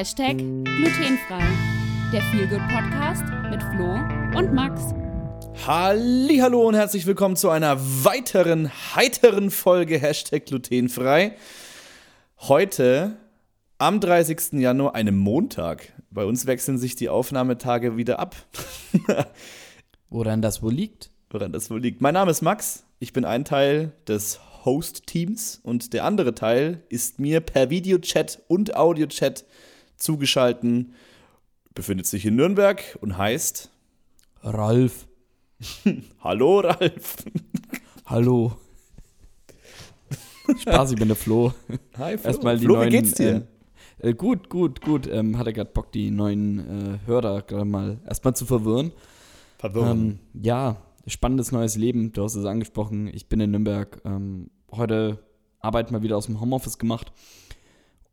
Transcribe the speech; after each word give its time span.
Hashtag 0.00 0.38
glutenfrei. 0.38 1.42
Der 2.10 2.22
Feelgood 2.22 2.62
Podcast 2.70 3.22
mit 3.50 3.62
Flo 3.62 3.98
und 4.34 4.54
Max. 4.54 4.94
Hallo 5.66 6.66
und 6.66 6.74
herzlich 6.74 7.04
willkommen 7.04 7.36
zu 7.36 7.50
einer 7.50 7.78
weiteren 7.78 8.70
heiteren 8.96 9.50
Folge 9.50 9.98
Hashtag 9.98 10.46
glutenfrei. 10.46 11.36
Heute 12.38 13.18
am 13.76 14.00
30. 14.00 14.52
Januar, 14.52 14.94
einem 14.94 15.18
Montag. 15.18 15.92
Bei 16.10 16.24
uns 16.24 16.46
wechseln 16.46 16.78
sich 16.78 16.96
die 16.96 17.10
Aufnahmetage 17.10 17.98
wieder 17.98 18.20
ab. 18.20 18.36
Woran 20.08 20.40
das 20.40 20.62
wohl 20.62 20.72
liegt? 20.72 21.10
Woran 21.28 21.52
das 21.52 21.70
wohl 21.70 21.82
liegt. 21.82 22.00
Mein 22.00 22.14
Name 22.14 22.30
ist 22.30 22.40
Max. 22.40 22.86
Ich 23.00 23.12
bin 23.12 23.26
ein 23.26 23.44
Teil 23.44 23.92
des 24.08 24.40
Host-Teams 24.64 25.60
und 25.62 25.92
der 25.92 26.06
andere 26.06 26.34
Teil 26.34 26.84
ist 26.88 27.20
mir 27.20 27.42
per 27.42 27.68
Videochat 27.68 28.40
und 28.48 28.76
Audiochat 28.76 29.44
zugeschalten, 30.00 30.94
befindet 31.74 32.06
sich 32.06 32.26
in 32.26 32.36
Nürnberg 32.36 32.98
und 33.00 33.16
heißt 33.16 33.70
Ralf. 34.42 35.06
Hallo 36.20 36.60
Ralf. 36.60 37.16
Hallo. 38.06 38.56
Spaß, 40.58 40.92
ich 40.92 40.98
bin 40.98 41.08
der 41.08 41.16
Flo. 41.16 41.54
Hi 41.96 42.18
Flo. 42.18 42.28
Erstmal 42.28 42.58
die 42.58 42.64
Flo, 42.64 42.76
neuen. 42.76 42.88
wie 42.88 42.90
geht's 42.90 43.12
dir? 43.12 43.46
Äh, 43.98 44.10
äh, 44.10 44.14
gut, 44.14 44.48
gut, 44.48 44.80
gut. 44.80 45.06
Ähm, 45.06 45.38
hatte 45.38 45.52
gerade 45.52 45.70
Bock, 45.70 45.92
die 45.92 46.10
neuen 46.10 46.58
äh, 46.58 47.06
Hörer 47.06 47.42
gerade 47.42 47.64
mal 47.64 47.98
erstmal 48.06 48.34
zu 48.34 48.46
verwirren. 48.46 48.92
Ähm, 49.62 50.18
ja, 50.32 50.76
spannendes 51.06 51.52
neues 51.52 51.76
Leben. 51.76 52.12
Du 52.12 52.24
hast 52.24 52.34
es 52.34 52.46
angesprochen. 52.46 53.08
Ich 53.12 53.28
bin 53.28 53.40
in 53.40 53.50
Nürnberg. 53.50 54.00
Ähm, 54.04 54.50
heute 54.72 55.18
Arbeit 55.60 55.92
mal 55.92 56.02
wieder 56.02 56.16
aus 56.16 56.26
dem 56.26 56.40
Homeoffice 56.40 56.78
gemacht. 56.78 57.12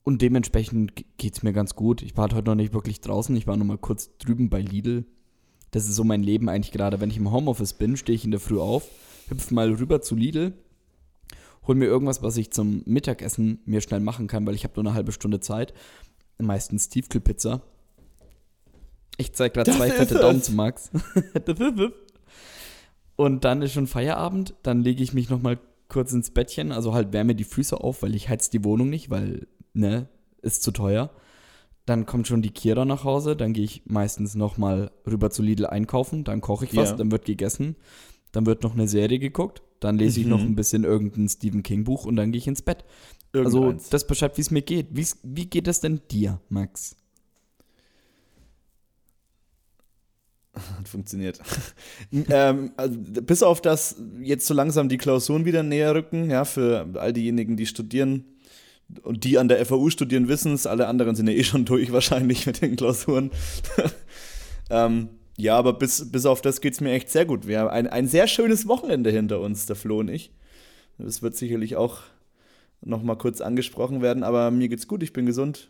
Und 0.08 0.22
dementsprechend 0.22 0.94
geht 1.17 1.33
es 1.33 1.44
mir 1.44 1.52
ganz 1.52 1.75
gut. 1.75 2.02
Ich 2.02 2.16
war 2.16 2.22
halt 2.22 2.33
heute 2.33 2.47
noch 2.47 2.55
nicht 2.55 2.73
wirklich 2.73 3.02
draußen. 3.02 3.36
Ich 3.36 3.45
war 3.45 3.58
noch 3.58 3.66
mal 3.66 3.77
kurz 3.77 4.17
drüben 4.19 4.49
bei 4.49 4.61
Lidl. 4.61 5.03
Das 5.72 5.86
ist 5.86 5.95
so 5.95 6.05
mein 6.05 6.23
Leben 6.23 6.47
eigentlich 6.47 6.72
gerade. 6.72 7.02
Wenn 7.02 7.09
ich 7.09 7.17
im 7.17 7.30
Homeoffice 7.30 7.73
bin, 7.73 7.97
stehe 7.97 8.16
ich 8.16 8.23
in 8.23 8.31
der 8.31 8.39
Früh 8.39 8.58
auf, 8.58 8.88
hüpfe 9.27 9.53
mal 9.53 9.69
rüber 9.69 10.02
zu 10.02 10.16
Lidl, 10.16 10.53
hol 11.67 11.75
mir 11.75 11.88
irgendwas, 11.88 12.23
was 12.23 12.38
ich 12.38 12.52
zum 12.52 12.83
Mittagessen 12.86 13.59
mir 13.66 13.81
schnell 13.81 13.99
machen 13.99 14.27
kann, 14.27 14.47
weil 14.47 14.55
ich 14.55 14.64
habe 14.64 14.75
nur 14.77 14.86
eine 14.86 14.95
halbe 14.95 15.11
Stunde 15.11 15.41
Zeit. 15.41 15.73
Meistens 16.38 16.88
Tiefkühlpizza. 16.88 17.61
Ich 19.17 19.33
zeige 19.33 19.55
gerade 19.55 19.71
zwei 19.71 19.89
fette 19.89 20.16
es. 20.16 20.21
Daumen 20.21 20.42
zu 20.42 20.53
Max. 20.53 20.89
Und 23.17 23.44
dann 23.44 23.61
ist 23.61 23.73
schon 23.73 23.88
Feierabend. 23.88 24.53
Dann 24.64 24.83
lege 24.83 25.03
ich 25.03 25.11
mich 25.11 25.30
noch 25.30 25.42
mal 25.42 25.59
kurz 25.89 26.14
ins 26.14 26.31
Bettchen, 26.31 26.71
also 26.71 26.94
halt 26.94 27.14
wärme 27.14 27.36
die 27.36 27.44
Füße 27.44 27.80
auf, 27.80 28.03
weil 28.03 28.16
ich 28.16 28.30
heiz 28.30 28.49
die 28.49 28.64
Wohnung 28.64 28.89
nicht, 28.89 29.09
weil, 29.09 29.47
ne, 29.78 30.08
ist 30.42 30.64
zu 30.64 30.72
teuer. 30.72 31.09
Dann 31.86 32.06
kommt 32.06 32.28
schon 32.28 32.42
die 32.42 32.50
Kira 32.52 32.83
nach 32.83 33.03
Hause, 33.06 33.36
dann 33.38 33.53
gehe 33.53 33.64
ich 33.64 33.83
meistens 33.86 34.36
noch 34.36 34.58
mal 34.58 34.92
rüber 35.06 35.30
zu 35.30 35.42
Lidl 35.42 35.66
einkaufen, 35.67 36.23
dann 36.25 36.42
koche 36.42 36.66
ich 36.66 36.75
was, 36.75 36.89
Ja. 36.89 36.95
dann 36.97 37.11
wird 37.11 37.23
gegessen, 37.25 37.78
dann 38.33 38.45
wird 38.45 38.64
noch 38.64 38.73
eine 38.73 38.88
Serie 38.89 39.20
geguckt, 39.20 39.61
dann 39.80 39.98
lese 39.98 40.20
ich 40.20 40.25
Mhm. 40.25 40.31
noch 40.31 40.42
ein 40.42 40.55
bisschen 40.55 40.83
irgendein 40.83 41.30
Stephen 41.30 41.64
King 41.64 41.86
Buch 41.86 42.03
und 42.05 42.17
dann 42.17 42.31
gehe 42.33 42.39
ich 42.39 42.48
ins 42.48 42.61
Bett. 42.61 42.83
Also 43.33 43.59
Irgendeins. 43.61 43.89
das 43.89 44.05
beschreibt, 44.08 44.38
wie 44.38 44.42
es 44.42 44.52
mir 44.52 44.61
geht. 44.64 44.88
Wie's, 44.92 45.17
wie 45.23 45.45
geht 45.45 45.67
es 45.67 45.80
denn 45.80 46.02
dir, 46.11 46.42
Max? 46.49 46.95
Hat 50.54 50.88
funktioniert. 50.89 51.39
ähm, 52.30 52.71
also, 52.77 52.98
bis 52.99 53.44
auf 53.44 53.61
das 53.61 54.02
jetzt 54.21 54.48
so 54.48 54.54
langsam 54.54 54.89
die 54.89 54.98
Klausuren 54.98 55.45
wieder 55.45 55.61
näher 55.64 55.94
rücken, 55.94 56.30
ja, 56.32 56.45
für 56.45 56.88
all 56.95 57.14
diejenigen, 57.14 57.58
die 57.58 57.65
studieren 57.67 58.26
und 59.03 59.23
die 59.23 59.37
an 59.37 59.48
der 59.48 59.65
FAU 59.65 59.89
studieren, 59.89 60.27
wissen 60.27 60.53
es, 60.53 60.65
alle 60.65 60.87
anderen 60.87 61.15
sind 61.15 61.27
ja 61.27 61.33
eh 61.33 61.43
schon 61.43 61.65
durch 61.65 61.92
wahrscheinlich 61.92 62.45
mit 62.45 62.61
den 62.61 62.75
Klausuren. 62.75 63.31
ähm, 64.70 65.09
ja, 65.37 65.58
aber 65.58 65.73
bis, 65.73 66.11
bis 66.11 66.25
auf 66.25 66.42
das 66.42 66.61
geht 66.61 66.73
es 66.73 66.81
mir 66.81 66.92
echt 66.92 67.09
sehr 67.09 67.26
gut. 67.26 67.47
Wir 67.47 67.59
haben 67.59 67.70
ein, 67.70 67.87
ein 67.87 68.08
sehr 68.08 68.27
schönes 68.27 68.67
Wochenende 68.67 69.11
hinter 69.11 69.39
uns, 69.39 69.65
der 69.65 69.76
Flo 69.76 69.99
und 69.99 70.09
ich. 70.09 70.31
Das 70.97 71.21
wird 71.21 71.36
sicherlich 71.36 71.76
auch 71.76 71.99
noch 72.81 73.03
mal 73.03 73.15
kurz 73.15 73.42
angesprochen 73.42 74.02
werden, 74.02 74.23
aber 74.23 74.52
mir 74.52 74.70
geht's 74.70 74.87
gut, 74.87 75.03
ich 75.03 75.14
bin 75.14 75.26
gesund 75.26 75.70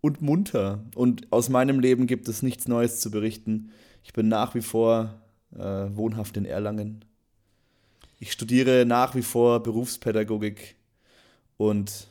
und 0.00 0.22
munter. 0.22 0.84
Und 0.94 1.32
aus 1.32 1.48
meinem 1.48 1.80
Leben 1.80 2.06
gibt 2.06 2.28
es 2.28 2.42
nichts 2.42 2.68
Neues 2.68 3.00
zu 3.00 3.10
berichten. 3.10 3.70
Ich 4.04 4.12
bin 4.12 4.28
nach 4.28 4.54
wie 4.54 4.62
vor 4.62 5.20
äh, 5.56 5.88
wohnhaft 5.94 6.36
in 6.36 6.44
Erlangen. 6.44 7.04
Ich 8.18 8.32
studiere 8.32 8.84
nach 8.86 9.14
wie 9.14 9.22
vor 9.22 9.62
Berufspädagogik 9.62 10.76
und 11.56 12.08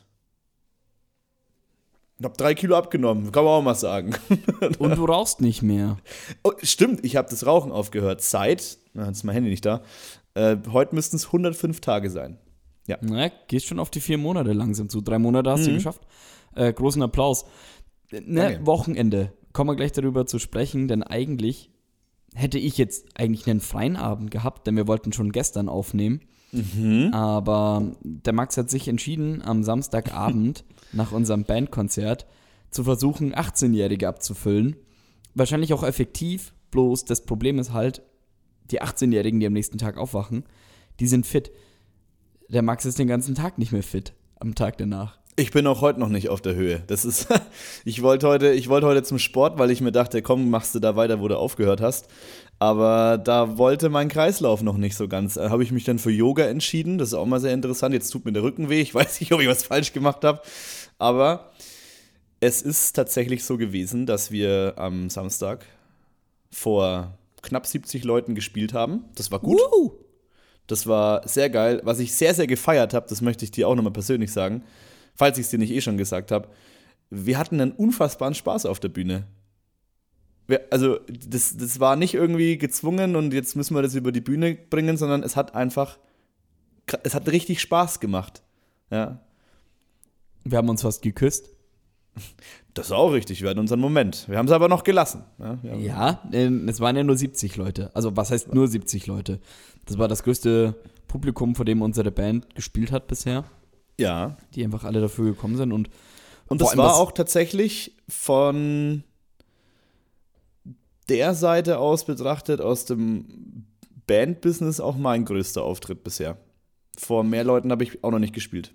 habe 2.24 2.36
drei 2.36 2.54
Kilo 2.54 2.76
abgenommen, 2.76 3.32
kann 3.32 3.44
man 3.44 3.52
auch 3.54 3.62
mal 3.62 3.74
sagen. 3.74 4.14
Und 4.78 4.96
du 4.96 5.04
rauchst 5.04 5.40
nicht 5.40 5.62
mehr. 5.62 5.96
Oh, 6.44 6.52
stimmt, 6.62 7.04
ich 7.04 7.16
habe 7.16 7.28
das 7.30 7.46
Rauchen 7.46 7.72
aufgehört. 7.72 8.20
Seit, 8.22 8.78
na, 8.94 9.06
jetzt 9.06 9.18
ist 9.18 9.24
mein 9.24 9.34
Handy 9.34 9.50
nicht 9.50 9.64
da, 9.64 9.82
äh, 10.34 10.56
heute 10.72 10.94
müssten 10.94 11.16
es 11.16 11.26
105 11.26 11.80
Tage 11.80 12.10
sein. 12.10 12.38
Na, 13.02 13.30
gehst 13.46 13.66
schon 13.66 13.78
auf 13.78 13.90
die 13.90 14.00
vier 14.00 14.18
Monate 14.18 14.52
langsam 14.52 14.88
zu. 14.88 15.00
Drei 15.00 15.18
Monate 15.20 15.50
hast 15.50 15.64
du 15.66 15.70
Mhm. 15.70 15.74
geschafft. 15.76 16.00
Äh, 16.56 16.72
großen 16.72 17.00
Applaus. 17.02 17.44
Ne, 18.10 18.20
Danke. 18.42 18.66
Wochenende. 18.66 19.32
Kommen 19.52 19.70
wir 19.70 19.76
gleich 19.76 19.92
darüber 19.92 20.26
zu 20.26 20.38
sprechen, 20.40 20.88
denn 20.88 21.02
eigentlich 21.04 21.70
hätte 22.34 22.58
ich 22.58 22.78
jetzt 22.78 23.06
eigentlich 23.14 23.48
einen 23.48 23.60
freien 23.60 23.96
Abend 23.96 24.30
gehabt, 24.32 24.66
denn 24.66 24.76
wir 24.76 24.88
wollten 24.88 25.12
schon 25.12 25.30
gestern 25.32 25.68
aufnehmen. 25.68 26.20
Mhm. 26.52 27.10
Aber 27.12 27.92
der 28.02 28.32
Max 28.32 28.56
hat 28.56 28.70
sich 28.70 28.88
entschieden, 28.88 29.40
am 29.42 29.62
Samstagabend 29.62 30.64
nach 30.92 31.12
unserem 31.12 31.44
Bandkonzert 31.44 32.26
zu 32.70 32.84
versuchen, 32.84 33.34
18-Jährige 33.34 34.08
abzufüllen. 34.08 34.76
Wahrscheinlich 35.34 35.72
auch 35.72 35.82
effektiv, 35.82 36.52
bloß 36.70 37.04
das 37.04 37.24
Problem 37.24 37.58
ist 37.58 37.72
halt, 37.72 38.02
die 38.70 38.82
18-Jährigen, 38.82 39.40
die 39.40 39.46
am 39.46 39.52
nächsten 39.52 39.78
Tag 39.78 39.96
aufwachen, 39.96 40.44
die 41.00 41.06
sind 41.06 41.26
fit. 41.26 41.50
Der 42.48 42.62
Max 42.62 42.84
ist 42.84 42.98
den 42.98 43.08
ganzen 43.08 43.34
Tag 43.34 43.58
nicht 43.58 43.72
mehr 43.72 43.82
fit, 43.82 44.12
am 44.38 44.54
Tag 44.54 44.78
danach. 44.78 45.19
Ich 45.36 45.52
bin 45.52 45.66
auch 45.66 45.80
heute 45.80 46.00
noch 46.00 46.08
nicht 46.08 46.28
auf 46.28 46.40
der 46.40 46.54
Höhe. 46.54 46.82
Das 46.86 47.04
ist, 47.04 47.28
ich 47.84 48.02
wollte 48.02 48.28
heute, 48.28 48.52
ich 48.52 48.68
wollte 48.68 48.86
heute 48.86 49.02
zum 49.02 49.18
Sport, 49.18 49.58
weil 49.58 49.70
ich 49.70 49.80
mir 49.80 49.92
dachte, 49.92 50.22
komm, 50.22 50.50
machst 50.50 50.74
du 50.74 50.80
da 50.80 50.96
weiter, 50.96 51.20
wo 51.20 51.28
du 51.28 51.38
aufgehört 51.38 51.80
hast. 51.80 52.08
Aber 52.58 53.16
da 53.16 53.56
wollte 53.56 53.88
mein 53.88 54.08
Kreislauf 54.08 54.62
noch 54.62 54.76
nicht 54.76 54.94
so 54.96 55.08
ganz. 55.08 55.34
Da 55.34 55.48
habe 55.48 55.62
ich 55.62 55.72
mich 55.72 55.84
dann 55.84 55.98
für 55.98 56.10
Yoga 56.10 56.44
entschieden. 56.44 56.98
Das 56.98 57.08
ist 57.08 57.14
auch 57.14 57.26
mal 57.26 57.40
sehr 57.40 57.54
interessant. 57.54 57.94
Jetzt 57.94 58.10
tut 58.10 58.24
mir 58.24 58.32
der 58.32 58.42
Rücken 58.42 58.68
weh. 58.68 58.80
Ich 58.80 58.94
weiß 58.94 59.20
nicht, 59.20 59.32
ob 59.32 59.40
ich 59.40 59.48
was 59.48 59.62
falsch 59.62 59.92
gemacht 59.92 60.24
habe. 60.24 60.42
Aber 60.98 61.50
es 62.40 62.60
ist 62.60 62.92
tatsächlich 62.94 63.44
so 63.44 63.56
gewesen, 63.56 64.06
dass 64.06 64.30
wir 64.30 64.74
am 64.76 65.08
Samstag 65.08 65.64
vor 66.50 67.16
knapp 67.42 67.66
70 67.66 68.04
Leuten 68.04 68.34
gespielt 68.34 68.74
haben. 68.74 69.04
Das 69.14 69.30
war 69.30 69.38
gut. 69.38 69.60
Das 70.66 70.86
war 70.86 71.26
sehr 71.26 71.48
geil. 71.50 71.80
Was 71.84 71.98
ich 71.98 72.14
sehr, 72.14 72.34
sehr 72.34 72.46
gefeiert 72.46 72.92
habe, 72.92 73.06
das 73.08 73.22
möchte 73.22 73.44
ich 73.44 73.50
dir 73.50 73.68
auch 73.68 73.74
nochmal 73.74 73.92
persönlich 73.92 74.32
sagen, 74.32 74.62
falls 75.20 75.36
ich 75.36 75.44
es 75.44 75.50
dir 75.50 75.58
nicht 75.58 75.70
eh 75.70 75.82
schon 75.82 75.98
gesagt 75.98 76.32
habe. 76.32 76.48
Wir 77.10 77.36
hatten 77.36 77.60
einen 77.60 77.72
unfassbaren 77.72 78.32
Spaß 78.32 78.64
auf 78.64 78.80
der 78.80 78.88
Bühne. 78.88 79.26
Wir, 80.46 80.62
also, 80.70 80.98
das, 81.06 81.58
das 81.58 81.78
war 81.78 81.94
nicht 81.94 82.14
irgendwie 82.14 82.56
gezwungen 82.56 83.16
und 83.16 83.34
jetzt 83.34 83.54
müssen 83.54 83.74
wir 83.74 83.82
das 83.82 83.94
über 83.94 84.12
die 84.12 84.22
Bühne 84.22 84.54
bringen, 84.54 84.96
sondern 84.96 85.22
es 85.22 85.36
hat 85.36 85.54
einfach, 85.54 85.98
es 87.02 87.14
hat 87.14 87.28
richtig 87.28 87.60
Spaß 87.60 88.00
gemacht. 88.00 88.42
Ja. 88.90 89.20
Wir 90.42 90.56
haben 90.56 90.70
uns 90.70 90.80
fast 90.80 91.02
geküsst. 91.02 91.50
Das 92.72 92.86
ist 92.86 92.92
auch 92.92 93.12
richtig, 93.12 93.42
wir 93.42 93.50
hatten 93.50 93.60
unseren 93.60 93.80
Moment. 93.80 94.26
Wir 94.26 94.38
haben 94.38 94.46
es 94.46 94.52
aber 94.52 94.68
noch 94.68 94.84
gelassen. 94.84 95.24
Ja, 95.38 95.58
Ja, 95.76 96.22
ähm, 96.32 96.66
es 96.66 96.80
waren 96.80 96.96
ja 96.96 97.04
nur 97.04 97.16
70 97.16 97.56
Leute. 97.56 97.90
Also 97.94 98.16
was 98.16 98.30
heißt 98.30 98.54
nur 98.54 98.68
70 98.68 99.06
Leute? 99.06 99.40
Das 99.84 99.98
war 99.98 100.08
das 100.08 100.22
größte 100.22 100.76
Publikum, 101.08 101.54
vor 101.54 101.66
dem 101.66 101.82
unsere 101.82 102.10
Band 102.10 102.54
gespielt 102.54 102.90
hat 102.90 103.06
bisher. 103.06 103.44
Ja. 104.00 104.36
Die 104.54 104.64
einfach 104.64 104.84
alle 104.84 105.00
dafür 105.00 105.26
gekommen 105.26 105.56
sind 105.56 105.72
und 105.72 105.90
Und 106.48 106.60
das 106.60 106.76
war 106.76 106.96
auch 106.96 107.12
tatsächlich 107.12 107.96
von 108.08 109.04
der 111.08 111.34
Seite 111.34 111.78
aus 111.78 112.04
betrachtet, 112.04 112.60
aus 112.60 112.84
dem 112.84 113.66
Bandbusiness 114.06 114.80
auch 114.80 114.96
mein 114.96 115.24
größter 115.24 115.62
Auftritt 115.62 116.02
bisher. 116.02 116.36
Vor 116.96 117.24
mehr 117.24 117.44
Leuten 117.44 117.70
habe 117.70 117.84
ich 117.84 118.02
auch 118.02 118.10
noch 118.10 118.18
nicht 118.18 118.34
gespielt. 118.34 118.72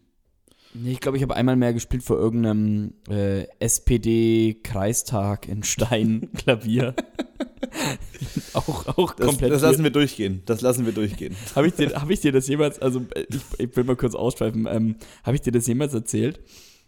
Nee, 0.74 0.92
ich 0.92 1.00
glaube, 1.00 1.18
ich 1.18 1.24
habe 1.24 1.36
einmal 1.36 1.56
mehr 1.56 1.74
gespielt 1.74 2.04
vor 2.04 2.18
irgendeinem 2.18 2.94
äh, 3.10 3.48
SPD-Kreistag 3.60 5.48
in 5.48 5.64
Stein 5.64 6.30
Klavier. 6.36 6.96
auch 8.54 8.88
auch 8.98 9.14
Das, 9.14 9.28
komplett. 9.28 9.52
das 9.52 9.62
lassen 9.62 9.84
wir 9.84 9.92
durchgehen. 9.92 10.42
Das 10.46 10.62
lassen 10.62 10.86
wir 10.86 10.94
durchgehen. 10.94 11.36
Habe 11.56 11.68
ich, 11.68 11.74
dir- 11.74 11.94
hab 12.02 12.10
ich 12.10 12.20
dir 12.22 12.32
das 12.32 12.48
jemals, 12.48 12.80
also 12.80 13.02
ich, 13.30 13.40
ich 13.60 13.76
will 13.76 13.84
mal 13.84 13.96
kurz 13.96 14.16
ausschweifen, 14.16 14.68
ähm, 14.70 14.96
habe 15.24 15.36
ich 15.36 15.42
dir 15.42 15.52
das 15.52 15.68
jemals 15.68 15.94
erzählt? 15.94 16.40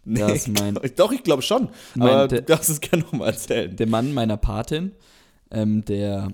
Nee, 0.04 0.20
mein- 0.58 0.74
glaub- 0.74 0.86
doch, 0.96 1.12
ich 1.12 1.22
glaube 1.22 1.42
schon. 1.42 1.68
Mein- 1.94 2.08
aber 2.08 2.28
der- 2.28 2.40
du 2.40 2.46
darfst 2.46 2.70
es 2.70 2.80
gerne 2.80 3.04
nochmal 3.04 3.28
erzählen. 3.30 3.74
Der 3.76 3.86
Mann 3.86 4.14
meiner 4.14 4.36
Patin, 4.36 4.92
ähm, 5.50 5.84
der, 5.84 6.32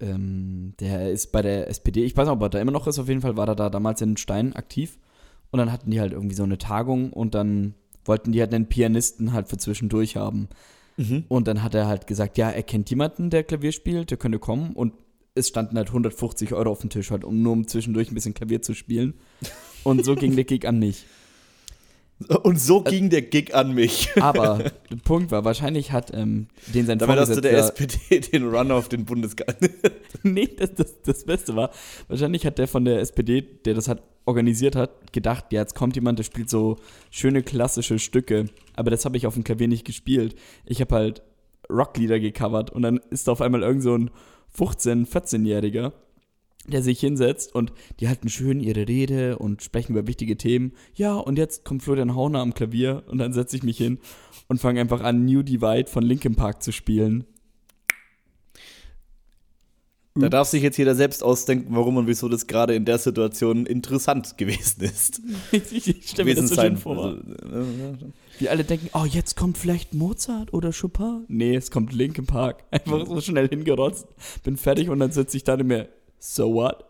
ähm, 0.00 0.74
der 0.80 1.10
ist 1.10 1.32
bei 1.32 1.42
der 1.42 1.68
SPD, 1.68 2.04
ich 2.04 2.16
weiß 2.16 2.26
nicht, 2.26 2.32
ob 2.32 2.42
er 2.42 2.48
da 2.48 2.60
immer 2.60 2.72
noch 2.72 2.86
ist, 2.86 2.98
auf 2.98 3.08
jeden 3.08 3.20
Fall 3.20 3.36
war 3.36 3.48
er 3.48 3.56
da 3.56 3.70
damals 3.70 4.00
in 4.00 4.16
Stein 4.16 4.54
aktiv. 4.54 4.98
Und 5.50 5.58
dann 5.58 5.72
hatten 5.72 5.90
die 5.90 6.00
halt 6.00 6.12
irgendwie 6.12 6.36
so 6.36 6.44
eine 6.44 6.58
Tagung 6.58 7.12
und 7.12 7.34
dann 7.34 7.74
wollten 8.04 8.30
die 8.32 8.40
halt 8.40 8.54
einen 8.54 8.68
Pianisten 8.68 9.32
halt 9.32 9.48
für 9.48 9.56
zwischendurch 9.58 10.16
haben. 10.16 10.48
Mhm. 11.00 11.24
Und 11.28 11.48
dann 11.48 11.62
hat 11.62 11.74
er 11.74 11.86
halt 11.86 12.06
gesagt, 12.06 12.36
ja, 12.36 12.50
er 12.50 12.62
kennt 12.62 12.90
jemanden, 12.90 13.30
der 13.30 13.42
Klavier 13.42 13.72
spielt, 13.72 14.10
der 14.10 14.18
könnte 14.18 14.38
kommen. 14.38 14.72
Und 14.74 14.92
es 15.34 15.48
standen 15.48 15.76
halt 15.76 15.88
150 15.88 16.52
Euro 16.52 16.70
auf 16.70 16.80
dem 16.80 16.90
Tisch, 16.90 17.10
halt, 17.10 17.24
um 17.24 17.42
nur 17.42 17.52
um 17.52 17.66
zwischendurch 17.66 18.10
ein 18.10 18.14
bisschen 18.14 18.34
Klavier 18.34 18.60
zu 18.60 18.74
spielen. 18.74 19.14
Und 19.84 20.04
so 20.04 20.14
ging 20.14 20.34
der 20.34 20.44
Gig 20.44 20.66
an 20.66 20.78
mich. 20.78 21.06
Und 22.42 22.60
so 22.60 22.82
ging 22.82 23.08
der 23.08 23.22
Gig 23.22 23.54
an 23.54 23.74
mich. 23.74 24.10
Aber 24.20 24.58
der 24.90 24.96
Punkt 24.96 25.30
war, 25.30 25.44
wahrscheinlich 25.44 25.92
hat 25.92 26.12
ähm, 26.14 26.48
den 26.66 26.86
sein 26.86 26.98
Damit 26.98 27.18
hast 27.18 27.34
du 27.34 27.40
der 27.40 27.56
SPD 27.58 28.20
den 28.20 28.48
Run 28.48 28.70
auf 28.70 28.88
den 28.88 29.04
Bundeskanzler. 29.04 29.70
nee, 30.22 30.46
das, 30.46 30.74
das, 30.74 31.02
das 31.02 31.24
Beste 31.24 31.56
war, 31.56 31.70
wahrscheinlich 32.08 32.44
hat 32.44 32.58
der 32.58 32.68
von 32.68 32.84
der 32.84 33.00
SPD, 33.00 33.40
der 33.40 33.74
das 33.74 33.88
hat 33.88 34.02
organisiert 34.26 34.76
hat, 34.76 35.12
gedacht, 35.12 35.46
ja, 35.50 35.60
jetzt 35.60 35.74
kommt 35.74 35.96
jemand, 35.96 36.18
der 36.18 36.24
spielt 36.24 36.50
so 36.50 36.76
schöne 37.10 37.42
klassische 37.42 37.98
Stücke. 37.98 38.46
Aber 38.76 38.90
das 38.90 39.04
habe 39.04 39.16
ich 39.16 39.26
auf 39.26 39.34
dem 39.34 39.44
Klavier 39.44 39.68
nicht 39.68 39.86
gespielt. 39.86 40.36
Ich 40.66 40.80
habe 40.80 40.94
halt 40.94 41.22
Rocklieder 41.70 42.20
gecovert 42.20 42.70
und 42.70 42.82
dann 42.82 43.00
ist 43.10 43.28
da 43.28 43.32
auf 43.32 43.40
einmal 43.40 43.62
irgend 43.62 43.82
so 43.82 43.94
ein 43.96 44.10
15-, 44.56 45.08
14-Jähriger 45.08 45.92
der 46.66 46.82
sich 46.82 47.00
hinsetzt 47.00 47.54
und 47.54 47.72
die 47.98 48.08
halten 48.08 48.28
schön 48.28 48.60
ihre 48.60 48.86
Rede 48.86 49.38
und 49.38 49.62
sprechen 49.62 49.92
über 49.92 50.06
wichtige 50.06 50.36
Themen. 50.36 50.72
Ja, 50.94 51.14
und 51.14 51.38
jetzt 51.38 51.64
kommt 51.64 51.82
Florian 51.82 52.14
Hauner 52.14 52.40
am 52.40 52.54
Klavier 52.54 53.02
und 53.08 53.18
dann 53.18 53.32
setze 53.32 53.56
ich 53.56 53.62
mich 53.62 53.78
hin 53.78 53.98
und 54.48 54.60
fange 54.60 54.80
einfach 54.80 55.00
an, 55.02 55.24
New 55.24 55.42
Divide 55.42 55.90
von 55.90 56.02
Linkin 56.02 56.36
Park 56.36 56.62
zu 56.62 56.72
spielen. 56.72 57.24
Da 60.16 60.28
darf 60.28 60.48
sich 60.48 60.62
jetzt 60.62 60.76
jeder 60.76 60.96
selbst 60.96 61.22
ausdenken, 61.22 61.74
warum 61.74 61.96
und 61.96 62.08
wieso 62.08 62.28
das 62.28 62.48
gerade 62.48 62.74
in 62.74 62.84
der 62.84 62.98
Situation 62.98 63.64
interessant 63.64 64.36
gewesen 64.36 64.82
ist. 64.82 65.20
ich 65.52 66.08
stelle 66.08 66.28
mir 66.28 66.34
das 66.34 66.50
so 66.50 66.60
schön 66.60 66.76
vor. 66.76 66.98
Also, 66.98 68.12
Die 68.40 68.48
alle 68.48 68.64
denken, 68.64 68.90
oh, 68.92 69.04
jetzt 69.04 69.36
kommt 69.36 69.56
vielleicht 69.56 69.94
Mozart 69.94 70.52
oder 70.52 70.72
Chopin. 70.72 71.26
Nee, 71.28 71.54
es 71.54 71.70
kommt 71.70 71.92
Linkin 71.92 72.26
Park. 72.26 72.64
Einfach 72.72 73.06
so 73.06 73.20
schnell 73.20 73.48
hingerotzt. 73.48 74.08
Bin 74.42 74.56
fertig 74.56 74.90
und 74.90 74.98
dann 74.98 75.12
sitze 75.12 75.36
ich 75.36 75.44
da 75.44 75.56
nicht 75.56 75.66
mehr 75.66 75.88
So 76.20 76.52
what? 76.54 76.84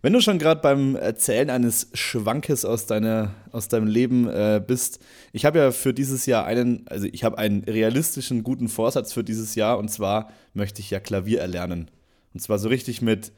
Wenn 0.00 0.14
du 0.14 0.20
schon 0.20 0.38
gerade 0.38 0.62
beim 0.62 0.96
Erzählen 0.96 1.50
eines 1.50 1.90
Schwankes 1.92 2.64
aus, 2.64 2.86
deiner, 2.86 3.34
aus 3.52 3.68
deinem 3.68 3.86
Leben 3.86 4.26
äh, 4.26 4.62
bist, 4.66 5.00
ich 5.32 5.44
habe 5.44 5.58
ja 5.58 5.70
für 5.72 5.92
dieses 5.92 6.24
Jahr 6.24 6.46
einen, 6.46 6.86
also 6.88 7.06
ich 7.12 7.22
habe 7.22 7.36
einen 7.36 7.64
realistischen 7.64 8.42
guten 8.42 8.68
Vorsatz 8.68 9.12
für 9.12 9.22
dieses 9.22 9.54
Jahr 9.56 9.78
und 9.78 9.90
zwar 9.90 10.32
möchte 10.54 10.80
ich 10.80 10.90
ja 10.90 11.00
Klavier 11.00 11.40
erlernen. 11.40 11.90
Und 12.32 12.40
zwar 12.40 12.58
so 12.58 12.70
richtig 12.70 13.02
mit, 13.02 13.30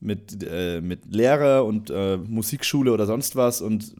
mit, 0.00 0.42
äh, 0.42 0.80
mit 0.80 1.14
Lehrer 1.14 1.64
und 1.64 1.90
äh, 1.90 2.16
Musikschule 2.16 2.92
oder 2.92 3.06
sonst 3.06 3.36
was 3.36 3.60
und 3.60 3.94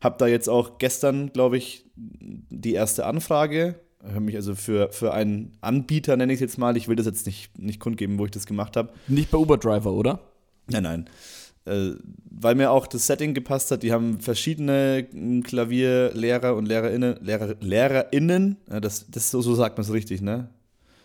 habe 0.00 0.16
da 0.18 0.26
jetzt 0.26 0.48
auch 0.48 0.78
gestern, 0.78 1.32
glaube 1.32 1.56
ich, 1.56 1.84
die 1.94 2.72
erste 2.72 3.06
Anfrage 3.06 3.76
habe 4.04 4.20
mich 4.20 4.36
also 4.36 4.54
für, 4.54 4.92
für 4.92 5.12
einen 5.12 5.52
Anbieter, 5.60 6.16
nenne 6.16 6.32
ich 6.32 6.38
es 6.38 6.40
jetzt 6.40 6.58
mal, 6.58 6.76
ich 6.76 6.88
will 6.88 6.96
das 6.96 7.06
jetzt 7.06 7.26
nicht, 7.26 7.58
nicht 7.58 7.80
kundgeben, 7.80 8.18
wo 8.18 8.24
ich 8.24 8.30
das 8.30 8.46
gemacht 8.46 8.76
habe. 8.76 8.92
Nicht 9.08 9.30
bei 9.30 9.38
Uber 9.38 9.58
Driver, 9.58 9.92
oder? 9.92 10.20
Nein, 10.68 10.82
nein. 10.82 11.10
Äh, 11.64 11.94
weil 12.30 12.54
mir 12.54 12.70
auch 12.70 12.86
das 12.86 13.06
Setting 13.06 13.34
gepasst 13.34 13.70
hat. 13.70 13.82
Die 13.82 13.92
haben 13.92 14.20
verschiedene 14.20 15.06
Klavierlehrer 15.42 16.54
und 16.54 16.66
Lehrerinnen, 16.66 17.16
Lehrer, 17.20 17.56
Lehrerinnen, 17.60 18.56
ja, 18.70 18.80
das, 18.80 19.10
das 19.10 19.30
so, 19.30 19.42
so 19.42 19.54
sagt 19.54 19.76
man 19.76 19.84
es 19.84 19.92
richtig, 19.92 20.22
ne? 20.22 20.48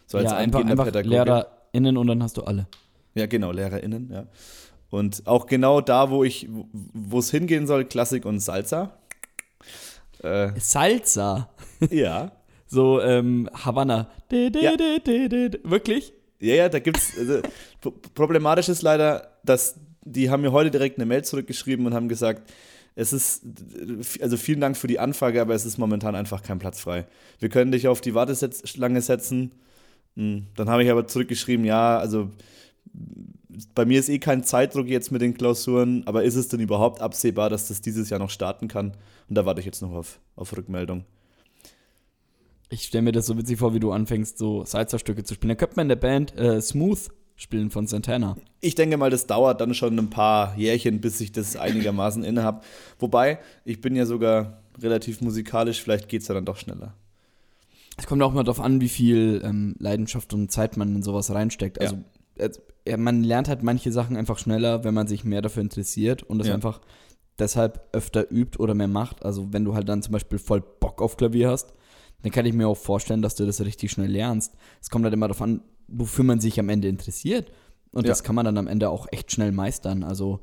So 0.06 0.18
als 0.20 0.32
ja, 0.32 0.38
einfach, 0.38 0.64
einfach 0.64 0.94
Lehrerinnen 0.94 1.98
und 1.98 2.08
dann 2.08 2.22
hast 2.22 2.38
du 2.38 2.44
alle. 2.44 2.68
Ja, 3.16 3.26
genau, 3.26 3.52
Lehrerinnen, 3.52 4.10
ja. 4.12 4.26
Und 4.90 5.26
auch 5.26 5.48
genau 5.48 5.82
da, 5.82 6.12
wo 6.12 6.24
ich, 6.24 6.48
wo 6.72 7.20
es 7.20 7.32
hingehen 7.32 7.66
soll, 7.66 7.86
Klassik 7.86 8.26
und 8.26 8.40
Salsa. 8.40 8.92
Äh, 10.22 10.52
Salsa? 10.60 11.50
Ja. 11.90 12.32
So 12.74 13.00
ähm, 13.02 13.48
Havanna. 13.54 14.10
De, 14.32 14.50
de, 14.50 14.64
ja. 14.64 14.76
de, 14.76 15.60
Wirklich? 15.64 16.12
Ja, 16.40 16.56
ja, 16.56 16.70
da 16.70 16.80
gibt's. 16.80 17.14
Also, 17.16 17.42
problematisch 18.16 18.68
ist 18.68 18.82
leider, 18.82 19.38
dass 19.44 19.76
die 20.02 20.32
haben 20.32 20.42
mir 20.42 20.52
heute 20.52 20.72
direkt 20.72 20.98
eine 20.98 21.06
Mail 21.06 21.24
zurückgeschrieben 21.24 21.86
und 21.86 21.94
haben 21.94 22.10
gesagt, 22.10 22.52
es 22.96 23.14
ist, 23.14 23.44
also 24.22 24.38
vielen 24.38 24.60
Dank 24.60 24.76
für 24.76 24.88
die 24.88 24.98
Anfrage, 24.98 25.40
aber 25.40 25.54
es 25.54 25.66
ist 25.66 25.78
momentan 25.78 26.16
einfach 26.16 26.42
kein 26.42 26.58
Platz 26.58 26.80
frei. 26.80 27.06
Wir 27.40 27.50
können 27.50 27.72
dich 27.72 27.88
auf 27.88 28.02
die 28.02 28.16
Warteschlange 28.16 29.02
setzen. 29.02 29.52
Hm, 30.16 30.48
dann 30.56 30.68
habe 30.68 30.84
ich 30.84 30.90
aber 30.90 31.06
zurückgeschrieben, 31.06 31.66
ja, 31.66 32.00
also 32.00 32.32
bei 33.76 33.86
mir 33.86 34.00
ist 34.00 34.10
eh 34.10 34.18
kein 34.18 34.44
Zeitdruck 34.44 34.88
jetzt 34.88 35.12
mit 35.12 35.22
den 35.22 35.36
Klausuren, 35.36 36.02
aber 36.08 36.24
ist 36.24 36.36
es 36.36 36.48
denn 36.48 36.60
überhaupt 36.60 37.02
absehbar, 37.02 37.52
dass 37.52 37.68
das 37.68 37.82
dieses 37.82 38.10
Jahr 38.10 38.20
noch 38.20 38.32
starten 38.32 38.68
kann? 38.68 38.94
Und 39.30 39.36
da 39.36 39.46
warte 39.46 39.60
ich 39.60 39.68
jetzt 39.68 39.84
noch 39.84 39.92
auf, 39.92 40.20
auf 40.36 40.58
Rückmeldung. 40.58 41.06
Ich 42.70 42.84
stelle 42.84 43.04
mir 43.04 43.12
das 43.12 43.26
so 43.26 43.38
witzig 43.38 43.60
vor, 43.60 43.74
wie 43.74 43.80
du 43.80 43.92
anfängst, 43.92 44.38
so 44.38 44.66
Salsa-Stücke 44.66 45.24
zu 45.24 45.36
spielen. 45.36 45.50
Da 45.50 45.56
könnte 45.56 45.76
man 45.76 45.86
in 45.86 45.90
der 45.90 45.96
Band 45.96 46.38
äh, 46.38 46.62
Smooth 46.62 47.10
spielen 47.36 47.70
von 47.70 47.88
Santana. 47.88 48.36
Ich 48.62 48.76
denke 48.76 48.98
mal, 48.98 49.10
das 49.10 49.28
dauert 49.28 49.62
dann 49.62 49.74
schon 49.74 49.98
ein 49.98 50.10
paar 50.10 50.58
Jährchen, 50.58 51.02
bis 51.02 51.20
ich 51.22 51.32
das 51.32 51.56
einigermaßen 51.56 52.24
inne 52.26 52.44
habe. 52.44 52.62
Wobei, 53.00 53.40
ich 53.66 53.82
bin 53.82 53.96
ja 53.96 54.06
sogar 54.06 54.64
relativ 54.82 55.22
musikalisch, 55.22 55.82
vielleicht 55.82 56.10
geht 56.10 56.22
es 56.22 56.28
ja 56.28 56.36
dann 56.36 56.46
doch 56.46 56.58
schneller. 56.58 56.96
Es 57.98 58.08
kommt 58.08 58.24
auch 58.24 58.34
mal 58.34 58.44
darauf 58.44 58.60
an, 58.60 58.82
wie 58.82 58.90
viel 58.90 59.42
ähm, 59.44 59.76
Leidenschaft 59.78 60.34
und 60.34 60.52
Zeit 60.52 60.78
man 60.78 60.96
in 60.96 61.04
sowas 61.04 61.32
reinsteckt. 61.32 61.80
Also, 61.80 61.98
ja. 62.38 62.50
äh, 62.86 62.98
man 62.98 63.24
lernt 63.24 63.48
halt 63.48 63.62
manche 63.62 63.92
Sachen 63.92 64.18
einfach 64.18 64.40
schneller, 64.40 64.84
wenn 64.84 64.96
man 64.96 65.08
sich 65.08 65.24
mehr 65.24 65.44
dafür 65.44 65.62
interessiert 65.62 66.24
und 66.24 66.40
es 66.40 66.48
ja. 66.48 66.56
einfach 66.56 66.82
deshalb 67.38 67.88
öfter 67.92 68.32
übt 68.32 68.58
oder 68.58 68.74
mehr 68.74 68.88
macht. 68.88 69.24
Also, 69.24 69.54
wenn 69.54 69.64
du 69.64 69.76
halt 69.76 69.90
dann 69.90 70.02
zum 70.02 70.14
Beispiel 70.14 70.40
voll 70.40 70.62
Bock 70.62 71.02
auf 71.02 71.18
Klavier 71.18 71.50
hast, 71.52 71.74
dann 72.24 72.32
kann 72.32 72.46
ich 72.46 72.54
mir 72.54 72.68
auch 72.68 72.78
vorstellen, 72.78 73.22
dass 73.22 73.36
du 73.36 73.46
das 73.46 73.62
richtig 73.62 73.92
schnell 73.92 74.10
lernst. 74.10 74.54
Es 74.82 74.90
kommt 74.90 75.04
halt 75.04 75.14
immer 75.14 75.28
darauf 75.28 75.42
an, 75.42 75.62
wofür 75.88 76.24
man 76.24 76.40
sich 76.40 76.60
am 76.60 76.70
Ende 76.70 76.88
interessiert. 76.88 77.52
Und 77.92 78.06
ja. 78.06 78.10
das 78.10 78.24
kann 78.24 78.34
man 78.34 78.46
dann 78.46 78.58
am 78.58 78.68
Ende 78.68 78.90
auch 78.90 79.08
echt 79.12 79.32
schnell 79.32 79.52
meistern. 79.52 80.04
Also, 80.04 80.40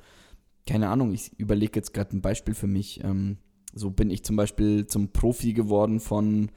keine 0.67 0.89
Ahnung, 0.89 1.13
ich 1.13 1.33
überlege 1.39 1.73
jetzt 1.75 1.95
gerade 1.95 2.17
ein 2.17 2.21
Beispiel 2.21 2.55
für 2.55 2.67
mich. 2.67 3.03
Ähm, 3.03 3.39
so 3.75 3.91
bin 3.91 4.11
ich 4.11 4.23
zum 4.25 4.37
Beispiel 4.37 4.87
zum 4.87 5.09
Profi 5.09 5.55
geworden 5.55 6.01
von 6.01 6.51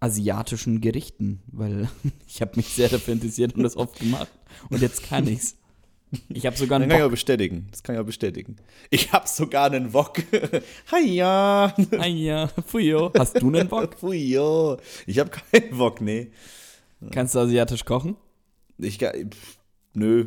asiatischen 0.00 0.80
Gerichten, 0.80 1.42
weil 1.46 1.88
ich 2.26 2.40
habe 2.40 2.52
mich 2.56 2.68
sehr 2.68 2.88
dafür 2.88 3.14
interessiert 3.14 3.54
und 3.54 3.62
das 3.62 3.76
oft 3.76 3.98
gemacht. 3.98 4.32
Und 4.70 4.82
jetzt 4.82 5.04
kann 5.04 5.26
ich's. 5.26 5.56
Ich 6.28 6.46
habe 6.46 6.56
sogar 6.56 6.80
einen 6.80 6.88
Das 6.88 6.96
kann 6.96 7.00
ich 7.00 7.06
auch 7.06 7.10
bestätigen. 7.10 7.66
Das 7.70 7.82
kann 7.82 7.94
ich 7.94 8.00
auch 8.00 8.06
bestätigen. 8.06 8.56
Ich 8.90 9.12
habe 9.12 9.28
sogar 9.28 9.66
einen 9.70 9.92
Wok. 9.92 10.22
Hiya. 10.90 11.74
Hiya. 12.02 12.48
Fuyo. 12.66 13.12
Hast 13.16 13.40
du 13.40 13.48
einen 13.48 13.70
Wok? 13.70 13.94
Fuyo. 13.98 14.78
Ich 15.06 15.18
habe 15.18 15.30
keinen 15.30 15.78
Wok, 15.78 16.00
nee. 16.00 16.30
Kannst 17.10 17.34
du 17.34 17.40
asiatisch 17.40 17.84
kochen? 17.84 18.16
Ich 18.78 18.98
pff, 18.98 19.58
nö. 19.92 20.26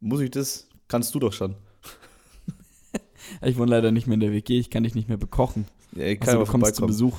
Muss 0.00 0.20
ich 0.20 0.30
das? 0.30 0.68
Kannst 0.88 1.14
du 1.14 1.18
doch 1.18 1.32
schon. 1.32 1.54
ich 3.42 3.56
wohne 3.56 3.70
leider 3.70 3.92
nicht 3.92 4.06
mehr 4.06 4.14
in 4.14 4.20
der 4.20 4.32
WG, 4.32 4.58
ich 4.58 4.70
kann 4.70 4.82
dich 4.82 4.94
nicht 4.94 5.08
mehr 5.08 5.16
bekochen. 5.16 5.66
Ja, 5.92 6.06
ich 6.06 6.20
kann 6.20 6.30
also, 6.30 6.44
du 6.44 6.50
kommst 6.50 6.74
zu 6.76 6.86
Besuch. 6.86 7.18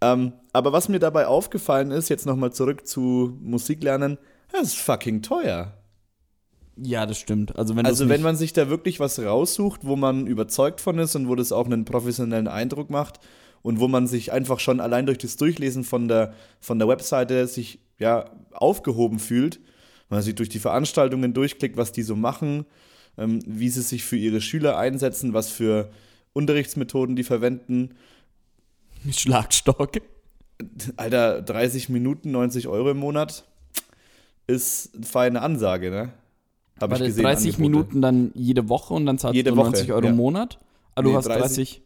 Ähm, 0.00 0.32
aber 0.52 0.72
was 0.72 0.88
mir 0.88 0.98
dabei 0.98 1.26
aufgefallen 1.26 1.90
ist, 1.90 2.08
jetzt 2.08 2.26
nochmal 2.26 2.52
zurück 2.52 2.86
zu 2.86 3.36
Musiklernen, 3.40 4.18
das 4.52 4.68
ist 4.68 4.76
fucking 4.76 5.22
teuer. 5.22 5.76
Ja, 6.76 7.06
das 7.06 7.18
stimmt. 7.18 7.56
Also, 7.56 7.76
wenn, 7.76 7.86
also 7.86 8.08
wenn 8.08 8.22
man 8.22 8.36
sich 8.36 8.52
da 8.52 8.68
wirklich 8.68 8.98
was 8.98 9.18
raussucht, 9.18 9.84
wo 9.84 9.96
man 9.96 10.26
überzeugt 10.26 10.80
von 10.80 10.98
ist 10.98 11.14
und 11.14 11.28
wo 11.28 11.34
das 11.36 11.52
auch 11.52 11.66
einen 11.66 11.84
professionellen 11.84 12.48
Eindruck 12.48 12.90
macht 12.90 13.20
und 13.62 13.78
wo 13.78 13.86
man 13.86 14.06
sich 14.06 14.32
einfach 14.32 14.58
schon 14.58 14.80
allein 14.80 15.06
durch 15.06 15.18
das 15.18 15.36
Durchlesen 15.36 15.84
von 15.84 16.08
der, 16.08 16.34
von 16.60 16.78
der 16.78 16.88
Webseite 16.88 17.46
sich 17.46 17.78
ja 17.98 18.30
aufgehoben 18.52 19.20
fühlt, 19.20 19.60
man 20.08 20.22
sich 20.22 20.34
durch 20.34 20.48
die 20.48 20.58
Veranstaltungen 20.58 21.32
durchklickt, 21.32 21.76
was 21.76 21.92
die 21.92 22.02
so 22.02 22.16
machen, 22.16 22.66
ähm, 23.16 23.40
wie 23.46 23.68
sie 23.68 23.82
sich 23.82 24.04
für 24.04 24.16
ihre 24.16 24.40
Schüler 24.40 24.76
einsetzen, 24.76 25.32
was 25.32 25.50
für 25.50 25.90
Unterrichtsmethoden 26.32 27.14
die 27.14 27.24
verwenden. 27.24 27.94
Schlagstock. 29.10 29.92
Alter, 30.96 31.42
30 31.42 31.88
Minuten, 31.88 32.32
90 32.32 32.66
Euro 32.66 32.90
im 32.90 32.98
Monat 32.98 33.44
ist 34.46 34.94
eine 34.94 35.06
feine 35.06 35.42
Ansage, 35.42 35.90
ne? 35.90 36.12
Habe 36.80 36.94
ich 36.94 37.02
gesehen. 37.02 37.24
30 37.24 37.54
Angebote. 37.54 37.62
Minuten 37.62 38.02
dann 38.02 38.32
jede 38.34 38.68
Woche 38.68 38.94
und 38.94 39.06
dann 39.06 39.18
zahlst 39.18 39.36
jede 39.36 39.50
du 39.50 39.56
90 39.56 39.88
Woche, 39.88 39.94
Euro 39.94 40.04
ja. 40.04 40.10
im 40.10 40.16
Monat? 40.16 40.58
Ah, 40.94 41.02
nee, 41.02 41.10
du 41.10 41.16
hast 41.16 41.26
30. 41.26 41.82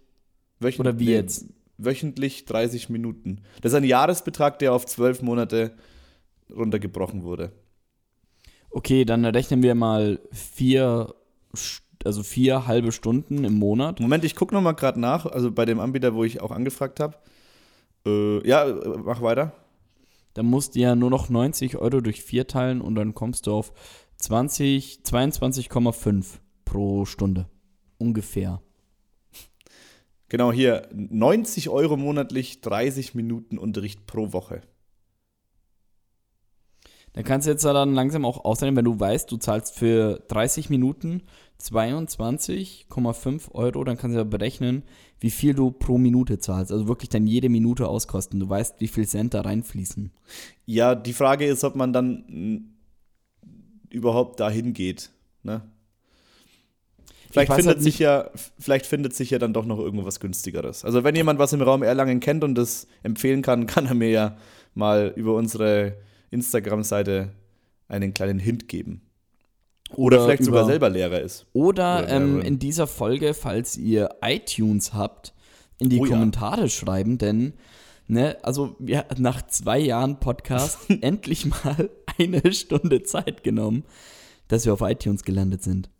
30 0.60 0.80
oder 0.80 0.98
wie 0.98 1.06
nee, 1.06 1.12
jetzt? 1.12 1.46
Wöchentlich 1.76 2.44
30 2.46 2.88
Minuten. 2.88 3.42
Das 3.62 3.72
ist 3.72 3.76
ein 3.76 3.84
Jahresbetrag, 3.84 4.58
der 4.58 4.72
auf 4.72 4.86
12 4.86 5.22
Monate 5.22 5.72
runtergebrochen 6.54 7.22
wurde. 7.22 7.52
Okay, 8.70 9.04
dann 9.04 9.24
rechnen 9.24 9.62
wir 9.62 9.74
mal 9.74 10.20
vier, 10.32 11.14
also 12.04 12.22
vier 12.22 12.66
halbe 12.66 12.92
Stunden 12.92 13.44
im 13.44 13.54
Monat. 13.54 14.00
Moment, 14.00 14.24
ich 14.24 14.34
gucke 14.34 14.54
nochmal 14.54 14.74
gerade 14.74 15.00
nach, 15.00 15.26
also 15.26 15.50
bei 15.50 15.64
dem 15.64 15.80
Anbieter, 15.80 16.14
wo 16.14 16.24
ich 16.24 16.40
auch 16.40 16.50
angefragt 16.50 17.00
habe. 17.00 17.16
Äh, 18.06 18.46
ja, 18.46 18.66
mach 19.04 19.22
weiter. 19.22 19.52
Dann 20.34 20.46
musst 20.46 20.74
du 20.74 20.80
ja 20.80 20.94
nur 20.94 21.10
noch 21.10 21.28
90 21.28 21.76
Euro 21.78 22.00
durch 22.00 22.22
vier 22.22 22.46
teilen 22.46 22.80
und 22.80 22.94
dann 22.94 23.14
kommst 23.14 23.46
du 23.46 23.52
auf 23.52 23.72
20, 24.18 25.00
22,5 25.04 26.26
pro 26.64 27.04
Stunde. 27.04 27.48
Ungefähr. 27.98 28.60
Genau 30.28 30.52
hier, 30.52 30.88
90 30.92 31.70
Euro 31.70 31.96
monatlich, 31.96 32.60
30 32.60 33.14
Minuten 33.14 33.56
Unterricht 33.58 34.06
pro 34.06 34.32
Woche. 34.32 34.60
Da 37.14 37.22
kannst 37.22 37.46
du 37.46 37.50
jetzt 37.50 37.64
dann 37.64 37.94
langsam 37.94 38.24
auch 38.24 38.44
ausrechnen, 38.44 38.76
wenn 38.76 38.84
du 38.84 39.00
weißt, 39.00 39.32
du 39.32 39.38
zahlst 39.38 39.74
für 39.74 40.22
30 40.28 40.68
Minuten 40.68 41.22
22,5 41.60 43.52
Euro, 43.52 43.82
dann 43.82 43.96
kannst 43.96 44.14
du 44.14 44.18
ja 44.18 44.24
berechnen, 44.24 44.84
wie 45.18 45.30
viel 45.30 45.54
du 45.54 45.70
pro 45.70 45.98
Minute 45.98 46.38
zahlst. 46.38 46.70
Also 46.70 46.86
wirklich 46.86 47.08
dann 47.08 47.26
jede 47.26 47.48
Minute 47.48 47.88
auskosten. 47.88 48.38
Du 48.38 48.48
weißt, 48.48 48.80
wie 48.80 48.88
viel 48.88 49.08
Cent 49.08 49.34
da 49.34 49.40
reinfließen. 49.40 50.12
Ja, 50.66 50.94
die 50.94 51.14
Frage 51.14 51.46
ist, 51.46 51.64
ob 51.64 51.74
man 51.74 51.92
dann 51.92 52.77
überhaupt 53.90 54.40
dahin 54.40 54.72
geht. 54.72 55.10
Ne? 55.42 55.62
Vielleicht 57.30 57.52
findet, 57.52 57.76
halt 57.76 57.82
sich 57.82 57.98
ja, 57.98 58.30
vielleicht 58.58 58.86
findet 58.86 59.14
sich 59.14 59.30
ja 59.30 59.38
dann 59.38 59.52
doch 59.52 59.66
noch 59.66 59.78
irgendwas 59.78 60.18
günstigeres. 60.18 60.84
Also 60.84 61.04
wenn 61.04 61.14
jemand 61.14 61.38
was 61.38 61.52
im 61.52 61.60
Raum 61.60 61.82
Erlangen 61.82 62.20
kennt 62.20 62.42
und 62.42 62.54
das 62.54 62.86
empfehlen 63.02 63.42
kann, 63.42 63.66
kann 63.66 63.86
er 63.86 63.94
mir 63.94 64.10
ja 64.10 64.36
mal 64.74 65.12
über 65.14 65.34
unsere 65.34 65.96
Instagram-Seite 66.30 67.32
einen 67.88 68.14
kleinen 68.14 68.38
Hint 68.38 68.68
geben. 68.68 69.02
Oder, 69.90 70.18
oder 70.18 70.24
vielleicht 70.24 70.44
sogar 70.44 70.66
selber 70.66 70.90
Lehrer 70.90 71.20
ist. 71.20 71.46
Oder, 71.52 72.02
oder 72.02 72.08
ähm, 72.08 72.42
in 72.42 72.58
dieser 72.58 72.86
Folge, 72.86 73.32
falls 73.32 73.76
ihr 73.76 74.10
iTunes 74.22 74.92
habt, 74.92 75.32
in 75.78 75.88
die 75.88 76.00
oh, 76.00 76.04
Kommentare 76.04 76.62
ja. 76.62 76.68
schreiben, 76.68 77.18
denn 77.18 77.54
ne, 78.08 78.36
also 78.42 78.74
wir 78.78 79.06
nach 79.18 79.46
zwei 79.46 79.78
Jahren 79.78 80.18
Podcast 80.20 80.78
endlich 81.02 81.46
mal 81.46 81.90
eine 82.18 82.52
Stunde 82.52 83.02
Zeit 83.02 83.44
genommen, 83.44 83.84
dass 84.48 84.64
wir 84.64 84.72
auf 84.72 84.80
iTunes 84.80 85.22
gelandet 85.22 85.62
sind. 85.62 85.90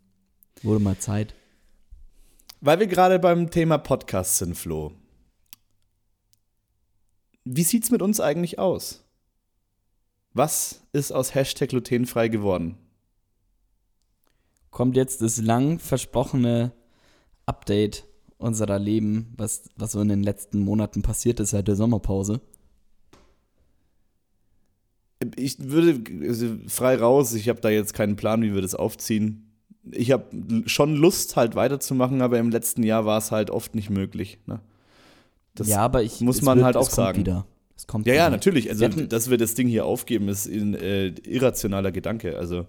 Wurde 0.61 0.83
mal 0.83 0.97
Zeit. 0.97 1.33
Weil 2.61 2.79
wir 2.79 2.87
gerade 2.87 3.19
beim 3.19 3.49
Thema 3.49 3.77
Podcast 3.77 4.37
sind, 4.37 4.55
Flo. 4.55 4.91
Wie 7.45 7.63
sieht's 7.63 7.89
mit 7.89 8.01
uns 8.01 8.19
eigentlich 8.19 8.59
aus? 8.59 9.05
Was 10.33 10.83
ist 10.91 11.11
aus 11.11 11.33
Hashtag 11.33 11.69
glutenfrei 11.69 12.27
geworden? 12.27 12.77
Kommt 14.71 14.97
jetzt 14.97 15.21
das 15.21 15.37
lang 15.37 15.79
versprochene 15.79 16.73
Update 17.45 18.08
unserer 18.39 18.79
Leben, 18.79 19.33
was, 19.37 19.65
was 19.75 19.91
so 19.91 20.01
in 20.01 20.09
den 20.09 20.23
letzten 20.23 20.59
Monaten 20.59 21.03
passiert 21.03 21.39
ist 21.39 21.51
seit 21.51 21.67
der 21.67 21.75
Sommerpause? 21.75 22.41
Ich 25.35 25.59
würde 25.59 26.01
also 26.27 26.55
frei 26.67 26.95
raus, 26.95 27.33
ich 27.33 27.49
habe 27.49 27.61
da 27.61 27.69
jetzt 27.69 27.93
keinen 27.93 28.15
Plan, 28.15 28.41
wie 28.41 28.55
wir 28.55 28.61
das 28.61 28.73
aufziehen 28.73 29.49
ich 29.91 30.11
habe 30.11 30.25
schon 30.65 30.95
Lust, 30.95 31.35
halt 31.35 31.55
weiterzumachen, 31.55 32.21
aber 32.21 32.39
im 32.39 32.49
letzten 32.49 32.83
Jahr 32.83 33.05
war 33.05 33.17
es 33.17 33.31
halt 33.31 33.49
oft 33.49 33.75
nicht 33.75 33.89
möglich. 33.89 34.39
Ne? 34.45 34.59
Das 35.55 35.67
ja, 35.67 35.79
aber 35.79 36.03
ich, 36.03 36.21
muss 36.21 36.41
man 36.41 36.57
wird, 36.57 36.65
halt 36.65 36.77
auch 36.77 36.89
sagen. 36.89 37.19
Wieder. 37.19 37.45
Es 37.75 37.87
kommt 37.87 38.05
ja, 38.05 38.13
wieder. 38.13 38.23
ja, 38.23 38.29
natürlich. 38.29 38.69
Also, 38.69 38.87
dass 38.87 39.29
wir 39.29 39.37
das 39.37 39.53
Ding 39.53 39.67
hier 39.67 39.85
aufgeben, 39.85 40.27
ist 40.27 40.47
ein 40.47 40.75
äh, 40.75 41.07
irrationaler 41.07 41.91
Gedanke. 41.91 42.37
Also, 42.37 42.65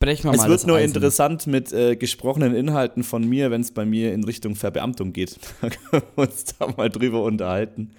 Brech 0.00 0.24
mal 0.24 0.34
es 0.34 0.46
wird 0.46 0.66
nur 0.66 0.76
Eisen. 0.76 0.94
interessant 0.94 1.46
mit 1.46 1.72
äh, 1.72 1.96
gesprochenen 1.96 2.54
Inhalten 2.54 3.02
von 3.04 3.28
mir, 3.28 3.50
wenn 3.50 3.60
es 3.60 3.72
bei 3.72 3.84
mir 3.84 4.12
in 4.12 4.24
Richtung 4.24 4.54
Verbeamtung 4.54 5.12
geht. 5.12 5.38
da 5.60 5.70
können 5.70 6.02
wir 6.14 6.22
uns 6.24 6.44
da 6.58 6.68
mal 6.76 6.88
drüber 6.88 7.22
unterhalten. 7.22 7.90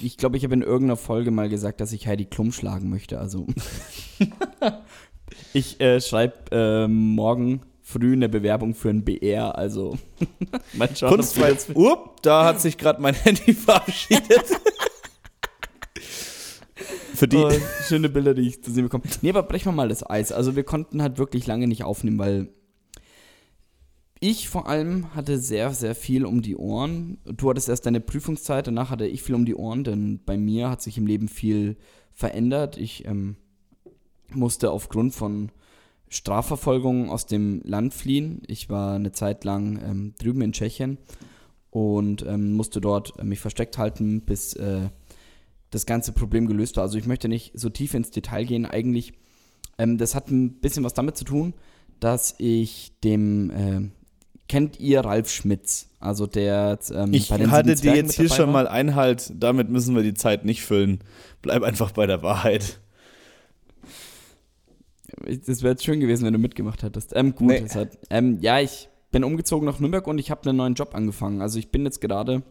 Ich 0.00 0.16
glaube, 0.16 0.36
ich 0.36 0.44
habe 0.44 0.54
in 0.54 0.62
irgendeiner 0.62 0.96
Folge 0.96 1.30
mal 1.30 1.48
gesagt, 1.48 1.80
dass 1.80 1.92
ich 1.92 2.06
Heidi 2.06 2.24
Klum 2.24 2.52
schlagen 2.52 2.88
möchte. 2.88 3.18
Also 3.18 3.46
Ich 5.52 5.80
äh, 5.80 6.00
schreibe 6.00 6.34
äh, 6.50 6.88
morgen 6.88 7.62
früh 7.82 8.12
eine 8.12 8.28
Bewerbung 8.28 8.74
für 8.74 8.90
ein 8.90 9.04
BR, 9.04 9.56
also 9.56 9.96
mal 10.74 10.88
schauen. 10.94 11.10
Kunstfrei. 11.16 11.56
Upp, 11.74 12.22
da 12.22 12.44
hat 12.44 12.60
sich 12.60 12.76
gerade 12.76 13.00
mein 13.00 13.14
Handy 13.14 13.54
verabschiedet. 13.54 14.44
Für 17.18 17.28
die 17.28 17.44
schöne 17.86 18.08
Bilder, 18.08 18.34
die 18.34 18.48
ich 18.48 18.62
zu 18.62 18.70
sehen 18.70 18.84
bekomme. 18.84 19.04
Nee, 19.22 19.30
aber 19.30 19.42
brechen 19.42 19.66
wir 19.66 19.72
mal 19.72 19.88
das 19.88 20.08
Eis. 20.08 20.32
Also 20.32 20.56
wir 20.56 20.64
konnten 20.64 21.02
halt 21.02 21.18
wirklich 21.18 21.46
lange 21.46 21.66
nicht 21.66 21.84
aufnehmen, 21.84 22.18
weil 22.18 22.48
ich 24.20 24.48
vor 24.48 24.68
allem 24.68 25.14
hatte 25.14 25.38
sehr, 25.38 25.72
sehr 25.72 25.94
viel 25.94 26.24
um 26.24 26.42
die 26.42 26.56
Ohren. 26.56 27.18
Du 27.24 27.50
hattest 27.50 27.68
erst 27.68 27.86
deine 27.86 28.00
Prüfungszeit, 28.00 28.66
danach 28.66 28.90
hatte 28.90 29.06
ich 29.06 29.22
viel 29.22 29.34
um 29.34 29.44
die 29.44 29.54
Ohren, 29.54 29.84
denn 29.84 30.20
bei 30.24 30.36
mir 30.36 30.70
hat 30.70 30.82
sich 30.82 30.98
im 30.98 31.06
Leben 31.06 31.28
viel 31.28 31.76
verändert. 32.12 32.76
Ich 32.76 33.06
ähm, 33.06 33.36
musste 34.32 34.70
aufgrund 34.70 35.14
von 35.14 35.50
Strafverfolgung 36.08 37.10
aus 37.10 37.26
dem 37.26 37.60
Land 37.64 37.94
fliehen. 37.94 38.42
Ich 38.46 38.70
war 38.70 38.94
eine 38.94 39.12
Zeit 39.12 39.44
lang 39.44 39.80
ähm, 39.84 40.14
drüben 40.18 40.42
in 40.42 40.52
Tschechien 40.52 40.98
und 41.70 42.24
ähm, 42.26 42.54
musste 42.54 42.80
dort 42.80 43.18
äh, 43.18 43.24
mich 43.24 43.40
versteckt 43.40 43.78
halten, 43.78 44.22
bis 44.22 44.54
äh, 44.54 44.88
das 45.70 45.86
ganze 45.86 46.12
Problem 46.12 46.46
gelöst 46.46 46.76
war. 46.76 46.84
Also 46.84 46.98
ich 46.98 47.06
möchte 47.06 47.28
nicht 47.28 47.52
so 47.54 47.68
tief 47.68 47.94
ins 47.94 48.10
Detail 48.10 48.44
gehen. 48.44 48.66
Eigentlich, 48.66 49.12
ähm, 49.78 49.98
das 49.98 50.14
hat 50.14 50.30
ein 50.30 50.60
bisschen 50.60 50.84
was 50.84 50.94
damit 50.94 51.16
zu 51.16 51.24
tun, 51.24 51.54
dass 52.00 52.34
ich 52.38 52.92
dem, 53.04 53.50
äh, 53.50 53.90
kennt 54.48 54.80
ihr 54.80 55.00
Ralf 55.00 55.30
Schmitz? 55.30 55.88
Also 56.00 56.26
der 56.26 56.78
ähm, 56.92 57.12
Ich 57.12 57.30
hatte 57.32 57.74
dir 57.74 57.96
jetzt 57.96 58.14
hier 58.14 58.28
schon 58.28 58.52
mal 58.52 58.68
Einhalt, 58.68 59.32
damit 59.34 59.68
müssen 59.68 59.94
wir 59.94 60.02
die 60.02 60.14
Zeit 60.14 60.44
nicht 60.44 60.62
füllen. 60.62 61.00
Bleib 61.42 61.62
einfach 61.62 61.90
bei 61.92 62.06
der 62.06 62.22
Wahrheit. 62.22 62.80
Das 65.46 65.62
wäre 65.62 65.72
jetzt 65.72 65.84
schön 65.84 66.00
gewesen, 66.00 66.24
wenn 66.24 66.32
du 66.32 66.38
mitgemacht 66.38 66.82
hättest. 66.82 67.12
Ähm, 67.16 67.34
gut, 67.34 67.48
nee. 67.48 67.68
hat, 67.68 67.98
ähm, 68.10 68.38
ja, 68.40 68.60
ich 68.60 68.88
bin 69.10 69.24
umgezogen 69.24 69.66
nach 69.66 69.80
Nürnberg 69.80 70.06
und 70.06 70.18
ich 70.18 70.30
habe 70.30 70.48
einen 70.48 70.58
neuen 70.58 70.74
Job 70.74 70.94
angefangen. 70.94 71.42
Also 71.42 71.58
ich 71.58 71.70
bin 71.70 71.84
jetzt 71.84 72.00
gerade 72.00 72.42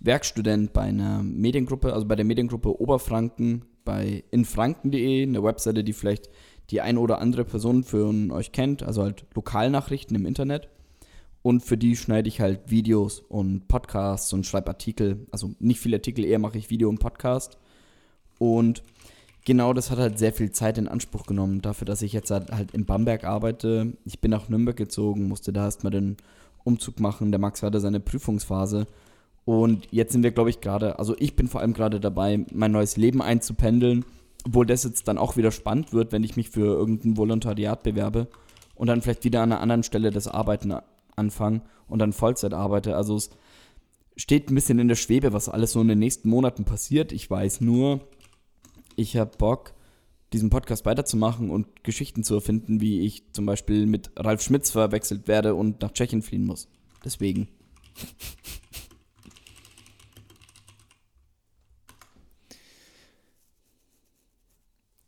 Werkstudent 0.00 0.72
bei 0.72 0.82
einer 0.82 1.22
Mediengruppe, 1.22 1.92
also 1.92 2.06
bei 2.06 2.16
der 2.16 2.24
Mediengruppe 2.24 2.80
Oberfranken 2.80 3.64
bei 3.84 4.24
infranken.de, 4.30 5.22
eine 5.22 5.42
Webseite, 5.42 5.84
die 5.84 5.92
vielleicht 5.92 6.30
die 6.70 6.80
eine 6.80 7.00
oder 7.00 7.20
andere 7.20 7.44
Person 7.44 7.84
für 7.84 8.06
euch 8.32 8.52
kennt, 8.52 8.82
also 8.82 9.02
halt 9.02 9.24
Lokalnachrichten 9.34 10.16
im 10.16 10.26
Internet. 10.26 10.68
Und 11.42 11.64
für 11.64 11.78
die 11.78 11.96
schneide 11.96 12.28
ich 12.28 12.40
halt 12.40 12.70
Videos 12.70 13.20
und 13.20 13.66
Podcasts 13.66 14.32
und 14.32 14.46
schreibe 14.46 14.68
Artikel. 14.68 15.26
Also 15.30 15.52
nicht 15.58 15.80
viele 15.80 15.96
Artikel, 15.96 16.24
eher 16.24 16.38
mache 16.38 16.58
ich 16.58 16.70
Video 16.70 16.88
und 16.88 16.98
Podcast. 16.98 17.56
Und 18.38 18.82
genau 19.44 19.72
das 19.72 19.90
hat 19.90 19.98
halt 19.98 20.18
sehr 20.18 20.32
viel 20.32 20.50
Zeit 20.52 20.76
in 20.76 20.86
Anspruch 20.86 21.24
genommen, 21.24 21.62
dafür, 21.62 21.86
dass 21.86 22.02
ich 22.02 22.12
jetzt 22.12 22.30
halt 22.30 22.72
in 22.72 22.84
Bamberg 22.84 23.24
arbeite. 23.24 23.94
Ich 24.04 24.20
bin 24.20 24.30
nach 24.30 24.48
Nürnberg 24.48 24.76
gezogen, 24.76 25.28
musste 25.28 25.52
da 25.52 25.64
erstmal 25.64 25.92
den 25.92 26.18
Umzug 26.62 27.00
machen. 27.00 27.32
Der 27.32 27.40
Max 27.40 27.62
hatte 27.62 27.80
seine 27.80 28.00
Prüfungsphase. 28.00 28.86
Und 29.50 29.88
jetzt 29.90 30.12
sind 30.12 30.22
wir, 30.22 30.30
glaube 30.30 30.48
ich, 30.48 30.60
gerade, 30.60 31.00
also 31.00 31.16
ich 31.18 31.34
bin 31.34 31.48
vor 31.48 31.60
allem 31.60 31.72
gerade 31.72 31.98
dabei, 31.98 32.46
mein 32.52 32.70
neues 32.70 32.96
Leben 32.96 33.20
einzupendeln, 33.20 34.04
obwohl 34.46 34.64
das 34.64 34.84
jetzt 34.84 35.08
dann 35.08 35.18
auch 35.18 35.36
wieder 35.36 35.50
spannend 35.50 35.92
wird, 35.92 36.12
wenn 36.12 36.22
ich 36.22 36.36
mich 36.36 36.50
für 36.50 36.66
irgendein 36.66 37.16
Volontariat 37.16 37.82
bewerbe 37.82 38.28
und 38.76 38.86
dann 38.86 39.02
vielleicht 39.02 39.24
wieder 39.24 39.42
an 39.42 39.50
einer 39.50 39.60
anderen 39.60 39.82
Stelle 39.82 40.12
das 40.12 40.28
Arbeiten 40.28 40.72
anfange 41.16 41.62
und 41.88 41.98
dann 41.98 42.12
Vollzeit 42.12 42.54
arbeite. 42.54 42.94
Also 42.94 43.16
es 43.16 43.30
steht 44.16 44.52
ein 44.52 44.54
bisschen 44.54 44.78
in 44.78 44.86
der 44.86 44.94
Schwebe, 44.94 45.32
was 45.32 45.48
alles 45.48 45.72
so 45.72 45.80
in 45.80 45.88
den 45.88 45.98
nächsten 45.98 46.28
Monaten 46.28 46.64
passiert. 46.64 47.10
Ich 47.10 47.28
weiß 47.28 47.60
nur, 47.60 48.06
ich 48.94 49.16
habe 49.16 49.36
Bock, 49.36 49.72
diesen 50.32 50.50
Podcast 50.50 50.86
weiterzumachen 50.86 51.50
und 51.50 51.82
Geschichten 51.82 52.22
zu 52.22 52.34
erfinden, 52.34 52.80
wie 52.80 53.00
ich 53.00 53.32
zum 53.32 53.46
Beispiel 53.46 53.86
mit 53.86 54.12
Ralf 54.14 54.42
Schmitz 54.42 54.70
verwechselt 54.70 55.26
werde 55.26 55.56
und 55.56 55.82
nach 55.82 55.90
Tschechien 55.90 56.22
fliehen 56.22 56.46
muss. 56.46 56.68
Deswegen. 57.04 57.48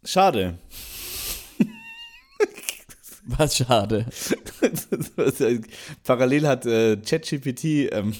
Schade. 0.04 0.58
Was 3.24 3.56
schade. 3.56 4.06
Parallel 6.02 6.46
hat 6.48 6.66
äh, 6.66 6.96
ChatGPT 6.96 7.92
ähm, 7.92 8.14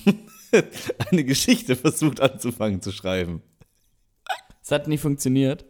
eine 1.10 1.24
Geschichte 1.24 1.74
versucht 1.74 2.20
anzufangen 2.20 2.80
zu 2.82 2.92
schreiben. 2.92 3.42
Es 4.62 4.70
hat 4.70 4.86
nicht 4.86 5.00
funktioniert. 5.00 5.64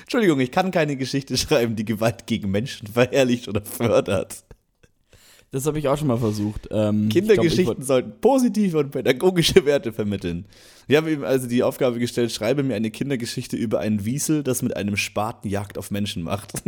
Entschuldigung, 0.00 0.40
ich 0.40 0.50
kann 0.50 0.72
keine 0.72 0.96
Geschichte 0.96 1.36
schreiben, 1.36 1.76
die 1.76 1.84
Gewalt 1.84 2.26
gegen 2.26 2.50
Menschen 2.50 2.88
verherrlicht 2.88 3.46
oder 3.48 3.62
fördert. 3.62 4.45
Das 5.56 5.64
habe 5.64 5.78
ich 5.78 5.88
auch 5.88 5.96
schon 5.96 6.08
mal 6.08 6.18
versucht. 6.18 6.68
Ähm, 6.70 7.08
Kindergeschichten 7.08 7.76
glaub, 7.76 7.82
sollten 7.82 8.20
positive 8.20 8.76
und 8.76 8.90
pädagogische 8.90 9.64
Werte 9.64 9.90
vermitteln. 9.90 10.44
Ich 10.86 10.94
habe 10.98 11.10
ihm 11.10 11.24
also 11.24 11.48
die 11.48 11.62
Aufgabe 11.62 11.98
gestellt, 11.98 12.30
schreibe 12.30 12.62
mir 12.62 12.74
eine 12.74 12.90
Kindergeschichte 12.90 13.56
über 13.56 13.80
einen 13.80 14.04
Wiesel, 14.04 14.42
das 14.42 14.60
mit 14.60 14.76
einem 14.76 14.98
Spaten 14.98 15.48
Jagd 15.48 15.78
auf 15.78 15.90
Menschen 15.90 16.22
macht. 16.22 16.52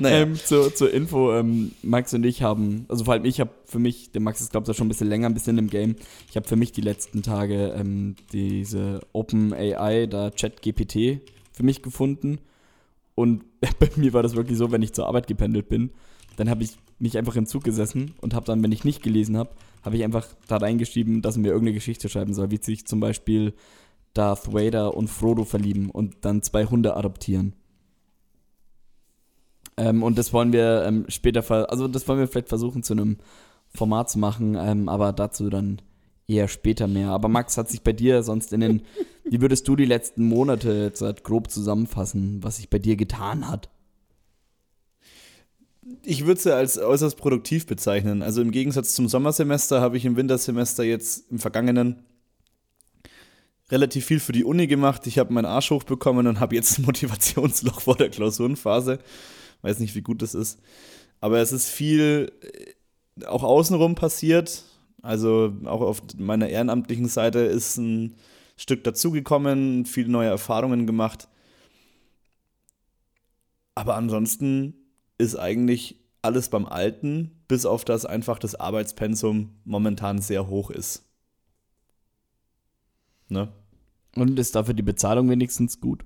Naja. 0.00 0.22
Ähm, 0.22 0.34
zur, 0.34 0.74
zur 0.74 0.92
Info, 0.92 1.32
ähm, 1.32 1.70
Max 1.82 2.12
und 2.14 2.24
ich 2.24 2.42
haben, 2.42 2.84
also 2.88 3.04
vor 3.04 3.14
allem 3.14 3.24
ich 3.24 3.38
habe 3.38 3.50
für 3.64 3.78
mich, 3.78 4.10
der 4.10 4.22
Max 4.22 4.40
ist 4.40 4.50
glaube 4.50 4.68
ich 4.68 4.76
schon 4.76 4.86
ein 4.86 4.88
bisschen 4.88 5.08
länger, 5.08 5.28
ein 5.28 5.34
bisschen 5.34 5.56
im 5.56 5.70
Game, 5.70 5.94
ich 6.28 6.34
habe 6.34 6.48
für 6.48 6.56
mich 6.56 6.72
die 6.72 6.80
letzten 6.80 7.22
Tage 7.22 7.72
ähm, 7.78 8.16
diese 8.32 9.02
Open 9.12 9.52
AI, 9.54 10.06
da 10.06 10.32
Chat 10.32 10.62
GPT 10.62 11.20
für 11.52 11.62
mich 11.62 11.80
gefunden 11.80 12.40
und 13.14 13.44
bei 13.78 13.90
mir 13.96 14.12
war 14.12 14.22
das 14.22 14.36
wirklich 14.36 14.58
so, 14.58 14.72
wenn 14.72 14.82
ich 14.82 14.92
zur 14.92 15.06
Arbeit 15.06 15.26
gependelt 15.26 15.68
bin, 15.68 15.90
dann 16.36 16.50
habe 16.50 16.64
ich 16.64 16.76
mich 16.98 17.18
einfach 17.18 17.36
im 17.36 17.46
Zug 17.46 17.64
gesessen 17.64 18.14
und 18.20 18.34
habe 18.34 18.46
dann, 18.46 18.62
wenn 18.62 18.72
ich 18.72 18.84
nicht 18.84 19.02
gelesen 19.02 19.36
habe, 19.36 19.50
habe 19.82 19.96
ich 19.96 20.04
einfach 20.04 20.26
da 20.48 20.56
reingeschrieben, 20.56 21.22
dass 21.22 21.36
mir 21.36 21.48
irgendeine 21.48 21.74
Geschichte 21.74 22.08
schreiben 22.08 22.34
soll, 22.34 22.50
wie 22.50 22.62
sich 22.62 22.86
zum 22.86 23.00
Beispiel 23.00 23.54
Darth 24.14 24.52
Vader 24.52 24.96
und 24.96 25.08
Frodo 25.08 25.44
verlieben 25.44 25.90
und 25.90 26.16
dann 26.22 26.42
zwei 26.42 26.64
Hunde 26.66 26.96
adoptieren. 26.96 27.54
Ähm, 29.76 30.02
und 30.02 30.18
das 30.18 30.32
wollen 30.32 30.52
wir 30.52 30.84
ähm, 30.86 31.04
später, 31.08 31.70
also 31.70 31.88
das 31.88 32.06
wollen 32.06 32.20
wir 32.20 32.28
vielleicht 32.28 32.48
versuchen 32.48 32.82
zu 32.82 32.94
einem 32.94 33.18
Format 33.68 34.08
zu 34.08 34.18
machen, 34.18 34.56
ähm, 34.58 34.88
aber 34.88 35.12
dazu 35.12 35.50
dann 35.50 35.82
eher 36.28 36.48
später 36.48 36.86
mehr. 36.86 37.10
Aber 37.10 37.28
Max, 37.28 37.58
hat 37.58 37.68
sich 37.68 37.82
bei 37.82 37.92
dir 37.92 38.22
sonst 38.22 38.52
in 38.52 38.60
den, 38.60 38.82
wie 39.24 39.40
würdest 39.40 39.66
du 39.66 39.76
die 39.76 39.86
letzten 39.86 40.26
Monate 40.28 40.72
jetzt 40.72 41.00
halt 41.00 41.24
grob 41.24 41.50
zusammenfassen, 41.50 42.42
was 42.42 42.56
sich 42.56 42.68
bei 42.68 42.78
dir 42.78 42.96
getan 42.96 43.48
hat? 43.48 43.70
Ich 46.02 46.26
würde 46.26 46.40
ja 46.48 46.56
als 46.56 46.78
äußerst 46.78 47.16
produktiv 47.16 47.66
bezeichnen. 47.66 48.22
Also 48.22 48.42
im 48.42 48.50
Gegensatz 48.50 48.94
zum 48.94 49.08
Sommersemester 49.08 49.80
habe 49.80 49.96
ich 49.96 50.04
im 50.04 50.16
Wintersemester 50.16 50.84
jetzt 50.84 51.30
im 51.30 51.38
vergangenen 51.38 52.04
relativ 53.70 54.04
viel 54.04 54.20
für 54.20 54.32
die 54.32 54.44
Uni 54.44 54.66
gemacht. 54.66 55.06
Ich 55.06 55.18
habe 55.18 55.32
meinen 55.32 55.46
Arsch 55.46 55.70
hochbekommen 55.70 56.26
und 56.26 56.40
habe 56.40 56.54
jetzt 56.54 56.78
ein 56.78 56.82
Motivationsloch 56.86 57.80
vor 57.80 57.96
der 57.96 58.10
Klausurenphase. 58.10 58.98
Weiß 59.62 59.78
nicht, 59.78 59.94
wie 59.94 60.02
gut 60.02 60.20
das 60.22 60.34
ist. 60.34 60.60
Aber 61.20 61.38
es 61.38 61.52
ist 61.52 61.68
viel 61.68 62.32
äh, 62.42 63.24
auch 63.26 63.42
außenrum 63.42 63.94
passiert. 63.94 64.64
Also 65.02 65.52
auch 65.64 65.80
auf 65.80 66.02
meiner 66.16 66.48
ehrenamtlichen 66.48 67.08
Seite 67.08 67.40
ist 67.40 67.76
ein 67.76 68.14
Stück 68.56 68.84
dazugekommen, 68.84 69.86
viele 69.86 70.08
neue 70.08 70.28
Erfahrungen 70.28 70.86
gemacht. 70.86 71.28
Aber 73.74 73.96
ansonsten 73.96 74.74
ist 75.18 75.36
eigentlich 75.36 75.96
alles 76.22 76.48
beim 76.48 76.66
Alten, 76.66 77.32
bis 77.48 77.66
auf 77.66 77.84
das 77.84 78.06
einfach 78.06 78.38
das 78.38 78.54
Arbeitspensum 78.54 79.50
momentan 79.64 80.20
sehr 80.20 80.48
hoch 80.48 80.70
ist. 80.70 81.04
Ne? 83.28 83.52
Und 84.16 84.38
ist 84.38 84.54
dafür 84.54 84.74
die 84.74 84.82
Bezahlung 84.82 85.28
wenigstens 85.28 85.80
gut? 85.80 86.04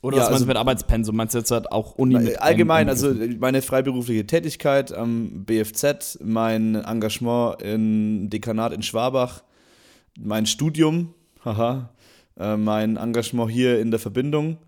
Oder 0.00 0.16
ja, 0.16 0.22
was 0.22 0.28
also, 0.28 0.32
meinst 0.32 0.42
du 0.42 0.48
mit 0.48 0.56
Arbeitspensum? 0.56 1.16
Meinst 1.16 1.34
du 1.34 1.38
jetzt 1.38 1.50
halt 1.50 1.70
auch 1.70 1.94
Uni? 1.94 2.34
Allgemein, 2.36 2.88
also 2.88 3.14
meine 3.38 3.62
freiberufliche 3.62 4.26
Tätigkeit 4.26 4.92
am 4.92 5.44
BFZ, 5.44 6.18
mein 6.24 6.74
Engagement 6.74 7.62
im 7.62 8.28
Dekanat 8.28 8.72
in 8.72 8.82
Schwabach, 8.82 9.44
mein 10.18 10.46
Studium, 10.46 11.14
haha, 11.44 11.90
äh, 12.38 12.56
mein 12.56 12.96
Engagement 12.96 13.50
hier 13.50 13.80
in 13.80 13.90
der 13.90 14.00
Verbindung, 14.00 14.58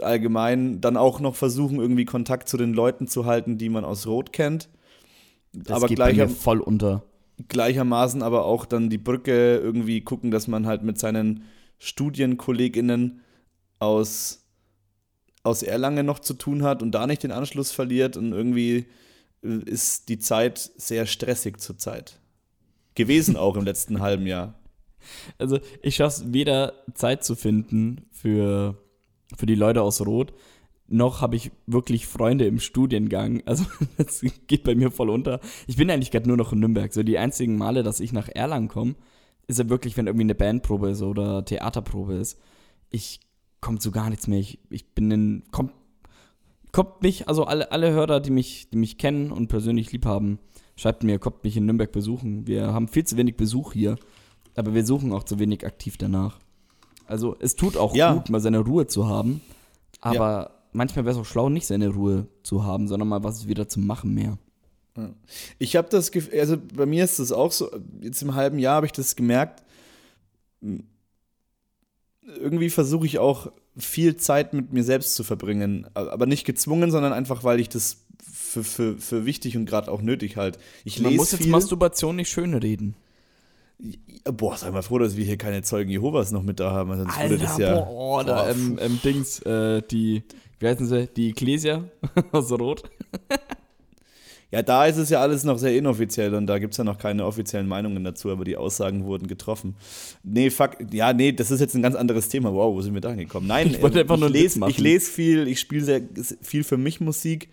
allgemein 0.00 0.80
dann 0.80 0.96
auch 0.96 1.20
noch 1.20 1.34
versuchen, 1.34 1.78
irgendwie 1.78 2.04
Kontakt 2.04 2.48
zu 2.48 2.56
den 2.56 2.72
Leuten 2.72 3.06
zu 3.06 3.26
halten, 3.26 3.58
die 3.58 3.68
man 3.68 3.84
aus 3.84 4.06
Rot 4.06 4.32
kennt. 4.32 4.68
Das 5.52 5.76
aber 5.76 5.88
geht 5.88 5.96
gleicher, 5.96 6.28
voll 6.28 6.60
unter. 6.60 7.04
Gleichermaßen 7.48 8.22
aber 8.22 8.44
auch 8.44 8.64
dann 8.64 8.90
die 8.90 8.98
Brücke 8.98 9.56
irgendwie 9.56 10.00
gucken, 10.00 10.30
dass 10.30 10.48
man 10.48 10.66
halt 10.66 10.82
mit 10.82 10.98
seinen 10.98 11.44
StudienkollegInnen 11.78 13.20
aus 13.78 14.44
aus 15.44 15.62
Erlangen 15.62 16.06
noch 16.06 16.18
zu 16.18 16.34
tun 16.34 16.62
hat 16.62 16.82
und 16.82 16.92
da 16.92 17.06
nicht 17.06 17.22
den 17.22 17.30
Anschluss 17.30 17.70
verliert. 17.70 18.16
Und 18.16 18.32
irgendwie 18.32 18.86
ist 19.42 20.08
die 20.08 20.18
Zeit 20.18 20.58
sehr 20.76 21.06
stressig 21.06 21.60
zurzeit. 21.60 22.18
Gewesen 22.94 23.36
auch 23.36 23.56
im 23.56 23.64
letzten 23.64 24.00
halben 24.00 24.26
Jahr. 24.26 24.54
Also 25.38 25.58
ich 25.82 25.96
schaffe 25.96 26.22
es 26.22 26.32
weder 26.32 26.72
Zeit 26.94 27.24
zu 27.24 27.34
finden 27.34 28.06
für, 28.10 28.78
für 29.36 29.46
die 29.46 29.54
Leute 29.54 29.82
aus 29.82 30.00
Rot, 30.00 30.32
noch 30.86 31.20
habe 31.22 31.36
ich 31.36 31.50
wirklich 31.66 32.06
Freunde 32.06 32.46
im 32.46 32.60
Studiengang. 32.60 33.42
Also 33.46 33.64
das 33.96 34.24
geht 34.46 34.64
bei 34.64 34.74
mir 34.74 34.90
voll 34.90 35.10
unter. 35.10 35.40
Ich 35.66 35.76
bin 35.76 35.90
eigentlich 35.90 36.10
gerade 36.10 36.28
nur 36.28 36.36
noch 36.36 36.52
in 36.52 36.60
Nürnberg. 36.60 36.92
So 36.92 37.02
die 37.02 37.18
einzigen 37.18 37.56
Male, 37.56 37.82
dass 37.82 38.00
ich 38.00 38.12
nach 38.12 38.28
Erlangen 38.28 38.68
komme, 38.68 38.94
ist 39.46 39.58
ja 39.58 39.68
wirklich, 39.68 39.96
wenn 39.96 40.06
irgendwie 40.06 40.24
eine 40.24 40.34
Bandprobe 40.34 40.90
ist 40.90 41.02
oder 41.02 41.44
Theaterprobe 41.44 42.14
ist. 42.14 42.38
Ich 42.90 43.20
kommt 43.60 43.80
so 43.80 43.90
gar 43.90 44.10
nichts 44.10 44.26
mehr. 44.26 44.38
Ich, 44.38 44.58
ich 44.68 44.94
bin 44.94 45.10
in, 45.10 45.44
kommt, 45.50 45.72
kommt 46.70 47.02
mich, 47.02 47.28
also 47.28 47.44
alle, 47.44 47.72
alle 47.72 47.92
Hörer, 47.92 48.20
die 48.20 48.30
mich, 48.30 48.68
die 48.70 48.76
mich 48.76 48.98
kennen 48.98 49.32
und 49.32 49.48
persönlich 49.48 49.90
lieb 49.90 50.04
haben, 50.04 50.38
schreibt 50.76 51.04
mir, 51.04 51.18
kommt 51.18 51.44
mich 51.44 51.56
in 51.56 51.66
Nürnberg 51.66 51.92
besuchen. 51.92 52.46
Wir 52.46 52.72
haben 52.72 52.88
viel 52.88 53.04
zu 53.04 53.16
wenig 53.16 53.36
Besuch 53.36 53.72
hier, 53.72 53.96
aber 54.54 54.74
wir 54.74 54.84
suchen 54.84 55.12
auch 55.12 55.24
zu 55.24 55.38
wenig 55.38 55.66
aktiv 55.66 55.96
danach. 55.96 56.38
Also 57.06 57.36
es 57.40 57.56
tut 57.56 57.76
auch 57.76 57.94
ja. 57.94 58.14
gut, 58.14 58.30
mal 58.30 58.40
seine 58.40 58.60
Ruhe 58.60 58.86
zu 58.86 59.06
haben, 59.06 59.40
aber 60.00 60.26
ja. 60.26 60.50
manchmal 60.72 61.04
wäre 61.04 61.14
es 61.14 61.20
auch 61.20 61.30
schlau, 61.30 61.48
nicht 61.48 61.66
seine 61.66 61.88
Ruhe 61.88 62.28
zu 62.42 62.64
haben, 62.64 62.88
sondern 62.88 63.08
mal 63.08 63.22
was 63.22 63.46
wieder 63.46 63.68
zu 63.68 63.80
machen 63.80 64.14
mehr. 64.14 64.38
Ich 65.58 65.76
habe 65.76 65.88
das 65.90 66.12
Gefühl, 66.12 66.38
also 66.38 66.56
bei 66.56 66.86
mir 66.86 67.04
ist 67.04 67.18
das 67.18 67.32
auch 67.32 67.50
so, 67.50 67.68
jetzt 68.00 68.22
im 68.22 68.34
halben 68.34 68.58
Jahr 68.58 68.76
habe 68.76 68.86
ich 68.86 68.92
das 68.92 69.16
gemerkt, 69.16 69.64
irgendwie 72.22 72.70
versuche 72.70 73.06
ich 73.06 73.18
auch 73.18 73.50
viel 73.76 74.16
Zeit 74.16 74.54
mit 74.54 74.72
mir 74.72 74.84
selbst 74.84 75.14
zu 75.14 75.24
verbringen. 75.24 75.88
Aber 75.94 76.26
nicht 76.26 76.44
gezwungen, 76.44 76.90
sondern 76.90 77.12
einfach, 77.12 77.44
weil 77.44 77.60
ich 77.60 77.68
das 77.68 78.03
für, 78.22 78.64
für, 78.64 78.98
für 78.98 79.26
wichtig 79.26 79.56
und 79.56 79.66
gerade 79.66 79.90
auch 79.90 80.02
nötig 80.02 80.36
halt. 80.36 80.58
Ich 80.84 81.00
Man 81.00 81.16
muss 81.16 81.32
jetzt 81.32 81.42
viel. 81.42 81.50
Masturbation 81.50 82.16
nicht 82.16 82.30
schön 82.30 82.54
reden. 82.54 82.94
Boah, 84.24 84.56
sei 84.56 84.70
mal 84.70 84.82
froh, 84.82 84.98
dass 84.98 85.16
wir 85.16 85.24
hier 85.24 85.36
keine 85.36 85.62
Zeugen 85.62 85.90
Jehovas 85.90 86.30
noch 86.30 86.42
mit 86.42 86.60
da 86.60 86.70
haben. 86.70 86.96
Sonst 86.96 87.16
Alter, 87.16 87.30
würde 87.30 87.44
das 87.44 87.58
ja. 87.58 87.80
Boah, 87.80 88.20
oh, 88.20 88.22
da, 88.22 88.50
ähm, 88.50 88.78
ähm, 88.80 89.00
Dings, 89.02 89.40
äh, 89.40 89.82
die, 89.82 90.22
wie 90.60 90.66
heißen 90.66 90.86
sie? 90.86 91.08
Die 91.08 91.30
Ecclesia 91.30 91.84
aus 92.32 92.52
Rot. 92.52 92.84
Ja, 94.54 94.62
da 94.62 94.86
ist 94.86 94.98
es 94.98 95.10
ja 95.10 95.20
alles 95.20 95.42
noch 95.42 95.58
sehr 95.58 95.76
inoffiziell 95.76 96.32
und 96.32 96.46
da 96.46 96.60
gibt 96.60 96.74
es 96.74 96.78
ja 96.78 96.84
noch 96.84 96.98
keine 96.98 97.26
offiziellen 97.26 97.66
Meinungen 97.66 98.04
dazu, 98.04 98.30
aber 98.30 98.44
die 98.44 98.56
Aussagen 98.56 99.04
wurden 99.04 99.26
getroffen. 99.26 99.74
Nee, 100.22 100.50
fuck, 100.50 100.76
ja, 100.92 101.12
nee, 101.12 101.32
das 101.32 101.50
ist 101.50 101.58
jetzt 101.58 101.74
ein 101.74 101.82
ganz 101.82 101.96
anderes 101.96 102.28
Thema. 102.28 102.54
Wow, 102.54 102.72
wo 102.72 102.80
sind 102.80 102.94
wir 102.94 103.00
da 103.00 103.10
hingekommen? 103.10 103.48
Nein, 103.48 103.72
ich, 103.72 103.82
wollte 103.82 103.98
einfach 103.98 104.16
nur 104.16 104.28
ich 104.28 104.34
lese 104.34 104.60
ich 104.68 104.78
lese 104.78 105.10
viel, 105.10 105.48
ich 105.48 105.58
spiele 105.58 105.84
sehr 105.84 106.02
viel 106.40 106.62
für 106.62 106.76
mich 106.76 107.00
Musik. 107.00 107.48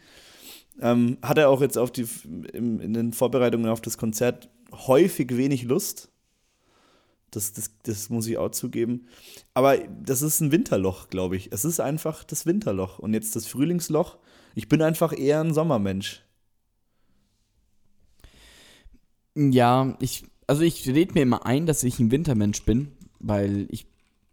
Ähm, 0.79 1.17
hatte 1.21 1.47
auch 1.47 1.62
jetzt 1.62 1.77
auf 1.77 1.91
die, 1.91 2.07
in, 2.53 2.79
in 2.79 2.93
den 2.93 3.13
Vorbereitungen 3.13 3.69
auf 3.69 3.81
das 3.81 3.97
Konzert 3.97 4.49
häufig 4.71 5.36
wenig 5.36 5.63
Lust. 5.63 6.10
Das, 7.29 7.53
das, 7.53 7.71
das 7.84 8.10
muss 8.10 8.27
ich 8.27 8.38
auch 8.38 8.51
zugeben. 8.51 9.07
Aber 9.53 9.77
das 9.77 10.21
ist 10.21 10.41
ein 10.41 10.51
Winterloch, 10.51 11.10
glaube 11.10 11.38
ich. 11.38 11.51
Es 11.51 11.65
ist 11.65 11.79
einfach 11.79 12.23
das 12.23 12.45
Winterloch. 12.45 12.99
Und 12.99 13.13
jetzt 13.13 13.36
das 13.36 13.47
Frühlingsloch. 13.47 14.17
Ich 14.53 14.67
bin 14.67 14.81
einfach 14.81 15.17
eher 15.17 15.41
ein 15.41 15.53
Sommermensch. 15.53 16.23
Ja, 19.36 19.95
ich, 20.01 20.25
also 20.47 20.63
ich 20.63 20.88
rede 20.88 21.13
mir 21.13 21.21
immer 21.21 21.45
ein, 21.45 21.65
dass 21.65 21.84
ich 21.84 21.99
ein 21.99 22.12
Wintermensch 22.12 22.63
bin, 22.63 22.91
weil 23.19 23.67
ich, 23.69 23.88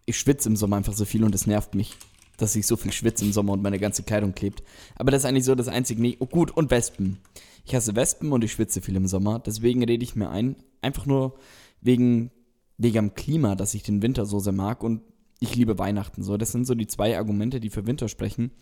ich 0.06 0.18
schwitze 0.18 0.48
im 0.48 0.56
Sommer 0.56 0.76
einfach 0.76 0.94
so 0.94 1.04
viel 1.04 1.22
und 1.22 1.34
es 1.36 1.46
nervt 1.46 1.76
mich, 1.76 1.94
dass 2.38 2.56
ich 2.56 2.66
so 2.66 2.76
viel 2.76 2.92
schwitze 2.92 3.24
im 3.26 3.32
Sommer 3.32 3.52
und 3.52 3.62
meine 3.62 3.78
ganze 3.78 4.04
Kleidung 4.04 4.34
klebt. 4.34 4.62
Aber 4.96 5.10
das 5.10 5.22
ist 5.22 5.26
eigentlich 5.26 5.44
so 5.44 5.54
das 5.54 5.68
einzige. 5.68 6.00
Nee, 6.00 6.16
oh 6.20 6.26
gut, 6.26 6.50
und 6.50 6.70
Wespen. 6.70 7.18
Ich 7.66 7.74
hasse 7.74 7.94
Wespen 7.94 8.32
und 8.32 8.42
ich 8.42 8.52
schwitze 8.52 8.80
viel 8.80 8.96
im 8.96 9.06
Sommer. 9.06 9.40
Deswegen 9.40 9.84
rede 9.84 10.02
ich 10.02 10.16
mir 10.16 10.30
ein, 10.30 10.56
einfach 10.80 11.04
nur 11.04 11.34
wegen, 11.82 12.30
wegen 12.78 12.94
dem 12.94 13.14
Klima, 13.14 13.56
dass 13.56 13.74
ich 13.74 13.82
den 13.82 14.00
Winter 14.00 14.24
so 14.24 14.38
sehr 14.38 14.54
mag 14.54 14.82
und 14.82 15.02
ich 15.40 15.54
liebe 15.54 15.78
Weihnachten. 15.78 16.22
So, 16.22 16.36
das 16.36 16.52
sind 16.52 16.66
so 16.66 16.74
die 16.74 16.86
zwei 16.86 17.18
Argumente, 17.18 17.60
die 17.60 17.70
für 17.70 17.86
Winter 17.86 18.08
sprechen. 18.08 18.52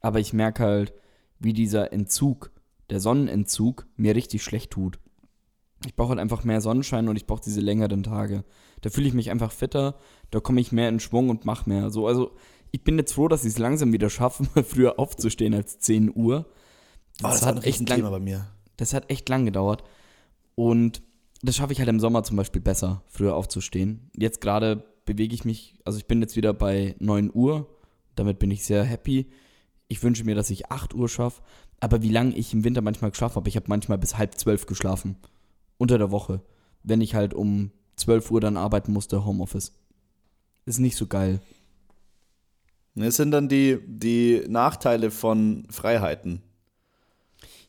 Aber 0.00 0.20
ich 0.20 0.32
merke 0.32 0.62
halt, 0.62 0.94
wie 1.38 1.52
dieser 1.52 1.92
Entzug, 1.92 2.52
der 2.90 3.00
Sonnenentzug, 3.00 3.86
mir 3.96 4.14
richtig 4.14 4.42
schlecht 4.42 4.70
tut. 4.70 4.98
Ich 5.84 5.94
brauche 5.94 6.10
halt 6.10 6.20
einfach 6.20 6.44
mehr 6.44 6.60
Sonnenschein 6.60 7.08
und 7.08 7.16
ich 7.16 7.26
brauche 7.26 7.42
diese 7.44 7.60
längeren 7.60 8.02
Tage. 8.02 8.44
Da 8.80 8.90
fühle 8.90 9.08
ich 9.08 9.14
mich 9.14 9.30
einfach 9.30 9.52
fitter, 9.52 9.96
da 10.30 10.40
komme 10.40 10.60
ich 10.60 10.72
mehr 10.72 10.88
in 10.88 11.00
Schwung 11.00 11.28
und 11.28 11.44
mache 11.44 11.68
mehr. 11.68 11.90
So, 11.90 12.06
also 12.06 12.32
ich 12.72 12.84
bin 12.84 12.98
jetzt 12.98 13.12
froh, 13.12 13.28
dass 13.28 13.44
ich 13.44 13.52
es 13.52 13.58
langsam 13.58 13.92
wieder 13.92 14.10
schaffe, 14.10 14.44
früher 14.64 14.98
aufzustehen 14.98 15.54
als 15.54 15.78
10 15.78 16.14
Uhr. 16.14 16.46
Das, 17.18 17.24
oh, 17.24 17.28
das 17.28 17.46
hat 17.46 17.64
echt 17.64 17.80
ein 17.80 17.86
lang, 17.86 17.96
Thema 17.98 18.10
bei 18.10 18.20
mir. 18.20 18.46
Das 18.76 18.92
hat 18.92 19.10
echt 19.10 19.28
lang 19.28 19.44
gedauert. 19.44 19.84
Und 20.54 21.02
das 21.42 21.56
schaffe 21.56 21.72
ich 21.72 21.78
halt 21.78 21.88
im 21.88 22.00
Sommer 22.00 22.24
zum 22.24 22.36
Beispiel 22.36 22.62
besser, 22.62 23.02
früher 23.06 23.34
aufzustehen. 23.34 24.10
Jetzt 24.16 24.40
gerade 24.40 24.84
bewege 25.04 25.34
ich 25.34 25.44
mich, 25.44 25.78
also 25.84 25.98
ich 25.98 26.06
bin 26.06 26.20
jetzt 26.20 26.36
wieder 26.36 26.52
bei 26.52 26.96
9 26.98 27.30
Uhr. 27.32 27.68
Damit 28.14 28.38
bin 28.38 28.50
ich 28.50 28.64
sehr 28.64 28.84
happy. 28.84 29.26
Ich 29.88 30.02
wünsche 30.02 30.24
mir, 30.24 30.34
dass 30.34 30.50
ich 30.50 30.70
8 30.70 30.94
Uhr 30.94 31.08
schaffe. 31.08 31.42
Aber 31.80 32.02
wie 32.02 32.10
lange 32.10 32.34
ich 32.34 32.52
im 32.52 32.64
Winter 32.64 32.80
manchmal 32.80 33.10
geschlafen 33.10 33.36
habe, 33.36 33.48
ich 33.48 33.56
habe 33.56 33.66
manchmal 33.68 33.98
bis 33.98 34.16
halb 34.16 34.34
zwölf 34.38 34.66
geschlafen 34.66 35.16
unter 35.78 35.98
der 35.98 36.10
Woche, 36.10 36.40
wenn 36.82 37.00
ich 37.02 37.14
halt 37.14 37.34
um 37.34 37.70
12 37.96 38.30
Uhr 38.30 38.40
dann 38.40 38.56
arbeiten 38.56 38.92
musste, 38.92 39.24
Homeoffice. 39.24 39.72
Ist 40.64 40.78
nicht 40.78 40.96
so 40.96 41.06
geil. 41.06 41.40
Es 42.96 43.16
sind 43.16 43.30
dann 43.30 43.48
die, 43.48 43.78
die 43.86 44.42
Nachteile 44.48 45.10
von 45.10 45.66
Freiheiten. 45.70 46.42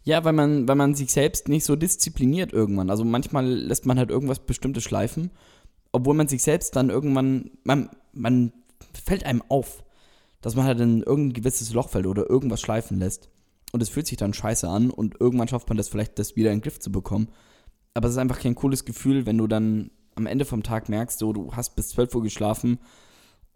Ja, 0.03 0.23
weil 0.23 0.31
man, 0.31 0.69
weil 0.69 0.75
man 0.75 0.95
sich 0.95 1.11
selbst 1.11 1.49
nicht 1.49 1.65
so 1.65 1.75
diszipliniert 1.75 2.53
irgendwann. 2.53 2.89
Also 2.89 3.03
manchmal 3.03 3.45
lässt 3.45 3.85
man 3.85 3.99
halt 3.99 4.09
irgendwas 4.09 4.39
Bestimmtes 4.39 4.83
schleifen, 4.83 5.31
obwohl 5.91 6.15
man 6.15 6.29
sich 6.29 6.43
selbst 6.43 6.77
dann 6.77 6.89
irgendwann, 6.89 7.51
man, 7.65 7.89
man 8.13 8.53
fällt 8.93 9.25
einem 9.25 9.43
auf, 9.49 9.83
dass 10.39 10.55
man 10.55 10.65
halt 10.65 10.79
in 10.79 11.03
irgendein 11.03 11.33
gewisses 11.33 11.73
Loch 11.73 11.89
fällt 11.89 12.07
oder 12.07 12.29
irgendwas 12.29 12.61
schleifen 12.61 12.99
lässt. 12.99 13.29
Und 13.73 13.83
es 13.83 13.89
fühlt 13.89 14.07
sich 14.07 14.17
dann 14.17 14.33
scheiße 14.33 14.69
an 14.69 14.91
und 14.91 15.19
irgendwann 15.19 15.49
schafft 15.49 15.67
man 15.67 15.77
das 15.77 15.89
vielleicht, 15.89 16.17
das 16.19 16.37
wieder 16.37 16.51
in 16.51 16.59
den 16.59 16.63
Griff 16.63 16.79
zu 16.79 16.89
bekommen. 16.89 17.27
Aber 17.93 18.07
es 18.07 18.13
ist 18.13 18.19
einfach 18.19 18.39
kein 18.39 18.55
cooles 18.55 18.85
Gefühl, 18.85 19.25
wenn 19.25 19.37
du 19.37 19.47
dann 19.47 19.91
am 20.15 20.25
Ende 20.25 20.45
vom 20.45 20.63
Tag 20.63 20.87
merkst, 20.87 21.19
so, 21.19 21.33
du 21.33 21.53
hast 21.53 21.75
bis 21.75 21.89
12 21.89 22.15
Uhr 22.15 22.23
geschlafen 22.23 22.79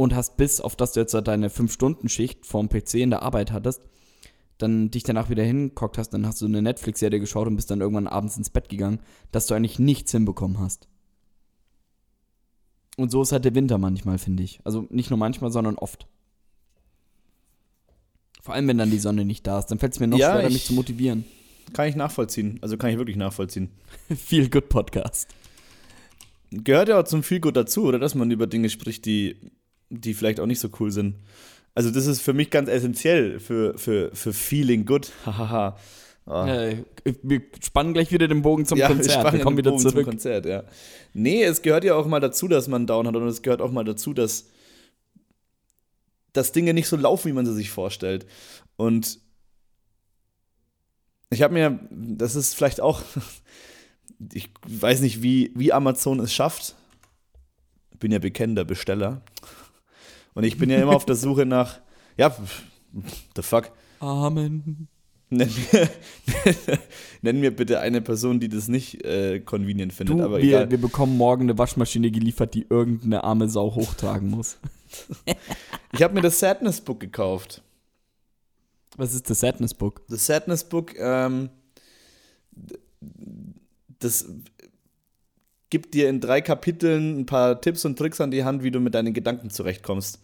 und 0.01 0.15
hast 0.15 0.35
bis 0.35 0.59
auf 0.61 0.75
das 0.75 0.93
du 0.93 0.99
jetzt 0.99 1.13
deine 1.13 1.49
5-Stunden-Schicht 1.49 2.45
vorm 2.45 2.69
PC 2.69 2.95
in 2.95 3.11
der 3.11 3.21
Arbeit 3.21 3.51
hattest, 3.51 3.83
dann 4.57 4.89
dich 4.89 5.03
danach 5.03 5.29
wieder 5.29 5.43
hingeguckt 5.43 5.99
hast, 5.99 6.09
dann 6.09 6.25
hast 6.25 6.41
du 6.41 6.45
eine 6.45 6.61
Netflix-Serie 6.63 7.19
geschaut 7.19 7.47
und 7.47 7.55
bist 7.55 7.69
dann 7.69 7.81
irgendwann 7.81 8.07
abends 8.07 8.35
ins 8.35 8.49
Bett 8.49 8.67
gegangen, 8.67 8.99
dass 9.31 9.45
du 9.45 9.53
eigentlich 9.53 9.77
nichts 9.77 10.11
hinbekommen 10.11 10.59
hast. 10.59 10.87
Und 12.97 13.11
so 13.11 13.21
ist 13.21 13.31
halt 13.31 13.45
der 13.45 13.53
Winter 13.53 13.77
manchmal, 13.77 14.17
finde 14.17 14.41
ich. 14.41 14.59
Also 14.63 14.87
nicht 14.89 15.11
nur 15.11 15.19
manchmal, 15.19 15.51
sondern 15.51 15.75
oft. 15.75 16.07
Vor 18.41 18.55
allem, 18.55 18.67
wenn 18.67 18.79
dann 18.79 18.89
die 18.89 18.97
Sonne 18.97 19.23
nicht 19.23 19.45
da 19.45 19.59
ist, 19.59 19.67
dann 19.67 19.77
fällt 19.77 19.93
es 19.93 19.99
mir 19.99 20.07
noch 20.07 20.17
ja, 20.17 20.33
schwerer, 20.33 20.49
mich 20.49 20.65
zu 20.65 20.73
motivieren. 20.73 21.25
Kann 21.73 21.87
ich 21.87 21.95
nachvollziehen. 21.95 22.57
Also 22.61 22.75
kann 22.77 22.89
ich 22.89 22.97
wirklich 22.97 23.17
nachvollziehen. 23.17 23.69
Feel 24.15 24.49
Good 24.49 24.69
Podcast. 24.69 25.27
Gehört 26.49 26.89
ja 26.89 26.99
auch 26.99 27.03
zum 27.05 27.21
Feel 27.21 27.39
Good 27.39 27.55
dazu, 27.55 27.83
oder? 27.83 27.99
Dass 27.99 28.15
man 28.15 28.29
über 28.31 28.47
Dinge 28.47 28.69
spricht, 28.69 29.05
die, 29.05 29.37
die 29.91 30.13
vielleicht 30.13 30.39
auch 30.39 30.45
nicht 30.45 30.60
so 30.60 30.69
cool 30.80 30.91
sind. 30.91 31.15
Also, 31.75 31.91
das 31.91 32.06
ist 32.06 32.21
für 32.21 32.34
mich 32.34 32.49
ganz 32.49 32.69
essentiell 32.69 33.39
für, 33.39 33.77
für, 33.77 34.13
für 34.13 34.34
Feeling 34.34 34.86
Good. 34.86 35.12
Hahaha. 35.25 35.77
oh. 36.25 36.45
äh, 36.45 36.84
wir 37.23 37.41
spannen 37.63 37.93
gleich 37.93 38.12
wieder 38.12 38.27
den 38.27 38.41
Bogen 38.41 38.65
zum 38.65 38.77
ja, 38.77 38.88
Konzert. 38.88 39.23
Wir, 39.23 39.34
wir 39.34 39.39
kommen 39.41 39.58
wieder 39.58 39.71
Bogen 39.71 39.82
zurück. 39.82 40.06
Zum 40.06 40.12
Konzert, 40.12 40.45
ja. 40.45 40.63
Nee, 41.13 41.43
es 41.43 41.62
gehört 41.62 41.84
ja 41.84 41.95
auch 41.95 42.08
mal 42.08 42.19
dazu, 42.19 42.47
dass 42.47 42.67
man 42.67 42.88
Down 42.88 43.08
hat 43.08 43.15
und 43.15 43.27
es 43.27 43.41
gehört 43.41 43.62
auch 43.62 43.71
mal 43.71 43.84
dazu, 43.84 44.13
dass, 44.13 44.47
dass 46.34 46.51
Dinge 46.51 46.73
nicht 46.73 46.88
so 46.88 46.97
laufen, 46.97 47.30
wie 47.30 47.34
man 47.34 47.45
sie 47.45 47.54
sich 47.54 47.69
vorstellt. 47.69 48.25
Und 48.75 49.19
ich 51.30 51.41
habe 51.41 51.54
mir, 51.54 51.80
das 51.89 52.36
ist 52.36 52.56
vielleicht 52.56 52.82
auch, 52.82 53.01
ich 54.34 54.49
weiß 54.67 55.01
nicht, 55.01 55.23
wie, 55.23 55.51
wie 55.56 55.73
Amazon 55.73 56.19
es 56.19 56.34
schafft. 56.34 56.75
Ich 57.91 57.99
bin 57.99 58.12
ja 58.12 58.19
bekennender 58.19 58.65
Besteller. 58.65 59.21
Und 60.34 60.44
ich 60.44 60.58
bin 60.58 60.70
ja 60.70 60.82
immer 60.82 60.96
auf 60.96 61.06
der 61.06 61.15
Suche 61.15 61.46
nach, 61.46 61.80
ja, 62.17 62.36
the 63.36 63.41
fuck. 63.41 63.72
Amen. 64.00 64.88
Nenn 65.30 65.50
mir, 65.50 65.89
nenn 67.22 67.39
mir 67.39 67.56
bitte 67.56 67.80
eine 67.80 68.02
Person, 68.02 68.41
die 68.41 68.50
das 68.50 68.67
nicht 68.67 69.06
äh, 69.06 69.39
convenient 69.39 69.94
findet. 69.94 70.20
Du, 70.20 70.24
aber 70.24 70.39
wir, 70.39 70.44
egal. 70.44 70.72
wir 70.72 70.78
bekommen 70.78 71.15
morgen 71.15 71.44
eine 71.44 71.58
Waschmaschine 71.58 72.12
geliefert, 72.12 72.54
die 72.54 72.65
irgendeine 72.70 73.24
arme 73.24 73.48
Sau 73.48 73.74
hochtragen 73.74 74.30
muss. 74.30 74.58
ich 75.94 76.04
habe 76.04 76.13
mir 76.13 76.22
das 76.22 76.39
Sadness 76.39 76.82
Book 76.82 77.00
gekauft. 77.00 77.62
Was 78.98 79.13
ist 79.13 79.30
das 79.30 79.39
Sadness 79.39 79.74
Book? 79.74 80.02
Das 80.10 80.26
Sadness 80.26 80.65
Book, 80.65 80.96
ähm, 81.00 81.50
das 84.00 84.28
gibt 85.71 85.95
dir 85.95 86.07
in 86.07 86.21
drei 86.21 86.41
Kapiteln 86.41 87.21
ein 87.21 87.25
paar 87.25 87.60
Tipps 87.60 87.84
und 87.86 87.97
Tricks 87.97 88.21
an 88.21 88.29
die 88.29 88.43
Hand, 88.43 88.62
wie 88.62 88.69
du 88.69 88.79
mit 88.79 88.93
deinen 88.93 89.13
Gedanken 89.13 89.49
zurechtkommst. 89.49 90.19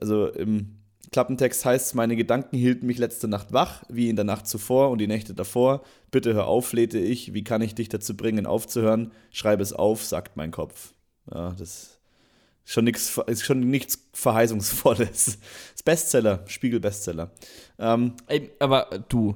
Also 0.00 0.28
im 0.28 0.76
Klappentext 1.10 1.64
heißt 1.64 1.86
es, 1.86 1.94
meine 1.94 2.14
Gedanken 2.14 2.56
hielten 2.56 2.86
mich 2.86 2.98
letzte 2.98 3.26
Nacht 3.26 3.52
wach, 3.52 3.82
wie 3.88 4.08
in 4.08 4.14
der 4.14 4.24
Nacht 4.24 4.46
zuvor 4.46 4.90
und 4.90 4.98
die 4.98 5.08
Nächte 5.08 5.34
davor. 5.34 5.82
Bitte 6.12 6.34
hör 6.34 6.46
auf, 6.46 6.68
flehte 6.68 6.98
ich. 6.98 7.34
Wie 7.34 7.42
kann 7.42 7.62
ich 7.62 7.74
dich 7.74 7.88
dazu 7.88 8.16
bringen, 8.16 8.46
aufzuhören? 8.46 9.10
Schreibe 9.32 9.64
es 9.64 9.72
auf, 9.72 10.04
sagt 10.04 10.36
mein 10.36 10.52
Kopf. 10.52 10.94
Ja, 11.32 11.52
das 11.58 12.00
Schon, 12.70 12.84
nix, 12.84 13.18
ist 13.26 13.44
schon 13.44 13.68
nichts 13.68 13.98
Verheißungsvolles. 14.12 15.38
Das 15.72 15.82
Bestseller, 15.82 16.44
Spiegel-Bestseller. 16.46 17.32
Ähm, 17.80 18.12
aber 18.60 19.04
du, 19.08 19.34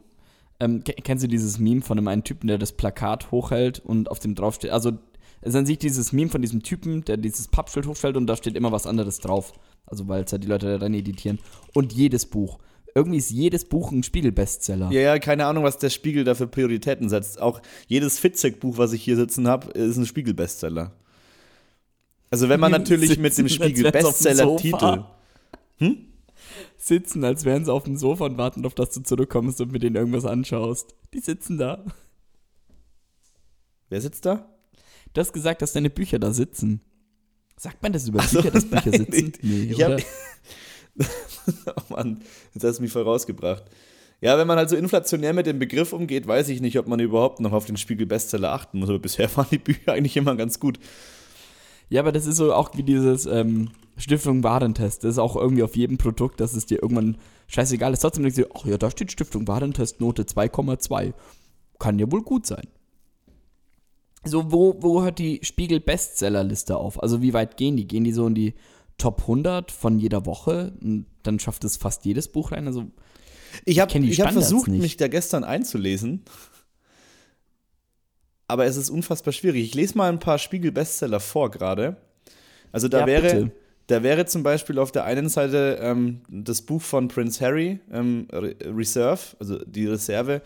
ähm, 0.60 0.84
kennst 0.84 1.24
du 1.24 1.28
dieses 1.28 1.58
Meme 1.58 1.82
von 1.82 1.98
einem 1.98 2.06
einen 2.06 2.22
Typen, 2.22 2.46
der 2.46 2.58
das 2.58 2.72
Plakat 2.72 3.32
hochhält 3.32 3.80
und 3.80 4.08
auf 4.08 4.20
dem 4.20 4.37
draufsteht? 4.37 4.70
Also, 4.70 4.98
es 5.44 5.50
ist 5.50 5.57
an 5.57 5.66
sich 5.66 5.78
dieses 5.78 6.12
Meme 6.12 6.30
von 6.30 6.40
diesem 6.40 6.62
Typen, 6.62 7.04
der 7.04 7.18
dieses 7.18 7.48
Pappschild 7.48 7.87
hochstellt 7.87 8.16
und 8.16 8.26
da 8.26 8.35
steht 8.35 8.57
immer 8.57 8.72
was 8.72 8.87
anderes 8.87 9.18
drauf. 9.18 9.52
Also, 9.85 10.09
weil 10.09 10.24
es 10.24 10.33
halt 10.33 10.42
die 10.42 10.48
Leute 10.48 10.66
da 10.66 10.83
rein 10.83 10.94
editieren. 10.94 11.38
Und 11.74 11.92
jedes 11.92 12.24
Buch. 12.24 12.59
Irgendwie 12.94 13.18
ist 13.18 13.30
jedes 13.30 13.66
Buch 13.66 13.92
ein 13.92 14.02
Spiegel-Bestseller. 14.02 14.90
Ja, 14.90 15.00
ja, 15.00 15.18
keine 15.18 15.44
Ahnung, 15.44 15.62
was 15.64 15.76
der 15.76 15.90
Spiegel 15.90 16.24
da 16.24 16.35
für 16.35 16.46
Prioritäten 16.46 17.11
setzt. 17.11 17.42
Auch 17.42 17.61
jedes 17.88 18.18
Fitzek-Buch, 18.18 18.78
was 18.78 18.94
ich 18.94 19.02
hier 19.02 19.16
sitzen 19.16 19.46
habe, 19.46 19.70
ist 19.72 19.98
ein 19.98 20.07
Spiegel-Bestseller. 20.07 20.92
Also 22.30 22.48
wenn 22.48 22.61
man 22.61 22.72
natürlich 22.72 23.18
mit 23.18 23.37
dem 23.37 23.50
Spiegel 23.50 23.92
Bestseller-Titel. 23.92 25.04
Hm? 25.76 26.07
Sitzen, 26.78 27.22
als 27.22 27.44
wären 27.44 27.66
sie 27.66 27.72
auf 27.72 27.85
dem 27.85 27.98
Sofa 27.98 28.24
und 28.24 28.38
warten 28.38 28.64
auf, 28.64 28.74
dass 28.74 28.90
du 28.90 29.02
zurückkommst 29.02 29.61
und 29.61 29.72
mit 29.72 29.83
denen 29.83 29.96
irgendwas 29.96 30.24
anschaust. 30.24 30.94
Die 31.12 31.20
sitzen 31.20 31.59
da. 31.59 31.85
Wer 33.90 34.00
sitzt 34.00 34.24
da? 34.24 34.53
Du 35.14 35.20
hast 35.20 35.33
gesagt, 35.33 35.62
dass 35.62 35.72
deine 35.72 35.90
Bücher 35.90 36.18
da 36.18 36.33
sitzen. 36.33 36.81
Sagt 37.57 37.83
man 37.83 37.92
das 37.92 38.09
über 38.09 38.18
Bücher, 38.20 38.42
so, 38.42 38.50
dass 38.50 38.64
Bücher 38.68 38.90
nein, 38.90 39.07
sitzen? 39.07 39.33
Nee, 39.42 39.70
ich 39.70 39.77
oder? 39.77 39.96
oh 41.77 41.83
Mann, 41.94 42.20
jetzt 42.53 42.64
hast 42.64 42.79
du 42.79 42.83
mich 42.83 42.92
voll 42.92 43.05
rausgebracht. 43.05 43.64
Ja, 44.20 44.37
wenn 44.38 44.46
man 44.46 44.59
halt 44.59 44.70
so 44.70 44.77
inflationär 44.77 45.33
mit 45.33 45.46
dem 45.46 45.59
Begriff 45.59 45.92
umgeht, 45.92 46.27
weiß 46.27 46.48
ich 46.48 46.61
nicht, 46.61 46.79
ob 46.79 46.88
man 46.88 46.98
überhaupt 46.98 47.40
noch 47.40 47.53
auf 47.53 47.66
den 47.66 47.77
Spiegel 47.77 48.07
Bestseller 48.07 48.53
achten 48.53 48.81
muss. 48.81 48.88
Aber 48.88 48.98
bisher 48.98 49.29
waren 49.37 49.46
die 49.50 49.59
Bücher 49.59 49.92
eigentlich 49.92 50.16
immer 50.16 50.35
ganz 50.35 50.59
gut. 50.59 50.81
Ja, 51.88 52.00
aber 52.00 52.11
das 52.11 52.27
ist 52.27 52.37
so 52.37 52.53
auch 52.53 52.77
wie 52.77 52.83
dieses 52.83 53.27
ähm, 53.27 53.70
Stiftung 53.96 54.42
Warentest. 54.42 55.05
Das 55.05 55.12
ist 55.12 55.18
auch 55.18 55.37
irgendwie 55.37 55.62
auf 55.62 55.77
jedem 55.77 55.96
Produkt, 55.96 56.40
dass 56.40 56.55
es 56.55 56.66
dir 56.66 56.83
irgendwann 56.83 57.18
scheißegal 57.46 57.92
ist. 57.92 58.00
Trotzdem 58.00 58.24
denkst 58.24 58.38
du, 58.38 58.48
ach 58.53 58.64
ja, 58.64 58.79
da 58.79 58.90
steht 58.90 59.12
Stiftung 59.12 59.46
Warentest, 59.46 60.00
Note 60.00 60.22
2,2. 60.22 61.12
Kann 61.79 61.98
ja 61.98 62.11
wohl 62.11 62.22
gut 62.22 62.46
sein. 62.46 62.66
So, 64.24 64.52
wo, 64.52 64.76
wo 64.80 65.02
hört 65.02 65.18
die 65.18 65.40
Spiegel-Bestseller-Liste 65.42 66.76
auf? 66.76 67.02
Also, 67.02 67.22
wie 67.22 67.32
weit 67.32 67.56
gehen 67.56 67.76
die? 67.76 67.87
Gehen 67.87 68.04
die 68.04 68.12
so 68.12 68.26
in 68.26 68.34
die 68.34 68.54
Top 68.98 69.22
100 69.22 69.70
von 69.70 69.98
jeder 69.98 70.26
Woche? 70.26 70.72
Und 70.82 71.06
dann 71.22 71.38
schafft 71.38 71.64
es 71.64 71.76
fast 71.76 72.04
jedes 72.04 72.28
Buch 72.28 72.52
rein? 72.52 72.66
Also, 72.66 72.87
ich 73.64 73.80
habe 73.80 73.92
hab 73.92 74.32
versucht, 74.32 74.68
nicht. 74.68 74.80
mich 74.80 74.96
da 74.96 75.08
gestern 75.08 75.44
einzulesen 75.44 76.24
aber 78.46 78.66
es 78.66 78.76
ist 78.76 78.90
unfassbar 78.90 79.32
schwierig. 79.32 79.64
Ich 79.64 79.74
lese 79.74 79.96
mal 79.96 80.08
ein 80.08 80.18
paar 80.18 80.38
Spiegel-Bestseller 80.38 81.20
vor 81.20 81.50
gerade. 81.50 81.96
Also 82.72 82.88
da 82.88 83.00
ja, 83.00 83.06
wäre. 83.06 83.50
Da 83.87 84.02
wäre 84.02 84.24
zum 84.24 84.42
Beispiel 84.42 84.78
auf 84.78 84.92
der 84.92 85.04
einen 85.04 85.28
Seite 85.28 85.78
ähm, 85.78 86.22
das 86.30 86.62
Buch 86.62 86.80
von 86.80 87.08
Prince 87.08 87.44
Harry, 87.44 87.80
ähm, 87.92 88.26
Reserve, 88.32 89.20
also 89.38 89.58
die 89.58 89.87
Reserve. 89.87 90.40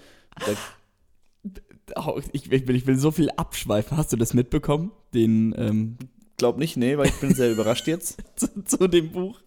Oh, 1.96 2.20
ich, 2.32 2.50
ich, 2.52 2.68
will, 2.68 2.76
ich, 2.76 2.86
will, 2.86 2.98
so 2.98 3.10
viel 3.10 3.30
abschweifen. 3.30 3.96
Hast 3.96 4.12
du 4.12 4.16
das 4.16 4.34
mitbekommen? 4.34 4.92
Den, 5.14 5.54
ähm 5.56 5.96
Glaub 6.36 6.56
nicht, 6.56 6.76
nee, 6.76 6.96
weil 6.96 7.08
ich 7.08 7.20
bin 7.20 7.34
sehr 7.34 7.50
überrascht 7.50 7.86
jetzt. 7.86 8.18
zu, 8.36 8.64
zu, 8.64 8.88
dem 8.88 9.10
Buch. 9.10 9.40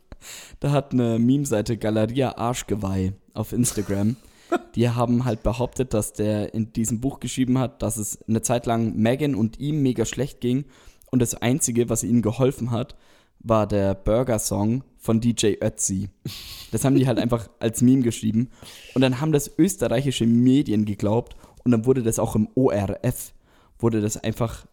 Da 0.59 0.71
hat 0.71 0.91
eine 0.91 1.19
Meme-Seite 1.19 1.77
Galeria 1.77 2.37
Arschgeweih 2.37 3.13
auf 3.33 3.53
Instagram 3.53 4.17
die 4.75 4.89
haben 4.89 5.25
halt 5.25 5.43
behauptet, 5.43 5.93
dass 5.93 6.13
der 6.13 6.53
in 6.53 6.73
diesem 6.73 6.99
Buch 6.99 7.19
geschrieben 7.19 7.57
hat, 7.57 7.81
dass 7.81 7.97
es 7.97 8.19
eine 8.27 8.41
Zeit 8.41 8.65
lang 8.65 8.95
Megan 8.95 9.35
und 9.35 9.59
ihm 9.59 9.81
mega 9.81 10.05
schlecht 10.05 10.41
ging 10.41 10.65
und 11.09 11.21
das 11.21 11.35
Einzige, 11.35 11.89
was 11.89 12.03
ihnen 12.03 12.21
geholfen 12.21 12.71
hat, 12.71 12.95
war 13.39 13.67
der 13.67 13.95
Burger-Song 13.95 14.83
von 14.97 15.19
DJ 15.19 15.55
Ötzi. 15.61 16.09
Das 16.71 16.85
haben 16.85 16.95
die 16.95 17.07
halt 17.07 17.19
einfach 17.19 17.49
als 17.59 17.81
Meme 17.81 18.03
geschrieben. 18.03 18.49
Und 18.93 19.01
dann 19.01 19.19
haben 19.19 19.31
das 19.31 19.51
österreichische 19.57 20.27
Medien 20.27 20.85
geglaubt 20.85 21.35
und 21.63 21.71
dann 21.71 21.85
wurde 21.85 22.03
das 22.03 22.19
auch 22.19 22.35
im 22.35 22.47
ORF, 22.55 23.33
wurde 23.79 24.01
das 24.01 24.17
einfach, 24.17 24.65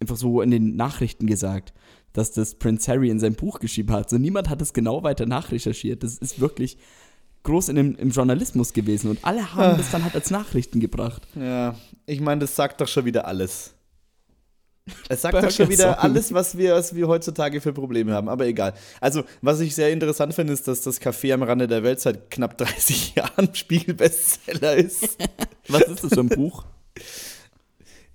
einfach 0.00 0.16
so 0.16 0.42
in 0.42 0.50
den 0.50 0.76
Nachrichten 0.76 1.26
gesagt, 1.26 1.72
dass 2.12 2.32
das 2.32 2.54
Prince 2.54 2.90
Harry 2.90 3.10
in 3.10 3.20
sein 3.20 3.34
Buch 3.34 3.60
geschrieben 3.60 3.92
hat. 3.92 4.10
So 4.10 4.18
niemand 4.18 4.48
hat 4.48 4.62
es 4.62 4.72
genau 4.72 5.02
weiter 5.02 5.26
nachrecherchiert. 5.26 6.02
Das 6.02 6.18
ist 6.18 6.40
wirklich 6.40 6.78
groß 7.44 7.68
in 7.70 7.76
dem, 7.76 7.96
im 7.96 8.10
Journalismus 8.10 8.72
gewesen 8.72 9.10
und 9.10 9.24
alle 9.24 9.54
haben 9.54 9.78
das 9.78 9.90
dann 9.90 10.04
halt 10.04 10.14
als 10.14 10.30
Nachrichten 10.30 10.80
gebracht. 10.80 11.26
Ja, 11.34 11.74
ich 12.06 12.20
meine, 12.20 12.40
das 12.40 12.56
sagt 12.56 12.80
doch 12.80 12.88
schon 12.88 13.04
wieder 13.04 13.26
alles. 13.26 13.74
Es 15.08 15.22
sagt 15.22 15.34
doch 15.34 15.50
schon 15.50 15.68
wieder 15.68 16.02
alles, 16.02 16.32
was 16.32 16.56
wir, 16.56 16.74
was 16.74 16.94
wir 16.94 17.08
heutzutage 17.08 17.60
für 17.60 17.72
Probleme 17.72 18.12
haben, 18.12 18.28
aber 18.28 18.46
egal. 18.46 18.74
Also, 19.00 19.24
was 19.42 19.60
ich 19.60 19.74
sehr 19.74 19.90
interessant 19.90 20.34
finde, 20.34 20.52
ist, 20.52 20.68
dass 20.68 20.82
das 20.82 21.00
Café 21.00 21.34
am 21.34 21.42
Rande 21.42 21.66
der 21.66 21.82
Welt 21.82 22.00
seit 22.00 22.30
knapp 22.30 22.58
30 22.58 23.14
Jahren 23.16 23.54
Spiegel-Bestseller 23.54 24.76
ist. 24.76 25.18
was 25.68 25.82
ist 25.82 26.04
das 26.04 26.14
für 26.14 26.20
ein 26.20 26.28
Buch? 26.28 26.64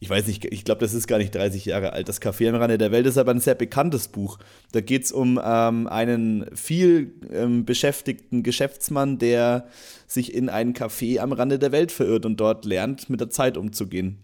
ich 0.03 0.09
weiß 0.09 0.27
nicht, 0.27 0.43
ich 0.43 0.65
glaube, 0.65 0.81
das 0.81 0.93
ist 0.93 1.07
gar 1.07 1.17
nicht 1.17 1.33
30 1.33 1.63
Jahre 1.63 1.93
alt. 1.93 2.09
Das 2.09 2.21
Café 2.21 2.49
am 2.49 2.55
Rande 2.55 2.77
der 2.77 2.91
Welt 2.91 3.05
ist 3.05 3.17
aber 3.17 3.31
ein 3.31 3.39
sehr 3.39 3.55
bekanntes 3.55 4.09
Buch. 4.09 4.37
Da 4.73 4.81
geht 4.81 5.05
es 5.05 5.13
um 5.13 5.39
ähm, 5.41 5.87
einen 5.87 6.45
viel 6.53 7.13
ähm, 7.31 7.63
beschäftigten 7.63 8.43
Geschäftsmann, 8.43 9.17
der 9.17 9.65
sich 10.05 10.33
in 10.33 10.49
ein 10.49 10.73
Café 10.73 11.19
am 11.19 11.31
Rande 11.31 11.57
der 11.57 11.71
Welt 11.71 11.93
verirrt 11.93 12.25
und 12.25 12.35
dort 12.35 12.65
lernt, 12.65 13.09
mit 13.09 13.21
der 13.21 13.29
Zeit 13.29 13.55
umzugehen. 13.55 14.17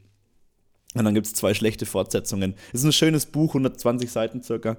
Und 0.96 1.06
dann 1.06 1.14
gibt 1.14 1.28
es 1.28 1.34
zwei 1.34 1.54
schlechte 1.54 1.86
Fortsetzungen. 1.86 2.56
Es 2.74 2.82
ist 2.82 2.86
ein 2.86 2.94
schönes 2.94 3.26
Buch, 3.28 3.52
120 3.52 4.12
Seiten 4.12 4.42
circa. 4.42 4.78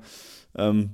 Ähm, 0.56 0.90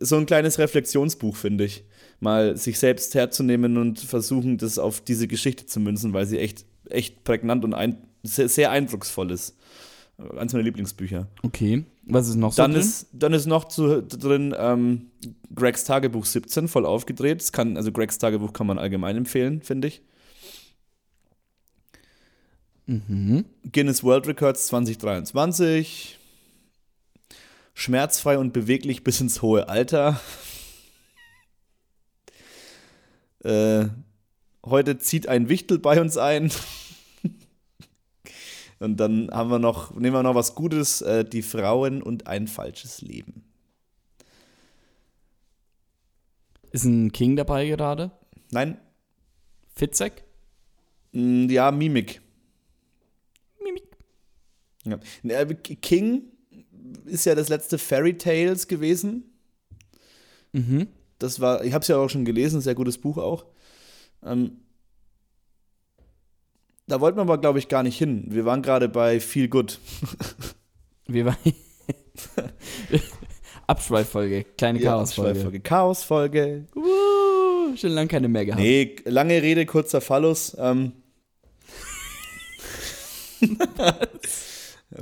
so 0.00 0.16
ein 0.16 0.26
kleines 0.26 0.58
Reflexionsbuch, 0.58 1.36
finde 1.36 1.64
ich. 1.64 1.84
Mal 2.20 2.56
sich 2.56 2.78
selbst 2.78 3.14
herzunehmen 3.14 3.76
und 3.76 4.00
versuchen, 4.00 4.58
das 4.58 4.78
auf 4.78 5.00
diese 5.00 5.28
Geschichte 5.28 5.66
zu 5.66 5.78
münzen, 5.78 6.12
weil 6.12 6.26
sie 6.26 6.38
echt, 6.38 6.64
echt 6.88 7.22
prägnant 7.22 7.64
und 7.64 7.74
ein, 7.74 7.98
sehr, 8.24 8.48
sehr 8.48 8.72
eindrucksvoll 8.72 9.30
ist. 9.30 9.56
Eins 10.36 10.52
meiner 10.52 10.64
Lieblingsbücher. 10.64 11.28
Okay. 11.44 11.84
Was 12.02 12.28
ist 12.28 12.34
noch 12.34 12.52
so 12.52 12.62
dann 12.62 12.72
drin? 12.72 12.80
Ist, 12.80 13.06
dann 13.12 13.32
ist 13.32 13.46
noch 13.46 13.66
zu, 13.66 14.02
drin 14.02 14.52
ähm, 14.58 15.12
Gregs 15.54 15.84
Tagebuch 15.84 16.24
17 16.24 16.66
voll 16.66 16.84
aufgedreht. 16.84 17.40
Das 17.40 17.52
kann, 17.52 17.76
also 17.76 17.92
Gregs 17.92 18.18
Tagebuch 18.18 18.52
kann 18.52 18.66
man 18.66 18.78
allgemein 18.80 19.16
empfehlen, 19.16 19.62
finde 19.62 19.88
ich. 19.88 20.02
Mhm. 22.88 23.44
Guinness 23.70 24.02
World 24.02 24.26
Records 24.26 24.68
2023. 24.68 26.18
Schmerzfrei 27.74 28.38
und 28.38 28.54
beweglich 28.54 29.04
bis 29.04 29.20
ins 29.20 29.42
hohe 29.42 29.68
Alter. 29.68 30.18
äh, 33.44 33.88
heute 34.64 34.98
zieht 34.98 35.28
ein 35.28 35.50
Wichtel 35.50 35.78
bei 35.78 36.00
uns 36.00 36.16
ein. 36.16 36.50
und 38.78 38.96
dann 38.96 39.30
haben 39.32 39.50
wir 39.50 39.58
noch, 39.58 39.94
nehmen 39.94 40.14
wir 40.14 40.22
noch 40.22 40.34
was 40.34 40.54
Gutes, 40.54 41.02
äh, 41.02 41.26
die 41.26 41.42
Frauen 41.42 42.02
und 42.02 42.26
ein 42.26 42.48
falsches 42.48 43.02
Leben. 43.02 43.44
Ist 46.70 46.84
ein 46.84 47.12
King 47.12 47.36
dabei 47.36 47.68
gerade? 47.68 48.12
Nein, 48.50 48.78
Fitzek? 49.74 50.24
Mm, 51.12 51.50
ja, 51.50 51.70
Mimik. 51.70 52.06
Mimik. 52.06 52.27
Ja. 54.90 54.98
Äh, 55.40 55.54
King 55.54 56.22
ist 57.06 57.26
ja 57.26 57.34
das 57.34 57.48
letzte 57.48 57.78
Fairy 57.78 58.16
Tales 58.16 58.68
gewesen. 58.68 59.24
Mhm. 60.52 60.88
Das 61.18 61.40
war, 61.40 61.64
ich 61.64 61.72
habe 61.72 61.82
es 61.82 61.88
ja 61.88 61.96
auch 61.96 62.08
schon 62.08 62.24
gelesen, 62.24 62.60
sehr 62.60 62.74
gutes 62.74 62.98
Buch 62.98 63.18
auch. 63.18 63.46
Ähm, 64.24 64.58
da 66.86 67.00
wollten 67.00 67.18
wir 67.18 67.22
aber, 67.22 67.38
glaube 67.38 67.58
ich, 67.58 67.68
gar 67.68 67.82
nicht 67.82 67.98
hin. 67.98 68.24
Wir 68.28 68.44
waren 68.44 68.62
gerade 68.62 68.88
bei 68.88 69.20
Feel 69.20 69.48
Good. 69.48 69.78
Wir 71.06 71.24
waren. 71.26 71.36
Abschweiffolge, 73.66 74.44
kleine 74.56 74.80
Chaosfolge. 74.80 75.60
Chaosfolge. 75.60 75.60
Chaosfolge. 75.60 76.64
Uh, 76.74 77.76
schon 77.76 77.90
lange 77.90 78.08
keine 78.08 78.28
mehr 78.28 78.46
gehabt. 78.46 78.62
Nee, 78.62 78.96
lange 79.04 79.42
Rede, 79.42 79.66
kurzer 79.66 80.00
Phallus. 80.00 80.56
Ähm, 80.58 80.92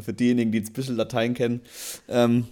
Für 0.01 0.12
diejenigen, 0.12 0.53
die 0.53 0.59
jetzt 0.59 0.70
ein 0.70 0.75
bisschen 0.75 0.96
Latein 0.96 1.35
kennen. 1.35 1.61
Ähm, 2.09 2.46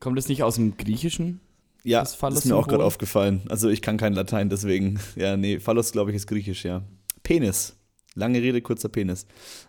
Kommt 0.00 0.18
es 0.18 0.28
nicht 0.28 0.42
aus 0.42 0.56
dem 0.56 0.76
Griechischen? 0.76 1.40
ja, 1.84 2.00
Das 2.00 2.18
das 2.18 2.34
ist 2.34 2.44
mir 2.46 2.56
auch 2.56 2.68
gerade 2.68 2.84
aufgefallen. 2.84 3.42
Also 3.48 3.68
ich 3.68 3.82
kann 3.82 3.96
kein 3.96 4.12
Latein, 4.12 4.50
deswegen. 4.50 5.00
Ja, 5.16 5.36
nee, 5.36 5.58
Phallus, 5.60 5.92
glaube 5.92 6.10
ich, 6.10 6.16
ist 6.16 6.26
griechisch, 6.26 6.64
ja. 6.64 6.82
Penis. 7.22 7.76
Lange 8.14 8.40
Rede, 8.42 8.60
kurzer 8.60 8.88
Penis. 8.88 9.26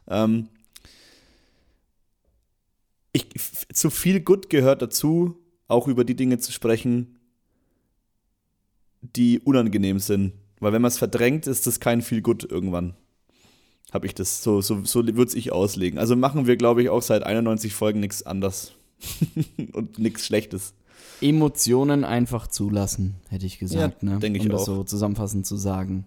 Ähm, 0.07 0.49
ich, 3.11 3.27
zu 3.73 3.89
viel 3.89 4.21
Gut 4.21 4.49
gehört 4.49 4.81
dazu, 4.81 5.37
auch 5.67 5.87
über 5.87 6.03
die 6.03 6.15
Dinge 6.15 6.39
zu 6.39 6.51
sprechen, 6.51 7.19
die 9.01 9.39
unangenehm 9.39 9.99
sind. 9.99 10.33
Weil 10.59 10.73
wenn 10.73 10.81
man 10.81 10.89
es 10.89 10.97
verdrängt, 10.97 11.47
ist 11.47 11.67
das 11.67 11.79
kein 11.79 12.01
viel 12.01 12.21
Gut 12.21 12.43
irgendwann. 12.49 12.95
Habe 13.91 14.05
ich 14.07 14.13
das, 14.13 14.43
so, 14.43 14.61
so, 14.61 14.83
so 14.85 15.05
würde 15.05 15.23
es 15.23 15.33
ich 15.35 15.51
auslegen. 15.51 15.97
Also 15.99 16.15
machen 16.15 16.45
wir, 16.45 16.57
glaube 16.57 16.81
ich, 16.83 16.89
auch 16.89 17.01
seit 17.01 17.23
91 17.23 17.73
Folgen 17.73 17.99
nichts 17.99 18.23
anders. 18.23 18.73
Und 19.73 19.97
nichts 19.97 20.25
Schlechtes. 20.25 20.73
Emotionen 21.21 22.03
einfach 22.03 22.47
zulassen, 22.47 23.15
hätte 23.29 23.45
ich 23.45 23.59
gesagt, 23.59 24.03
Ja, 24.03 24.09
ne? 24.09 24.19
denke 24.19 24.39
ich 24.39 24.45
um 24.45 24.51
das 24.51 24.61
auch. 24.61 24.65
so 24.65 24.83
zusammenfassend 24.83 25.45
zu 25.45 25.57
sagen. 25.57 26.05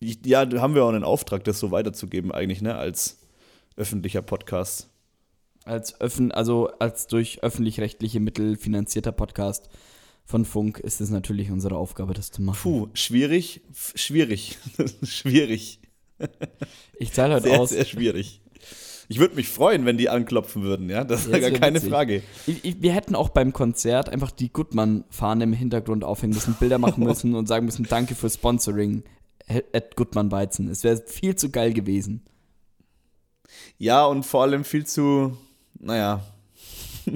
Ich, 0.00 0.18
ja, 0.26 0.44
da 0.44 0.60
haben 0.60 0.74
wir 0.74 0.84
auch 0.84 0.90
einen 0.90 1.04
Auftrag, 1.04 1.44
das 1.44 1.58
so 1.58 1.70
weiterzugeben, 1.70 2.32
eigentlich, 2.32 2.60
ne, 2.60 2.74
als 2.74 3.18
öffentlicher 3.76 4.22
Podcast. 4.22 4.88
Als 5.64 5.98
öffn 6.00 6.30
also 6.32 6.68
als 6.78 7.06
durch 7.06 7.42
öffentlich-rechtliche 7.42 8.20
Mittel 8.20 8.56
finanzierter 8.56 9.12
Podcast 9.12 9.70
von 10.26 10.44
Funk 10.44 10.78
ist 10.78 11.00
es 11.00 11.08
natürlich 11.08 11.50
unsere 11.50 11.76
Aufgabe, 11.76 12.12
das 12.12 12.30
zu 12.30 12.42
machen. 12.42 12.58
Puh, 12.62 12.88
schwierig, 12.92 13.62
schwierig, 13.94 14.58
schwierig, 15.02 15.80
Ich 16.98 17.12
zahle 17.12 17.34
heute 17.34 17.48
sehr, 17.48 17.60
aus. 17.60 17.70
sehr 17.70 17.84
schwierig. 17.84 18.40
Ich 19.08 19.18
würde 19.18 19.34
mich 19.34 19.48
freuen, 19.48 19.84
wenn 19.84 19.98
die 19.98 20.08
anklopfen 20.08 20.62
würden, 20.62 20.88
ja, 20.88 21.04
das 21.04 21.26
ist 21.26 21.32
Ja, 21.32 21.38
gar 21.38 21.50
keine 21.50 21.76
witzig. 21.76 21.90
Frage. 21.90 22.22
Ich, 22.46 22.64
ich, 22.64 22.82
wir 22.82 22.92
hätten 22.92 23.14
auch 23.14 23.28
beim 23.28 23.52
Konzert 23.52 24.08
einfach 24.08 24.30
die 24.30 24.50
Goodman-Fahne 24.50 25.44
im 25.44 25.52
Hintergrund 25.52 26.04
aufhängen 26.04 26.32
müssen, 26.32 26.54
Bilder 26.58 26.78
machen 26.78 27.04
müssen 27.04 27.34
und 27.34 27.46
sagen 27.46 27.66
müssen, 27.66 27.84
danke 27.88 28.14
für 28.14 28.30
Sponsoring 28.30 29.02
at 29.74 29.96
Goodman 29.96 30.32
Weizen. 30.32 30.68
Es 30.70 30.84
wäre 30.84 31.02
viel 31.06 31.36
zu 31.36 31.50
geil 31.50 31.74
gewesen. 31.74 32.22
Ja, 33.76 34.06
und 34.06 34.24
vor 34.24 34.42
allem 34.42 34.64
viel 34.64 34.86
zu, 34.86 35.36
naja, 35.78 36.24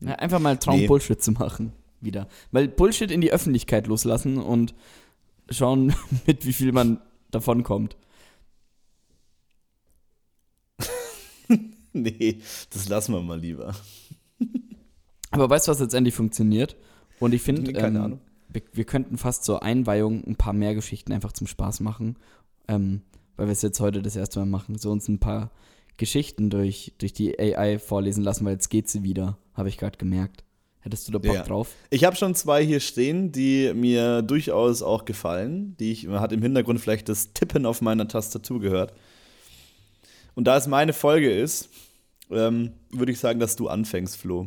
Ja, 0.00 0.12
einfach 0.16 0.40
mal 0.40 0.56
Traum 0.58 0.80
Nee. 0.80 0.86
Bullshit 0.86 1.22
zu 1.22 1.32
machen. 1.32 1.72
Wieder. 2.00 2.28
Weil 2.52 2.68
Bullshit 2.68 3.10
in 3.10 3.20
die 3.22 3.32
Öffentlichkeit 3.32 3.86
loslassen 3.86 4.36
und 4.38 4.74
schauen, 5.50 5.94
mit 6.26 6.46
wie 6.46 6.52
viel 6.52 6.72
man 6.72 7.00
davon 7.30 7.62
kommt. 7.62 7.96
nee, 11.92 12.40
das 12.70 12.88
lassen 12.88 13.12
wir 13.12 13.22
mal 13.22 13.38
lieber. 13.38 13.74
Aber 15.30 15.50
weißt 15.50 15.68
du, 15.68 15.72
was 15.72 15.80
letztendlich 15.80 16.14
funktioniert? 16.14 16.76
Und 17.18 17.34
ich 17.34 17.42
finde, 17.42 17.72
ähm, 17.72 18.20
wir, 18.48 18.62
wir 18.72 18.84
könnten 18.84 19.18
fast 19.18 19.44
zur 19.44 19.62
Einweihung 19.62 20.24
ein 20.24 20.36
paar 20.36 20.52
mehr 20.52 20.74
Geschichten 20.74 21.12
einfach 21.12 21.32
zum 21.32 21.46
Spaß 21.46 21.80
machen. 21.80 22.16
Ähm, 22.68 23.02
weil 23.36 23.46
wir 23.46 23.52
es 23.52 23.62
jetzt 23.62 23.80
heute 23.80 24.02
das 24.02 24.16
erste 24.16 24.38
Mal 24.40 24.46
machen. 24.46 24.78
So 24.78 24.90
uns 24.90 25.08
ein 25.08 25.18
paar 25.18 25.50
Geschichten 25.96 26.50
durch, 26.50 26.94
durch 26.98 27.12
die 27.12 27.38
AI 27.38 27.78
vorlesen 27.78 28.22
lassen, 28.22 28.44
weil 28.44 28.54
jetzt 28.54 28.68
geht 28.68 28.88
sie 28.88 29.02
wieder, 29.02 29.38
habe 29.54 29.68
ich 29.68 29.78
gerade 29.78 29.98
gemerkt. 29.98 30.44
Hättest 30.86 31.08
du 31.08 31.12
da 31.12 31.18
Bock 31.18 31.34
Ja. 31.34 31.42
drauf? 31.42 31.70
Ich 31.90 32.04
habe 32.04 32.14
schon 32.14 32.36
zwei 32.36 32.64
hier 32.64 32.78
stehen, 32.78 33.32
die 33.32 33.72
mir 33.74 34.22
durchaus 34.22 34.82
auch 34.82 35.04
gefallen. 35.04 35.76
Die 35.80 35.90
ich, 35.90 36.06
man 36.06 36.20
hat 36.20 36.32
im 36.32 36.40
Hintergrund 36.42 36.80
vielleicht 36.80 37.08
das 37.08 37.32
Tippen 37.32 37.66
auf 37.66 37.82
meiner 37.82 38.06
Tastatur 38.06 38.60
gehört. 38.60 38.92
Und 40.36 40.44
da 40.44 40.56
es 40.56 40.68
meine 40.68 40.92
Folge 40.92 41.28
ist, 41.28 41.70
ähm, 42.30 42.70
würde 42.90 43.10
ich 43.10 43.18
sagen, 43.18 43.40
dass 43.40 43.56
du 43.56 43.66
anfängst, 43.68 44.16
Flo. 44.16 44.46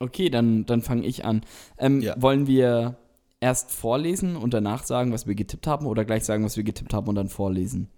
Okay, 0.00 0.28
dann, 0.28 0.66
dann 0.66 0.82
fange 0.82 1.06
ich 1.06 1.24
an. 1.24 1.44
Ähm, 1.78 2.02
Ja. 2.02 2.14
Wollen 2.20 2.46
wir 2.46 2.98
erst 3.40 3.70
vorlesen 3.70 4.36
und 4.36 4.52
danach 4.52 4.84
sagen, 4.84 5.14
was 5.14 5.26
wir 5.26 5.34
getippt 5.34 5.66
haben 5.66 5.86
oder 5.86 6.04
gleich 6.04 6.24
sagen, 6.24 6.44
was 6.44 6.58
wir 6.58 6.64
getippt 6.64 6.92
haben 6.92 7.08
und 7.08 7.14
dann 7.14 7.30
vorlesen? 7.30 7.88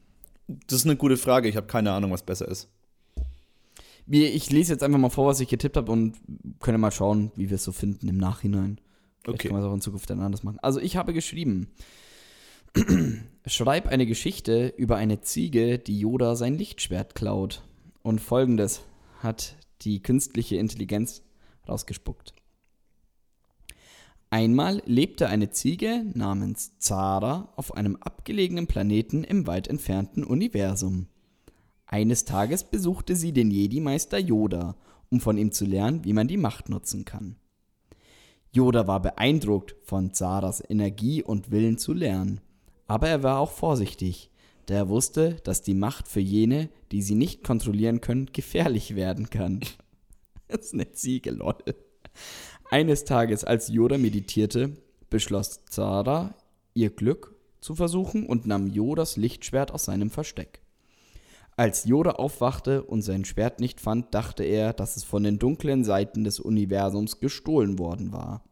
Das 0.69 0.79
ist 0.79 0.85
eine 0.87 0.95
gute 0.95 1.17
Frage. 1.17 1.49
Ich 1.49 1.57
habe 1.57 1.67
keine 1.67 1.91
Ahnung, 1.91 2.13
was 2.13 2.23
besser 2.23 2.47
ist. 2.47 2.69
Wir, 4.07 4.35
ich 4.35 4.51
lese 4.51 4.73
jetzt 4.73 4.83
einfach 4.83 4.99
mal 4.99 5.11
vor, 5.11 5.27
was 5.27 5.41
ich 5.41 5.49
getippt 5.49 5.77
habe 5.77 5.93
und 5.93 6.17
können 6.61 6.81
mal 6.81 6.91
schauen, 6.91 7.31
wie 7.37 7.51
wir 7.51 7.57
es 7.57 7.65
so 7.65 7.73
finden 7.73 8.09
im 8.09 8.17
Nachhinein. 8.19 8.81
Vielleicht 9.23 9.41
Okay. 9.41 9.49
kann 9.49 9.57
man 9.57 9.63
es 9.65 9.69
auch 9.71 9.75
in 9.75 9.81
Zukunft 9.81 10.11
dann 10.11 10.21
anders 10.21 10.43
machen. 10.43 10.59
Also 10.61 10.81
ich 10.81 10.97
habe 10.97 11.13
geschrieben, 11.13 11.69
schreib 13.47 13.87
eine 13.87 14.07
Geschichte 14.07 14.73
über 14.77 14.97
eine 14.97 15.21
Ziege, 15.21 15.79
die 15.79 15.99
Yoda 15.99 16.37
sein 16.37 16.59
Lichtschwert 16.59 17.15
klaut. 17.15 17.63
Und 18.03 18.21
folgendes 18.21 18.83
hat 19.21 19.57
die 19.83 20.03
künstliche 20.03 20.57
Intelligenz 20.57 21.23
rausgespuckt. 21.69 22.35
Einmal 24.31 24.83
lebte 24.87 25.29
eine 25.29 25.51
Ziege 25.51 26.05
namens 26.15 26.79
Zara 26.79 27.53
auf 27.55 27.77
einem 27.77 27.97
abgelegenen 27.97 28.67
Planeten 28.67 29.25
im 29.25 29.47
weit 29.47 29.69
entfernten 29.69 30.25
Universum. 30.25 31.07
Eines 31.93 32.25
Tages 32.25 32.65
besuchte 32.65 33.15
sie 33.17 33.33
den 33.33 33.51
Jedi-Meister 33.51 34.19
Yoda, 34.19 34.77
um 35.11 35.21
von 35.21 35.37
ihm 35.37 35.53
zu 35.53 35.67
lernen, 35.67 36.07
wie 36.07 36.15
man 36.15 36.27
die 36.27 36.39
Macht 36.39 36.71
nutzen 36.71 37.05
kann. 37.05 37.37
Yoda 38.51 38.87
war 38.87 39.03
beeindruckt 39.03 39.77
von 39.85 40.15
Zaras 40.15 40.63
Energie 40.67 41.23
und 41.23 41.51
Willen 41.51 41.77
zu 41.77 41.93
lernen, 41.93 42.41
aber 42.87 43.11
er 43.11 43.23
war 43.23 43.41
auch 43.41 43.51
vorsichtig, 43.51 44.31
da 44.65 44.75
er 44.75 44.89
wusste, 44.89 45.35
dass 45.45 45.61
die 45.61 45.75
Macht 45.75 46.09
für 46.09 46.21
jene, 46.21 46.71
die 46.93 47.03
sie 47.03 47.15
nicht 47.15 47.45
kontrollieren 47.45 48.01
können, 48.01 48.31
gefährlich 48.33 48.97
werden 48.97 49.29
kann. 49.29 49.61
Das 50.49 50.67
ist 50.67 50.75
eine 50.75 50.93
Ziege, 50.93 51.31
lol. 51.31 51.57
Eines 52.71 53.05
Tages, 53.05 53.45
als 53.45 53.69
Yoda 53.69 53.99
meditierte, 53.99 54.77
beschloss 55.11 55.65
Zara, 55.67 56.35
ihr 56.73 56.89
Glück 56.89 57.35
zu 57.61 57.75
versuchen 57.75 58.27
und 58.27 58.47
nahm 58.47 58.67
Yodas 58.67 59.17
Lichtschwert 59.17 59.73
aus 59.73 59.85
seinem 59.85 60.11
Versteck. 60.11 60.62
Als 61.57 61.85
Yoda 61.85 62.13
aufwachte 62.13 62.83
und 62.83 63.03
sein 63.03 63.25
Schwert 63.25 63.61
nicht 63.61 63.81
fand, 63.81 64.15
dachte 64.15 64.43
er, 64.43 64.73
dass 64.73 64.97
es 64.97 65.05
von 65.05 65.23
den 65.23 65.39
dunklen 65.39 65.85
Seiten 65.85 66.25
des 66.25 66.41
Universums 66.41 67.21
gestohlen 67.21 67.79
worden 67.79 68.13
war. 68.13 68.43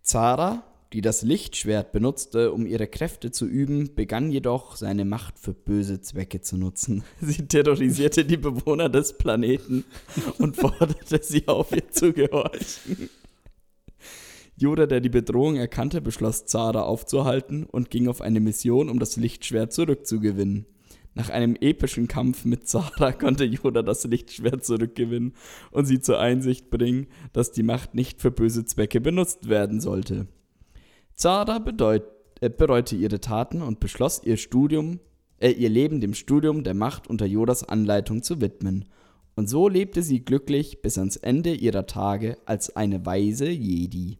Zara, 0.00 0.64
die 0.92 1.02
das 1.02 1.22
Lichtschwert 1.22 1.92
benutzte, 1.92 2.52
um 2.52 2.66
ihre 2.66 2.88
Kräfte 2.88 3.30
zu 3.30 3.46
üben, 3.46 3.94
begann 3.94 4.30
jedoch, 4.30 4.74
seine 4.74 5.04
Macht 5.04 5.38
für 5.38 5.52
böse 5.52 6.00
Zwecke 6.00 6.40
zu 6.40 6.56
nutzen. 6.56 7.04
Sie 7.20 7.46
terrorisierte 7.46 8.24
die 8.24 8.38
Bewohner 8.38 8.88
des 8.88 9.16
Planeten 9.16 9.84
und 10.38 10.56
forderte 10.56 11.20
sie 11.22 11.46
auf, 11.46 11.72
ihr 11.72 11.88
zu 11.90 12.12
gehorchen. 12.12 13.10
Yoda, 14.60 14.86
der 14.86 15.00
die 15.00 15.08
Bedrohung 15.08 15.56
erkannte, 15.56 16.02
beschloss 16.02 16.44
Zara 16.44 16.82
aufzuhalten 16.82 17.64
und 17.64 17.90
ging 17.90 18.08
auf 18.08 18.20
eine 18.20 18.40
Mission, 18.40 18.90
um 18.90 18.98
das 18.98 19.16
Lichtschwert 19.16 19.72
zurückzugewinnen. 19.72 20.66
Nach 21.14 21.30
einem 21.30 21.56
epischen 21.56 22.08
Kampf 22.08 22.44
mit 22.44 22.68
Zara 22.68 23.12
konnte 23.18 23.44
Yoda 23.44 23.82
das 23.82 24.04
Lichtschwert 24.04 24.64
zurückgewinnen 24.64 25.34
und 25.70 25.86
sie 25.86 26.00
zur 26.00 26.20
Einsicht 26.20 26.70
bringen, 26.70 27.06
dass 27.32 27.52
die 27.52 27.62
Macht 27.62 27.94
nicht 27.94 28.20
für 28.20 28.30
böse 28.30 28.64
Zwecke 28.64 29.00
benutzt 29.00 29.48
werden 29.48 29.80
sollte. 29.80 30.28
Zara 31.14 31.58
bedeut, 31.58 32.04
äh, 32.40 32.50
bereute 32.50 32.96
ihre 32.96 33.20
Taten 33.20 33.62
und 33.62 33.80
beschloss, 33.80 34.22
ihr 34.24 34.36
Studium, 34.36 35.00
äh, 35.38 35.50
ihr 35.50 35.70
Leben 35.70 36.00
dem 36.00 36.14
Studium 36.14 36.64
der 36.64 36.74
Macht 36.74 37.08
unter 37.08 37.26
Yodas 37.26 37.64
Anleitung 37.66 38.22
zu 38.22 38.40
widmen. 38.40 38.84
Und 39.36 39.48
so 39.48 39.68
lebte 39.68 40.02
sie 40.02 40.24
glücklich 40.24 40.82
bis 40.82 40.98
ans 40.98 41.16
Ende 41.16 41.54
ihrer 41.54 41.86
Tage 41.86 42.36
als 42.44 42.76
eine 42.76 43.06
weise 43.06 43.48
Jedi. 43.48 44.18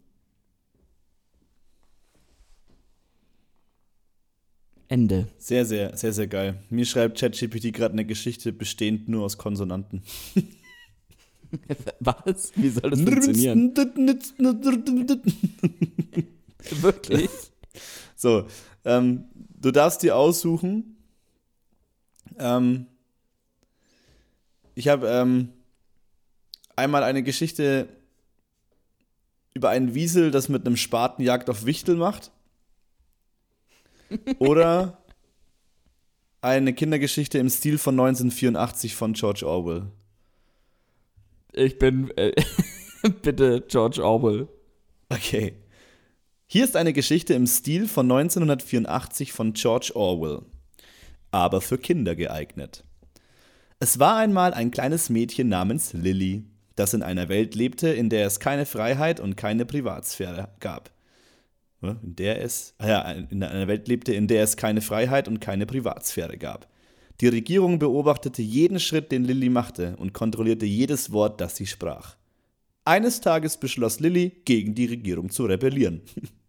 Ende. 4.90 5.28
Sehr, 5.38 5.64
sehr, 5.64 5.96
sehr, 5.96 6.12
sehr 6.12 6.26
geil. 6.26 6.56
Mir 6.68 6.84
schreibt 6.84 7.20
ChatGPT 7.20 7.72
gerade 7.72 7.92
eine 7.92 8.04
Geschichte 8.04 8.52
bestehend 8.52 9.08
nur 9.08 9.24
aus 9.24 9.38
Konsonanten. 9.38 10.02
Was? 12.00 12.52
Wie 12.56 12.70
soll 12.70 12.90
das 12.90 13.00
funktionieren? 13.00 13.72
Wirklich? 16.80 17.30
So, 18.16 18.48
ähm, 18.84 19.26
du 19.60 19.70
darfst 19.70 20.02
dir 20.02 20.16
aussuchen. 20.16 20.96
Ähm, 22.38 22.86
ich 24.74 24.88
habe 24.88 25.08
ähm, 25.08 25.50
einmal 26.74 27.04
eine 27.04 27.22
Geschichte 27.22 27.88
über 29.54 29.68
einen 29.68 29.94
Wiesel, 29.94 30.32
das 30.32 30.48
mit 30.48 30.66
einem 30.66 30.76
Spaten 30.76 31.22
Jagd 31.22 31.48
auf 31.48 31.64
Wichtel 31.64 31.94
macht. 31.94 32.32
Oder 34.38 34.98
eine 36.42 36.72
Kindergeschichte 36.72 37.38
im 37.38 37.48
Stil 37.48 37.78
von 37.78 37.98
1984 37.98 38.94
von 38.94 39.12
George 39.12 39.46
Orwell. 39.46 39.86
Ich 41.52 41.78
bin 41.78 42.10
äh, 42.16 42.32
bitte 43.22 43.62
George 43.68 44.02
Orwell. 44.02 44.48
Okay. 45.08 45.54
Hier 46.46 46.64
ist 46.64 46.76
eine 46.76 46.92
Geschichte 46.92 47.34
im 47.34 47.46
Stil 47.46 47.86
von 47.86 48.10
1984 48.10 49.32
von 49.32 49.52
George 49.52 49.92
Orwell, 49.94 50.42
aber 51.30 51.60
für 51.60 51.78
Kinder 51.78 52.16
geeignet. 52.16 52.84
Es 53.78 53.98
war 53.98 54.16
einmal 54.16 54.52
ein 54.52 54.72
kleines 54.72 55.10
Mädchen 55.10 55.48
namens 55.48 55.92
Lily, 55.92 56.44
das 56.74 56.92
in 56.92 57.02
einer 57.02 57.28
Welt 57.28 57.54
lebte, 57.54 57.88
in 57.88 58.08
der 58.08 58.26
es 58.26 58.40
keine 58.40 58.66
Freiheit 58.66 59.20
und 59.20 59.36
keine 59.36 59.64
Privatsphäre 59.64 60.48
gab 60.58 60.90
in 61.82 62.16
der 62.16 62.42
es, 62.42 62.74
ah 62.78 62.88
ja, 62.88 63.10
in 63.10 63.42
einer 63.42 63.68
Welt 63.68 63.88
lebte, 63.88 64.12
in 64.12 64.28
der 64.28 64.42
es 64.42 64.56
keine 64.56 64.80
Freiheit 64.80 65.28
und 65.28 65.40
keine 65.40 65.66
Privatsphäre 65.66 66.36
gab. 66.36 66.68
Die 67.20 67.28
Regierung 67.28 67.78
beobachtete 67.78 68.42
jeden 68.42 68.80
Schritt, 68.80 69.12
den 69.12 69.24
Lilly 69.24 69.50
machte 69.50 69.96
und 69.96 70.12
kontrollierte 70.12 70.66
jedes 70.66 71.12
Wort, 71.12 71.40
das 71.40 71.56
sie 71.56 71.66
sprach. 71.66 72.16
Eines 72.84 73.20
Tages 73.20 73.58
beschloss 73.58 74.00
Lilly, 74.00 74.32
gegen 74.44 74.74
die 74.74 74.86
Regierung 74.86 75.30
zu 75.30 75.44
rebellieren. 75.44 76.00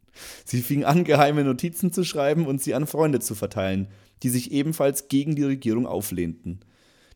sie 0.46 0.62
fing 0.62 0.86
an, 0.86 1.04
geheime 1.04 1.44
Notizen 1.44 1.92
zu 1.92 2.04
schreiben 2.04 2.46
und 2.46 2.62
sie 2.62 2.74
an 2.74 2.88
Freunde 2.88 3.20
zu 3.20 3.36
verteilen, 3.36 3.88
die 4.24 4.30
sich 4.30 4.52
ebenfalls 4.52 5.08
gegen 5.08 5.36
die 5.36 5.44
Regierung 5.44 5.86
auflehnten. 5.86 6.62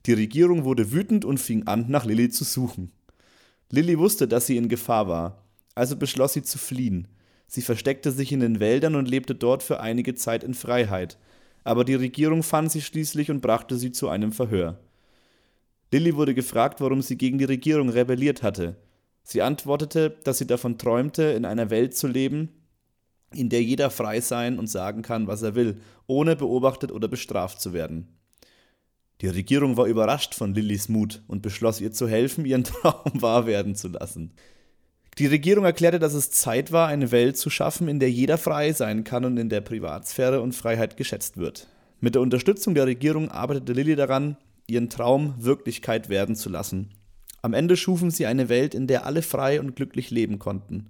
Die 0.05 0.13
Regierung 0.13 0.65
wurde 0.65 0.91
wütend 0.91 1.25
und 1.25 1.39
fing 1.39 1.65
an, 1.67 1.85
nach 1.89 2.05
Lilly 2.05 2.29
zu 2.29 2.43
suchen. 2.43 2.91
Lilly 3.71 3.97
wusste, 3.97 4.27
dass 4.27 4.47
sie 4.47 4.57
in 4.57 4.69
Gefahr 4.69 5.07
war, 5.07 5.43
also 5.75 5.95
beschloss 5.95 6.33
sie 6.33 6.43
zu 6.43 6.57
fliehen. 6.57 7.07
Sie 7.55 7.61
versteckte 7.61 8.11
sich 8.11 8.33
in 8.33 8.41
den 8.41 8.59
Wäldern 8.59 8.95
und 8.95 9.07
lebte 9.07 9.33
dort 9.33 9.63
für 9.63 9.79
einige 9.79 10.13
Zeit 10.13 10.43
in 10.43 10.53
Freiheit. 10.53 11.17
Aber 11.63 11.85
die 11.85 11.95
Regierung 11.95 12.43
fand 12.43 12.69
sie 12.69 12.81
schließlich 12.81 13.31
und 13.31 13.39
brachte 13.39 13.77
sie 13.77 13.93
zu 13.93 14.09
einem 14.09 14.33
Verhör. 14.33 14.77
Lilly 15.89 16.17
wurde 16.17 16.33
gefragt, 16.33 16.81
warum 16.81 17.01
sie 17.01 17.17
gegen 17.17 17.37
die 17.37 17.45
Regierung 17.45 17.87
rebelliert 17.87 18.43
hatte. 18.43 18.75
Sie 19.23 19.41
antwortete, 19.41 20.17
dass 20.25 20.37
sie 20.37 20.47
davon 20.47 20.77
träumte, 20.77 21.23
in 21.23 21.45
einer 21.45 21.69
Welt 21.69 21.95
zu 21.95 22.07
leben, 22.07 22.49
in 23.33 23.47
der 23.47 23.63
jeder 23.63 23.89
frei 23.89 24.19
sein 24.19 24.59
und 24.59 24.67
sagen 24.67 25.01
kann, 25.01 25.27
was 25.27 25.41
er 25.41 25.55
will, 25.55 25.77
ohne 26.07 26.35
beobachtet 26.35 26.91
oder 26.91 27.07
bestraft 27.07 27.61
zu 27.61 27.71
werden. 27.71 28.09
Die 29.21 29.29
Regierung 29.29 29.77
war 29.77 29.85
überrascht 29.85 30.35
von 30.35 30.53
Lillys 30.53 30.89
Mut 30.89 31.23
und 31.29 31.41
beschloss 31.41 31.79
ihr 31.79 31.93
zu 31.93 32.05
helfen, 32.05 32.43
ihren 32.43 32.63
Traum 32.65 33.21
wahr 33.21 33.45
werden 33.45 33.75
zu 33.75 33.87
lassen. 33.87 34.33
Die 35.17 35.27
Regierung 35.27 35.63
erklärte, 35.63 35.97
dass 35.97 36.13
es 36.13 36.31
Zeit 36.31 36.73
war, 36.73 36.89
eine 36.89 37.11
Welt 37.11 37.37
zu 37.37 37.49
schaffen, 37.49 37.87
in 37.87 37.99
der 37.99 38.11
jeder 38.11 38.37
frei 38.37 38.73
sein 38.73 39.05
kann 39.05 39.23
und 39.23 39.37
in 39.37 39.47
der 39.47 39.61
Privatsphäre 39.61 40.41
und 40.41 40.53
Freiheit 40.53 40.97
geschätzt 40.97 41.37
wird. 41.37 41.67
Mit 42.01 42.15
der 42.15 42.21
Unterstützung 42.21 42.75
der 42.75 42.85
Regierung 42.85 43.31
arbeitete 43.31 43.71
Lilly 43.71 43.95
daran, 43.95 44.35
ihren 44.67 44.89
Traum 44.89 45.35
Wirklichkeit 45.37 46.09
werden 46.09 46.35
zu 46.35 46.49
lassen. 46.49 46.91
Am 47.41 47.53
Ende 47.53 47.77
schufen 47.77 48.11
sie 48.11 48.25
eine 48.25 48.49
Welt, 48.49 48.75
in 48.75 48.87
der 48.87 49.05
alle 49.05 49.21
frei 49.21 49.61
und 49.61 49.75
glücklich 49.77 50.11
leben 50.11 50.37
konnten. 50.37 50.87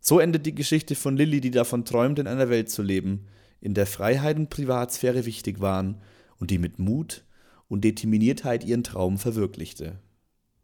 So 0.00 0.20
endet 0.20 0.46
die 0.46 0.54
Geschichte 0.54 0.94
von 0.94 1.16
Lilly, 1.16 1.40
die 1.40 1.50
davon 1.50 1.84
träumt, 1.84 2.20
in 2.20 2.28
einer 2.28 2.50
Welt 2.50 2.70
zu 2.70 2.82
leben, 2.82 3.26
in 3.60 3.74
der 3.74 3.86
Freiheit 3.86 4.36
und 4.36 4.50
Privatsphäre 4.50 5.24
wichtig 5.26 5.60
waren 5.60 6.00
und 6.38 6.52
die 6.52 6.58
mit 6.58 6.78
Mut 6.78 7.24
und 7.66 7.82
Determiniertheit 7.82 8.64
ihren 8.64 8.84
Traum 8.84 9.18
verwirklichte. 9.18 9.98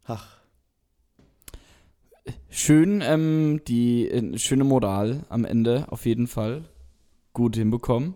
Ach. 0.05 0.44
Schön, 2.49 3.01
ähm, 3.01 3.61
die 3.67 4.09
äh, 4.09 4.37
schöne 4.37 4.63
Moral 4.63 5.25
am 5.29 5.45
Ende 5.45 5.85
auf 5.91 6.05
jeden 6.05 6.27
Fall. 6.27 6.63
Gut 7.33 7.55
hinbekommen. 7.55 8.15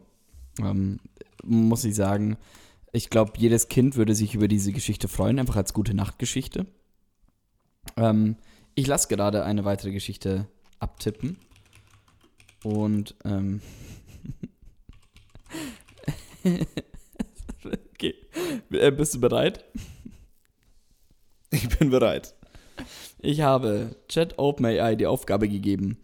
Ähm, 0.59 0.99
muss 1.43 1.83
ich 1.83 1.95
sagen, 1.95 2.37
ich 2.91 3.09
glaube, 3.09 3.33
jedes 3.37 3.67
Kind 3.67 3.95
würde 3.95 4.15
sich 4.15 4.33
über 4.33 4.47
diese 4.47 4.71
Geschichte 4.71 5.07
freuen, 5.07 5.39
einfach 5.39 5.57
als 5.57 5.73
gute 5.73 5.93
Nachtgeschichte. 5.93 6.65
Ähm, 7.97 8.37
ich 8.75 8.87
lasse 8.87 9.07
gerade 9.09 9.43
eine 9.43 9.65
weitere 9.65 9.91
Geschichte 9.91 10.47
abtippen. 10.79 11.37
Und, 12.63 13.15
ähm. 13.25 13.61
okay. 17.93 18.15
Äh, 18.71 18.91
bist 18.91 19.15
du 19.15 19.19
bereit? 19.19 19.65
Ich 21.51 21.67
bin 21.77 21.89
bereit. 21.89 22.35
Ich 23.19 23.41
habe 23.41 23.95
Chat 24.07 24.37
OpenAI 24.37 24.95
die 24.95 25.07
Aufgabe 25.07 25.49
gegeben. 25.49 25.97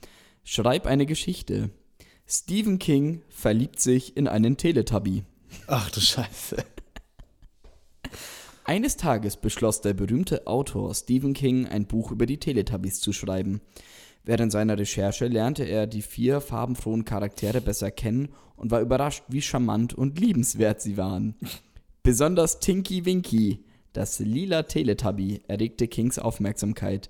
Schreib 0.44 0.86
eine 0.86 1.06
Geschichte. 1.06 1.70
Stephen 2.28 2.80
King 2.80 3.22
verliebt 3.30 3.80
sich 3.80 4.18
in 4.18 4.28
einen 4.28 4.58
Teletubby. 4.58 5.24
Ach 5.68 5.90
du 5.92 6.02
Scheiße. 6.02 6.58
Eines 8.64 8.98
Tages 8.98 9.38
beschloss 9.38 9.82
der 9.82 9.94
berühmte 9.94 10.48
Autor 10.48 10.96
Stephen 10.96 11.34
King, 11.34 11.68
ein 11.68 11.86
Buch 11.86 12.12
über 12.12 12.26
die 12.26 12.40
Teletubbies 12.40 13.00
zu 13.00 13.14
schreiben. 13.14 13.62
Während 14.24 14.52
seiner 14.52 14.78
Recherche 14.78 15.28
lernte 15.28 15.66
er 15.66 15.86
die 15.86 16.02
vier 16.02 16.42
farbenfrohen 16.42 17.06
Charaktere 17.06 17.62
besser 17.62 17.92
kennen 17.92 18.30
und 18.56 18.72
war 18.72 18.82
überrascht, 18.82 19.24
wie 19.28 19.44
charmant 19.44 19.94
und 19.94 20.20
liebenswert 20.20 20.82
sie 20.82 20.98
waren. 20.98 21.36
Besonders 22.02 22.60
Tinky 22.60 23.06
Winky, 23.06 23.64
das 23.96 24.20
lila 24.20 24.64
Teletubby 24.64 25.42
erregte 25.48 25.88
Kings 25.88 26.20
Aufmerksamkeit. 26.20 27.10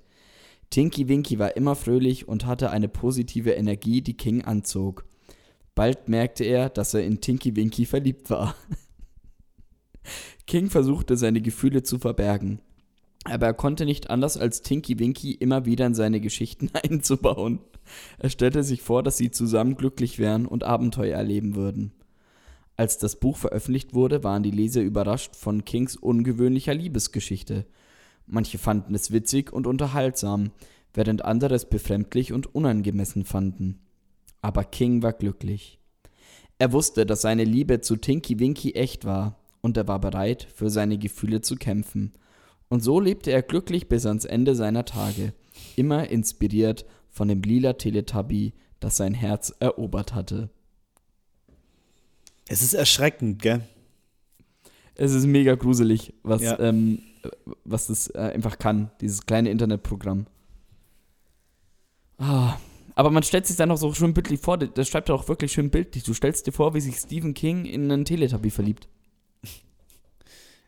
Tinky 0.70 1.08
Winky 1.08 1.40
war 1.40 1.56
immer 1.58 1.76
fröhlich 1.76 2.28
und 2.28 2.46
hatte 2.46 2.70
eine 2.70 2.88
positive 2.88 3.52
Energie, 3.52 4.02
die 4.02 4.16
King 4.16 4.44
anzog. 4.44 5.06
Bald 5.74 6.10
merkte 6.10 6.44
er, 6.44 6.70
dass 6.70 6.94
er 6.94 7.04
in 7.04 7.22
Tinky 7.22 7.56
Winky 7.56 7.86
verliebt 7.86 8.30
war. 8.30 8.56
King 10.48 10.70
versuchte 10.70 11.18
seine 11.18 11.42
Gefühle 11.42 11.82
zu 11.82 11.98
verbergen, 11.98 12.62
aber 13.24 13.48
er 13.48 13.54
konnte 13.56 13.86
nicht 13.86 14.12
anders 14.12 14.38
als 14.38 14.62
Tinky 14.62 15.00
Winky 15.00 15.32
immer 15.32 15.66
wieder 15.66 15.88
in 15.88 15.96
seine 15.96 16.22
Geschichten 16.22 16.70
einzubauen. 16.74 17.60
Er 18.20 18.30
stellte 18.30 18.64
sich 18.64 18.82
vor, 18.84 19.02
dass 19.02 19.18
sie 19.18 19.32
zusammen 19.32 19.76
glücklich 19.76 20.20
wären 20.20 20.46
und 20.46 20.64
Abenteuer 20.64 21.18
erleben 21.18 21.56
würden. 21.56 21.94
Als 22.78 22.98
das 22.98 23.20
Buch 23.20 23.38
veröffentlicht 23.38 23.94
wurde, 23.94 24.24
waren 24.24 24.44
die 24.44 24.52
Leser 24.52 24.82
überrascht 24.82 25.36
von 25.36 25.64
Kings 25.64 25.96
ungewöhnlicher 25.96 26.74
Liebesgeschichte. 26.74 27.66
Manche 28.28 28.58
fanden 28.58 28.96
es 28.96 29.12
witzig 29.12 29.54
und 29.54 29.68
unterhaltsam, 29.68 30.52
während 30.94 31.24
andere 31.24 31.56
es 31.56 31.66
befremdlich 31.66 32.34
und 32.34 32.54
unangemessen 32.54 33.24
fanden. 33.24 33.80
Aber 34.42 34.64
King 34.64 35.04
war 35.04 35.14
glücklich. 35.14 35.80
Er 36.58 36.72
wusste, 36.72 37.06
dass 37.06 37.22
seine 37.22 37.44
Liebe 37.44 37.82
zu 37.82 37.96
Tinky 37.96 38.40
Winky 38.40 38.72
echt 38.74 39.06
war, 39.06 39.40
und 39.62 39.78
er 39.78 39.88
war 39.88 40.00
bereit, 40.00 40.48
für 40.54 40.70
seine 40.70 40.98
Gefühle 40.98 41.42
zu 41.42 41.56
kämpfen. 41.56 42.14
Und 42.70 42.84
so 42.84 43.00
lebte 43.00 43.32
er 43.32 43.42
glücklich 43.42 43.88
bis 43.88 44.06
ans 44.06 44.26
Ende 44.26 44.56
seiner 44.56 44.86
Tage, 44.86 45.34
immer 45.76 46.10
inspiriert 46.10 46.86
von 47.10 47.28
dem 47.28 47.42
lila 47.42 47.74
Teletubby, 47.74 48.54
das 48.80 48.98
sein 48.98 49.14
Herz 49.14 49.54
erobert 49.60 50.14
hatte. 50.14 50.50
Es 52.48 52.62
ist 52.62 52.74
erschreckend, 52.74 53.42
gell? 53.42 53.62
Es 54.96 55.14
ist 55.14 55.26
mega 55.26 55.56
gruselig, 55.56 56.14
was, 56.24 56.42
ja. 56.42 56.60
ähm, 56.60 57.00
was 57.64 57.88
das 57.88 58.08
äh, 58.08 58.32
einfach 58.34 58.58
kann, 58.58 58.92
dieses 59.02 59.26
kleine 59.26 59.50
Internetprogramm. 59.50 60.28
Ah, 62.18 62.58
aber 62.96 63.12
man 63.12 63.24
stellt 63.24 63.46
sich 63.46 63.58
dann 63.58 63.72
auch 63.72 63.78
so 63.78 63.94
schön 63.94 64.14
bildlich 64.14 64.40
vor, 64.40 64.58
das 64.58 64.88
schreibt 64.88 65.10
er 65.10 65.16
auch 65.16 65.28
wirklich 65.28 65.52
schön 65.52 65.70
bildlich. 65.70 66.04
Du 66.04 66.14
stellst 66.14 66.48
dir 66.48 66.54
vor, 66.54 66.74
wie 66.74 66.82
sich 66.82 66.96
Stephen 66.96 67.34
King 67.34 67.66
in 67.66 67.92
einen 67.92 68.06
Teletubby 68.06 68.50
verliebt. 68.50 68.88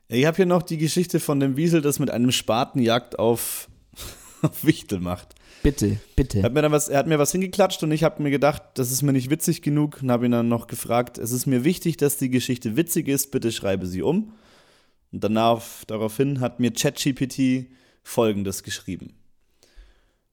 Ich 0.09 0.25
habe 0.25 0.37
hier 0.37 0.45
noch 0.45 0.61
die 0.61 0.77
Geschichte 0.77 1.19
von 1.19 1.39
dem 1.39 1.57
Wiesel, 1.57 1.81
das 1.81 1.99
mit 1.99 2.09
einem 2.11 2.31
Spatenjagd 2.31 3.19
auf, 3.19 3.69
auf 4.41 4.65
Wichtel 4.65 4.99
macht. 4.99 5.35
Bitte, 5.63 5.97
bitte. 6.15 6.39
Er 6.39 6.43
hat 6.45 6.53
mir, 6.53 6.61
dann 6.61 6.71
was, 6.71 6.87
er 6.87 6.99
hat 6.99 7.07
mir 7.07 7.19
was 7.19 7.31
hingeklatscht 7.31 7.83
und 7.83 7.91
ich 7.91 8.03
habe 8.03 8.21
mir 8.21 8.31
gedacht, 8.31 8.61
das 8.75 8.91
ist 8.91 9.01
mir 9.01 9.13
nicht 9.13 9.29
witzig 9.29 9.61
genug 9.61 10.01
und 10.01 10.11
habe 10.11 10.25
ihn 10.25 10.31
dann 10.31 10.47
noch 10.47 10.67
gefragt, 10.67 11.17
es 11.17 11.31
ist 11.31 11.45
mir 11.45 11.63
wichtig, 11.63 11.97
dass 11.97 12.17
die 12.17 12.29
Geschichte 12.29 12.77
witzig 12.77 13.07
ist, 13.07 13.31
bitte 13.31 13.51
schreibe 13.51 13.87
sie 13.87 14.01
um. 14.01 14.33
Und 15.11 15.23
danach, 15.23 15.63
daraufhin 15.87 16.39
hat 16.39 16.59
mir 16.59 16.71
ChatGPT 16.71 17.67
folgendes 18.03 18.63
geschrieben. 18.63 19.13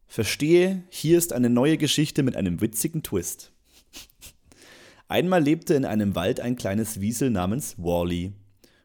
Verstehe, 0.06 0.84
hier 0.90 1.18
ist 1.18 1.32
eine 1.32 1.50
neue 1.50 1.76
Geschichte 1.76 2.22
mit 2.22 2.36
einem 2.36 2.60
witzigen 2.60 3.02
Twist. 3.02 3.50
Einmal 5.08 5.42
lebte 5.42 5.74
in 5.74 5.84
einem 5.84 6.14
Wald 6.14 6.40
ein 6.40 6.56
kleines 6.56 7.00
Wiesel 7.00 7.30
namens 7.30 7.76
Wally. 7.78 8.32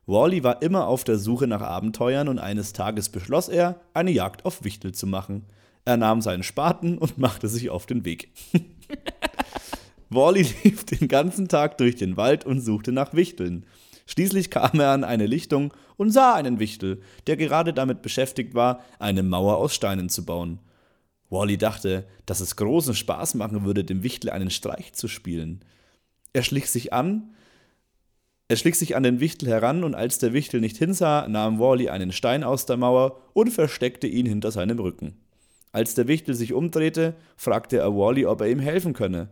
Wally 0.06 0.44
war 0.44 0.62
immer 0.64 0.88
auf 0.88 1.04
der 1.04 1.20
Suche 1.20 1.46
nach 1.46 1.62
Abenteuern 1.62 2.28
und 2.28 2.40
eines 2.40 2.74
Tages 2.74 3.10
beschloss 3.10 3.48
er, 3.48 3.80
eine 3.94 4.12
Jagd 4.12 4.44
auf 4.44 4.64
Wichtel 4.64 4.92
zu 4.92 5.06
machen. 5.06 5.46
Er 5.90 5.98
nahm 5.98 6.22
seinen 6.22 6.44
Spaten 6.44 7.00
und 7.00 7.18
machte 7.18 7.48
sich 7.48 7.72
auf 7.72 7.88
den 7.88 8.06
Weg. 8.06 8.32
Wally 10.12 10.46
lief 10.64 10.84
den 10.84 11.08
ganzen 11.08 11.48
Tag 11.48 11.80
durch 11.80 11.96
den 11.96 12.16
Wald 12.16 12.46
und 12.46 12.62
suchte 12.62 12.92
nach 12.92 13.16
Wichteln. 13.16 13.66
Schließlich 14.06 14.52
kam 14.52 14.80
er 14.80 14.92
an 14.92 15.04
eine 15.04 15.26
Lichtung 15.26 15.74
und 15.98 16.12
sah 16.12 16.36
einen 16.36 16.60
Wichtel, 16.60 17.02
der 17.26 17.38
gerade 17.38 17.74
damit 17.74 18.04
beschäftigt 18.04 18.54
war, 18.54 18.84
eine 19.00 19.24
Mauer 19.24 19.58
aus 19.58 19.74
Steinen 19.74 20.10
zu 20.10 20.26
bauen. 20.26 20.60
Wally 21.32 21.58
dachte, 21.58 22.06
dass 22.28 22.40
es 22.40 22.56
großen 22.56 22.94
Spaß 22.94 23.34
machen 23.34 23.66
würde, 23.66 23.84
dem 23.84 24.04
Wichtel 24.04 24.30
einen 24.30 24.52
Streich 24.52 24.94
zu 24.94 25.08
spielen. 25.08 25.66
Er 26.34 26.44
schlich 26.44 26.70
sich 26.70 26.94
an, 26.94 27.34
er 28.48 28.58
schlich 28.58 28.78
sich 28.78 28.96
an 28.96 29.02
den 29.02 29.20
Wichtel 29.20 29.50
heran 29.50 29.84
und 29.84 29.96
als 29.96 30.20
der 30.20 30.34
Wichtel 30.34 30.62
nicht 30.62 30.78
hinsah, 30.78 31.28
nahm 31.28 31.58
Wally 31.58 31.90
einen 31.90 32.12
Stein 32.12 32.44
aus 32.44 32.68
der 32.68 32.78
Mauer 32.78 33.20
und 33.34 33.50
versteckte 33.50 34.06
ihn 34.06 34.28
hinter 34.28 34.52
seinem 34.52 34.78
Rücken. 34.78 35.18
Als 35.72 35.94
der 35.94 36.08
Wichtel 36.08 36.34
sich 36.34 36.54
umdrehte, 36.54 37.16
fragte 37.36 37.78
er 37.78 37.96
Wally, 37.96 38.26
ob 38.26 38.42
er 38.42 38.50
ihm 38.50 38.60
helfen 38.60 38.94
könne. 38.94 39.30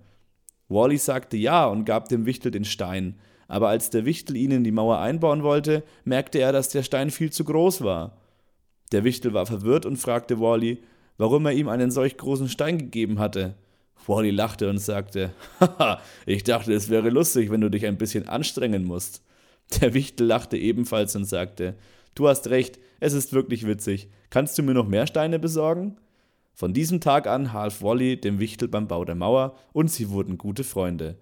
Wally 0.69 0.97
sagte 0.97 1.37
ja 1.37 1.65
und 1.65 1.85
gab 1.85 2.09
dem 2.09 2.25
Wichtel 2.25 2.51
den 2.51 2.65
Stein, 2.65 3.15
aber 3.47 3.69
als 3.69 3.89
der 3.89 4.05
Wichtel 4.05 4.35
ihn 4.35 4.51
in 4.51 4.63
die 4.63 4.71
Mauer 4.71 4.99
einbauen 4.99 5.43
wollte, 5.43 5.83
merkte 6.03 6.39
er, 6.39 6.51
dass 6.51 6.69
der 6.69 6.83
Stein 6.83 7.09
viel 7.09 7.31
zu 7.31 7.43
groß 7.45 7.81
war. 7.81 8.17
Der 8.91 9.03
Wichtel 9.03 9.33
war 9.33 9.45
verwirrt 9.45 9.85
und 9.85 9.97
fragte 9.97 10.39
Wally, 10.39 10.83
warum 11.17 11.45
er 11.45 11.53
ihm 11.53 11.69
einen 11.69 11.91
solch 11.91 12.17
großen 12.17 12.49
Stein 12.49 12.77
gegeben 12.77 13.19
hatte. 13.19 13.55
Wally 14.05 14.31
lachte 14.31 14.69
und 14.69 14.77
sagte, 14.77 15.31
Haha, 15.59 15.99
ich 16.25 16.43
dachte, 16.43 16.73
es 16.73 16.89
wäre 16.89 17.09
lustig, 17.09 17.49
wenn 17.49 17.61
du 17.61 17.69
dich 17.69 17.85
ein 17.85 17.97
bisschen 17.97 18.27
anstrengen 18.27 18.83
musst. 18.83 19.23
Der 19.81 19.93
Wichtel 19.93 20.27
lachte 20.27 20.57
ebenfalls 20.57 21.15
und 21.15 21.25
sagte, 21.25 21.75
Du 22.15 22.27
hast 22.27 22.49
recht, 22.49 22.79
es 22.99 23.13
ist 23.13 23.33
wirklich 23.33 23.67
witzig. 23.67 24.09
Kannst 24.29 24.57
du 24.57 24.63
mir 24.63 24.73
noch 24.73 24.87
mehr 24.87 25.05
Steine 25.05 25.39
besorgen? 25.39 25.97
Von 26.57 26.73
diesem 26.73 26.99
Tag 27.01 27.27
an 27.27 27.53
half 27.53 27.83
Wally 27.83 28.19
dem 28.19 28.39
Wichtel 28.39 28.67
beim 28.67 28.87
Bau 28.87 29.05
der 29.05 29.13
Mauer 29.13 29.55
und 29.73 29.91
sie 29.91 30.09
wurden 30.09 30.39
gute 30.39 30.63
Freunde. 30.63 31.19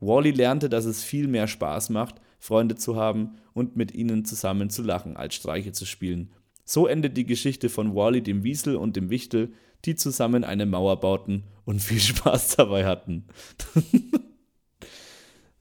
Wally 0.00 0.30
lernte, 0.30 0.70
dass 0.70 0.86
es 0.86 1.04
viel 1.04 1.28
mehr 1.28 1.46
Spaß 1.46 1.90
macht, 1.90 2.22
Freunde 2.38 2.74
zu 2.74 2.96
haben 2.96 3.34
und 3.52 3.76
mit 3.76 3.94
ihnen 3.94 4.24
zusammen 4.24 4.70
zu 4.70 4.82
lachen, 4.82 5.14
als 5.14 5.34
Streiche 5.34 5.72
zu 5.72 5.84
spielen. 5.84 6.30
So 6.64 6.86
endet 6.86 7.18
die 7.18 7.26
Geschichte 7.26 7.68
von 7.68 7.94
Wally, 7.94 8.22
dem 8.22 8.44
Wiesel 8.44 8.76
und 8.76 8.96
dem 8.96 9.10
Wichtel, 9.10 9.52
die 9.84 9.94
zusammen 9.94 10.42
eine 10.42 10.64
Mauer 10.64 10.98
bauten 11.00 11.44
und 11.66 11.82
viel 11.82 12.00
Spaß 12.00 12.56
dabei 12.56 12.86
hatten. 12.86 13.26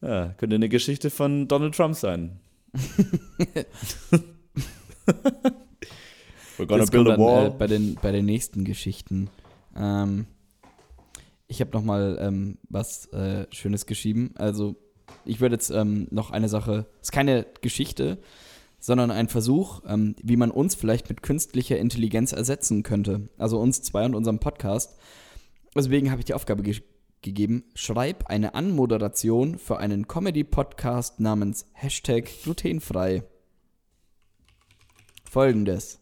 ja, 0.02 0.28
könnte 0.38 0.56
eine 0.56 0.70
Geschichte 0.70 1.10
von 1.10 1.50
Donald 1.50 1.76
Trump 1.76 1.96
sein. 1.96 2.40
We're 6.58 6.66
gonna 6.66 6.82
das 6.82 6.92
build 6.92 7.08
a 7.08 7.18
wall. 7.18 7.46
Dann, 7.46 7.52
äh, 7.54 7.58
bei, 7.58 7.68
den, 7.68 7.96
bei 8.02 8.12
den 8.12 8.26
nächsten 8.26 8.64
Geschichten. 8.64 9.30
Ähm, 9.76 10.26
ich 11.48 11.62
habe 11.62 11.72
noch 11.72 11.84
mal 11.84 12.18
ähm, 12.20 12.58
was 12.70 13.06
äh, 13.08 13.46
Schönes 13.52 13.86
geschrieben. 13.86 14.34
Also 14.36 14.76
ich 15.26 15.40
würde 15.40 15.56
jetzt 15.56 15.70
ähm, 15.70 16.08
noch 16.12 16.32
eine 16.32 16.50
Sache, 16.50 16.88
es 17.02 17.08
ist 17.08 17.12
keine 17.12 17.46
Geschichte, 17.62 18.18
sondern 18.80 19.12
ein 19.12 19.28
Versuch, 19.28 19.82
ähm, 19.88 20.16
wie 20.22 20.38
man 20.38 20.52
uns 20.52 20.76
vielleicht 20.76 21.10
mit 21.10 21.22
künstlicher 21.24 21.78
Intelligenz 21.78 22.32
ersetzen 22.32 22.84
könnte. 22.84 23.30
Also 23.38 23.60
uns 23.60 23.82
zwei 23.82 24.06
und 24.06 24.16
unserem 24.16 24.40
Podcast. 24.40 24.98
Deswegen 25.76 26.12
habe 26.12 26.22
ich 26.22 26.26
die 26.26 26.34
Aufgabe 26.34 26.64
ge 26.64 26.82
gegeben, 27.24 27.64
schreib 27.74 28.28
eine 28.28 28.54
Anmoderation 28.54 29.58
für 29.58 29.80
einen 29.80 30.08
Comedy-Podcast 30.08 31.20
namens 31.20 31.66
Hashtag 31.74 32.30
glutenfrei. 32.44 33.24
Folgendes 35.26 36.00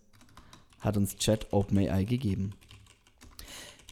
hat 0.79 0.97
uns 0.97 1.15
Chat 1.15 1.51
OpenAI 1.51 2.03
gegeben. 2.03 2.53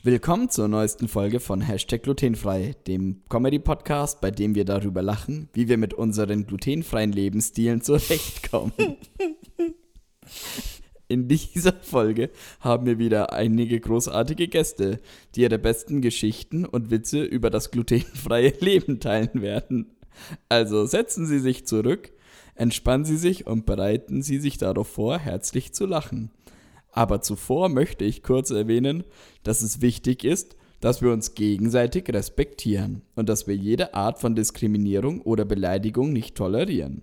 Willkommen 0.06 0.50
zur 0.50 0.68
neuesten 0.68 1.08
Folge 1.08 1.40
von 1.40 1.62
Hashtag 1.62 2.04
Glutenfrei, 2.04 2.76
dem 2.88 3.22
Comedy-Podcast, 3.30 4.20
bei 4.20 4.32
dem 4.32 4.54
wir 4.54 4.66
darüber 4.66 5.02
lachen, 5.02 5.48
wie 5.54 5.70
wir 5.70 5.78
mit 5.78 5.94
unseren 5.94 6.46
glutenfreien 6.46 7.14
Lebensstilen 7.14 7.82
zurechtkommen. 7.82 8.74
In 11.08 11.28
dieser 11.28 11.74
Folge 11.74 12.32
haben 12.60 12.86
wir 12.86 13.00
wieder 13.00 13.32
einige 13.32 13.80
großartige 13.80 14.48
Gäste, 14.48 15.00
die 15.36 15.42
ihre 15.42 15.60
besten 15.60 16.02
Geschichten 16.02 16.66
und 16.66 16.92
Witze 16.92 17.24
über 17.24 17.50
das 17.50 17.72
glutenfreie 17.72 18.54
Leben 18.60 19.00
teilen 19.00 19.42
werden. 19.42 19.96
Also 20.50 20.86
setzen 20.86 21.28
Sie 21.28 21.40
sich 21.40 21.66
zurück, 21.66 22.12
entspannen 22.56 23.06
Sie 23.06 23.18
sich 23.18 23.48
und 23.48 23.66
bereiten 23.66 24.22
Sie 24.22 24.40
sich 24.40 24.58
darauf 24.58 24.88
vor, 24.88 25.18
herzlich 25.18 25.74
zu 25.74 25.86
lachen. 25.86 26.32
Aber 26.94 27.22
zuvor 27.22 27.70
möchte 27.70 28.06
ich 28.06 28.24
kurz 28.24 28.52
erwähnen, 28.52 29.04
dass 29.42 29.64
es 29.64 29.82
wichtig 29.82 30.24
ist, 30.24 30.56
dass 30.80 31.02
wir 31.02 31.12
uns 31.12 31.34
gegenseitig 31.34 32.08
respektieren 32.10 33.02
und 33.16 33.30
dass 33.30 33.48
wir 33.48 33.56
jede 33.56 33.96
Art 33.96 34.20
von 34.20 34.36
Diskriminierung 34.36 35.22
oder 35.22 35.44
Beleidigung 35.44 36.14
nicht 36.14 36.36
tolerieren. 36.36 37.02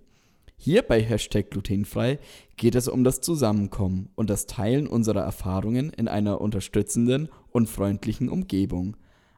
Hier 0.57 0.83
bei 0.83 1.03
Hashtag 1.03 1.51
glutenfrei 1.51 2.19
geht 2.57 2.75
es 2.75 2.87
um 2.87 3.03
das 3.03 3.21
Zusammenkommen 3.21 4.11
und 4.15 4.31
das 4.31 4.47
Teilen 4.47 4.87
unserer 4.87 5.23
Erfahrungen 5.23 5.91
in 5.91 6.07
einer 6.07 6.41
unterstützenden 6.41 7.31
und 7.51 7.69
freundlichen 7.69 8.29
Umgebung. 8.29 8.97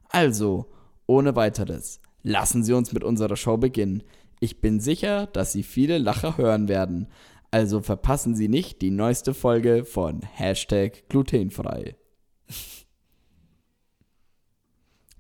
Also, 0.09 0.67
ohne 1.07 1.35
weiteres, 1.35 2.01
lassen 2.23 2.63
Sie 2.65 2.75
uns 2.75 2.93
mit 2.93 3.05
unserer 3.05 3.37
Show 3.37 3.57
beginnen. 3.57 4.03
Ich 4.41 4.61
bin 4.61 4.81
sicher, 4.81 5.29
dass 5.29 5.53
Sie 5.53 5.63
viele 5.63 5.99
Lacher 5.99 6.37
hören 6.37 6.67
werden. 6.67 7.07
Also 7.53 7.83
verpassen 7.83 8.35
Sie 8.35 8.49
nicht 8.49 8.81
die 8.81 8.91
neueste 8.91 9.35
Folge 9.35 9.85
von 9.85 10.23
Hashtag 10.23 11.07
glutenfrei. 11.11 11.97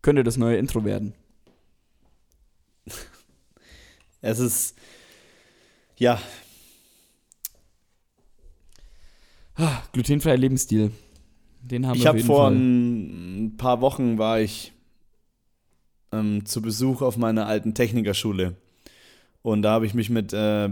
Könnte 0.00 0.24
das 0.24 0.38
neue 0.38 0.56
Intro 0.56 0.84
werden. 0.84 1.14
Es 4.22 4.38
ist, 4.38 4.78
ja. 5.96 6.18
Ah, 9.56 9.82
glutenfreier 9.92 10.38
Lebensstil. 10.38 10.90
Den 11.60 11.86
haben 11.86 11.96
ich 11.96 12.04
wir 12.04 12.08
habe 12.08 12.20
vor 12.20 12.46
Fall. 12.46 12.56
ein 12.56 13.56
paar 13.58 13.82
Wochen 13.82 14.16
war 14.16 14.40
ich 14.40 14.72
ähm, 16.12 16.46
zu 16.46 16.62
Besuch 16.62 17.02
auf 17.02 17.18
meiner 17.18 17.46
alten 17.46 17.74
Technikerschule. 17.74 18.56
Und 19.42 19.62
da 19.62 19.72
habe 19.72 19.86
ich 19.86 19.92
mich 19.92 20.08
mit 20.08 20.32
äh, 20.32 20.70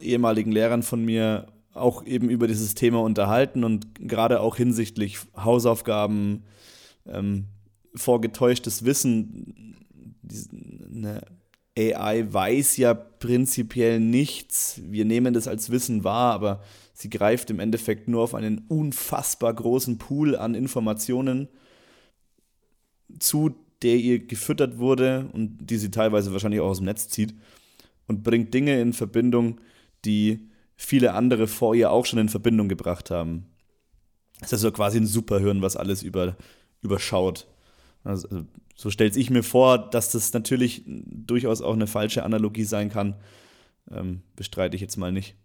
ehemaligen 0.00 0.52
Lehrern 0.52 0.82
von 0.82 1.04
mir 1.04 1.46
auch 1.74 2.04
eben 2.04 2.28
über 2.28 2.46
dieses 2.46 2.74
Thema 2.74 3.00
unterhalten 3.00 3.64
und 3.64 3.94
gerade 3.94 4.40
auch 4.40 4.56
hinsichtlich 4.56 5.18
Hausaufgaben, 5.36 6.44
ähm, 7.06 7.46
vorgetäuschtes 7.94 8.84
Wissen. 8.84 9.76
Eine 10.94 11.22
AI 11.78 12.26
weiß 12.30 12.76
ja 12.76 12.92
prinzipiell 12.94 14.00
nichts. 14.00 14.80
Wir 14.84 15.04
nehmen 15.04 15.32
das 15.32 15.48
als 15.48 15.70
Wissen 15.70 16.04
wahr, 16.04 16.34
aber 16.34 16.62
sie 16.92 17.08
greift 17.08 17.50
im 17.50 17.60
Endeffekt 17.60 18.08
nur 18.08 18.22
auf 18.22 18.34
einen 18.34 18.66
unfassbar 18.68 19.54
großen 19.54 19.98
Pool 19.98 20.36
an 20.36 20.54
Informationen 20.54 21.48
zu, 23.18 23.54
der 23.82 23.96
ihr 23.96 24.26
gefüttert 24.26 24.78
wurde 24.78 25.30
und 25.32 25.58
die 25.58 25.78
sie 25.78 25.90
teilweise 25.90 26.32
wahrscheinlich 26.32 26.60
auch 26.60 26.68
aus 26.68 26.78
dem 26.78 26.86
Netz 26.86 27.08
zieht 27.08 27.34
und 28.12 28.22
bringt 28.22 28.52
Dinge 28.52 28.80
in 28.80 28.92
Verbindung, 28.92 29.60
die 30.04 30.50
viele 30.76 31.14
andere 31.14 31.46
vor 31.46 31.74
ihr 31.74 31.90
auch 31.90 32.04
schon 32.06 32.18
in 32.18 32.28
Verbindung 32.28 32.68
gebracht 32.68 33.10
haben. 33.10 33.46
Das 34.40 34.52
ist 34.52 34.60
so 34.60 34.72
quasi 34.72 34.98
ein 34.98 35.06
Superhirn, 35.06 35.62
was 35.62 35.76
alles 35.76 36.02
über, 36.02 36.36
überschaut. 36.82 37.46
Also, 38.04 38.44
so 38.74 38.90
stellt 38.90 39.16
ich 39.16 39.30
mir 39.30 39.42
vor, 39.42 39.78
dass 39.78 40.10
das 40.10 40.32
natürlich 40.32 40.82
durchaus 40.86 41.62
auch 41.62 41.74
eine 41.74 41.86
falsche 41.86 42.24
Analogie 42.24 42.64
sein 42.64 42.90
kann. 42.90 43.14
Ähm, 43.90 44.22
bestreite 44.36 44.74
ich 44.74 44.82
jetzt 44.82 44.96
mal 44.96 45.12
nicht. 45.12 45.36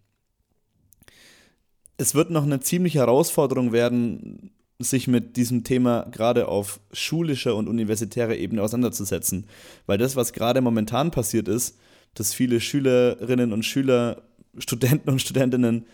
Es 1.97 2.15
wird 2.15 2.29
noch 2.29 2.43
eine 2.43 2.59
ziemliche 2.59 2.99
Herausforderung 2.99 3.71
werden, 3.71 4.51
sich 4.79 5.07
mit 5.07 5.37
diesem 5.37 5.63
Thema 5.63 6.07
gerade 6.11 6.47
auf 6.47 6.79
schulischer 6.91 7.55
und 7.55 7.67
universitärer 7.67 8.35
Ebene 8.35 8.61
auseinanderzusetzen. 8.61 9.47
Weil 9.85 9.97
das, 9.97 10.15
was 10.15 10.33
gerade 10.33 10.61
momentan 10.61 11.11
passiert 11.11 11.47
ist, 11.47 11.77
dass 12.19 12.33
viele 12.33 12.59
Schülerinnen 12.59 13.53
und 13.53 13.63
Schüler 13.63 14.23
Studenten 14.57 15.09
und 15.09 15.21
Studentinnen 15.21 15.85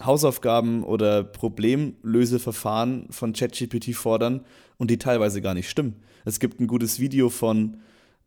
Hausaufgaben 0.00 0.84
oder 0.84 1.24
Problemlöseverfahren 1.24 3.06
von 3.10 3.32
ChatGPT 3.32 3.94
fordern 3.94 4.44
und 4.76 4.90
die 4.90 4.98
teilweise 4.98 5.40
gar 5.40 5.54
nicht 5.54 5.68
stimmen. 5.68 5.96
Es 6.24 6.38
gibt 6.38 6.60
ein 6.60 6.66
gutes 6.66 7.00
Video 7.00 7.30
von 7.30 7.78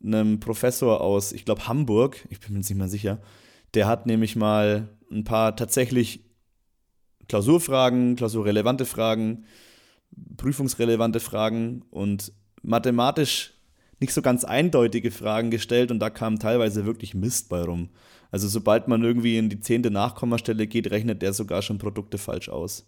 einem 0.03 0.39
Professor 0.39 1.01
aus, 1.01 1.31
ich 1.31 1.45
glaube, 1.45 1.67
Hamburg, 1.67 2.25
ich 2.29 2.39
bin 2.39 2.53
mir 2.53 2.59
nicht 2.59 2.73
mehr 2.75 2.89
sicher, 2.89 3.21
der 3.73 3.87
hat 3.87 4.05
nämlich 4.05 4.35
mal 4.35 4.89
ein 5.11 5.23
paar 5.23 5.55
tatsächlich 5.55 6.25
Klausurfragen, 7.29 8.15
klausurrelevante 8.17 8.85
Fragen, 8.85 9.45
prüfungsrelevante 10.35 11.21
Fragen 11.21 11.83
und 11.89 12.33
mathematisch 12.61 13.53
nicht 14.01 14.13
so 14.13 14.21
ganz 14.21 14.43
eindeutige 14.43 15.11
Fragen 15.11 15.51
gestellt 15.51 15.91
und 15.91 15.99
da 15.99 16.09
kam 16.09 16.39
teilweise 16.39 16.85
wirklich 16.85 17.13
Mist 17.13 17.49
bei 17.49 17.61
rum. 17.61 17.89
Also 18.31 18.47
sobald 18.47 18.87
man 18.87 19.03
irgendwie 19.03 19.37
in 19.37 19.49
die 19.49 19.59
zehnte 19.59 19.91
Nachkommastelle 19.91 20.67
geht, 20.67 20.91
rechnet 20.91 21.21
der 21.21 21.33
sogar 21.33 21.61
schon 21.61 21.77
Produkte 21.77 22.17
falsch 22.17 22.49
aus. 22.49 22.85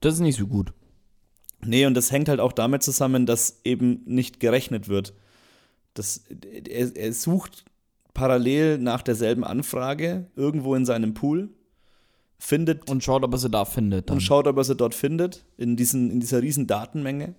Das 0.00 0.14
ist 0.14 0.20
nicht 0.20 0.38
so 0.38 0.46
gut. 0.46 0.72
Nee, 1.64 1.86
und 1.86 1.94
das 1.94 2.12
hängt 2.12 2.28
halt 2.28 2.40
auch 2.40 2.52
damit 2.52 2.82
zusammen, 2.82 3.26
dass 3.26 3.60
eben 3.64 4.02
nicht 4.04 4.40
gerechnet 4.40 4.88
wird. 4.88 5.14
Das, 5.94 6.24
er, 6.68 6.96
er 6.96 7.12
sucht 7.12 7.64
parallel 8.14 8.78
nach 8.78 9.02
derselben 9.02 9.44
Anfrage 9.44 10.26
irgendwo 10.36 10.74
in 10.74 10.84
seinem 10.84 11.14
Pool, 11.14 11.50
findet. 12.38 12.88
Und 12.90 13.02
schaut, 13.02 13.24
ob 13.24 13.32
er 13.32 13.38
sie 13.38 13.50
da 13.50 13.64
findet. 13.64 14.08
Dann. 14.08 14.16
Und 14.16 14.20
schaut, 14.20 14.46
ob 14.46 14.56
er 14.56 14.64
sie 14.64 14.76
dort 14.76 14.94
findet, 14.94 15.44
in, 15.56 15.76
diesen, 15.76 16.10
in 16.10 16.20
dieser 16.20 16.42
riesen 16.42 16.66
Datenmenge. 16.66 17.34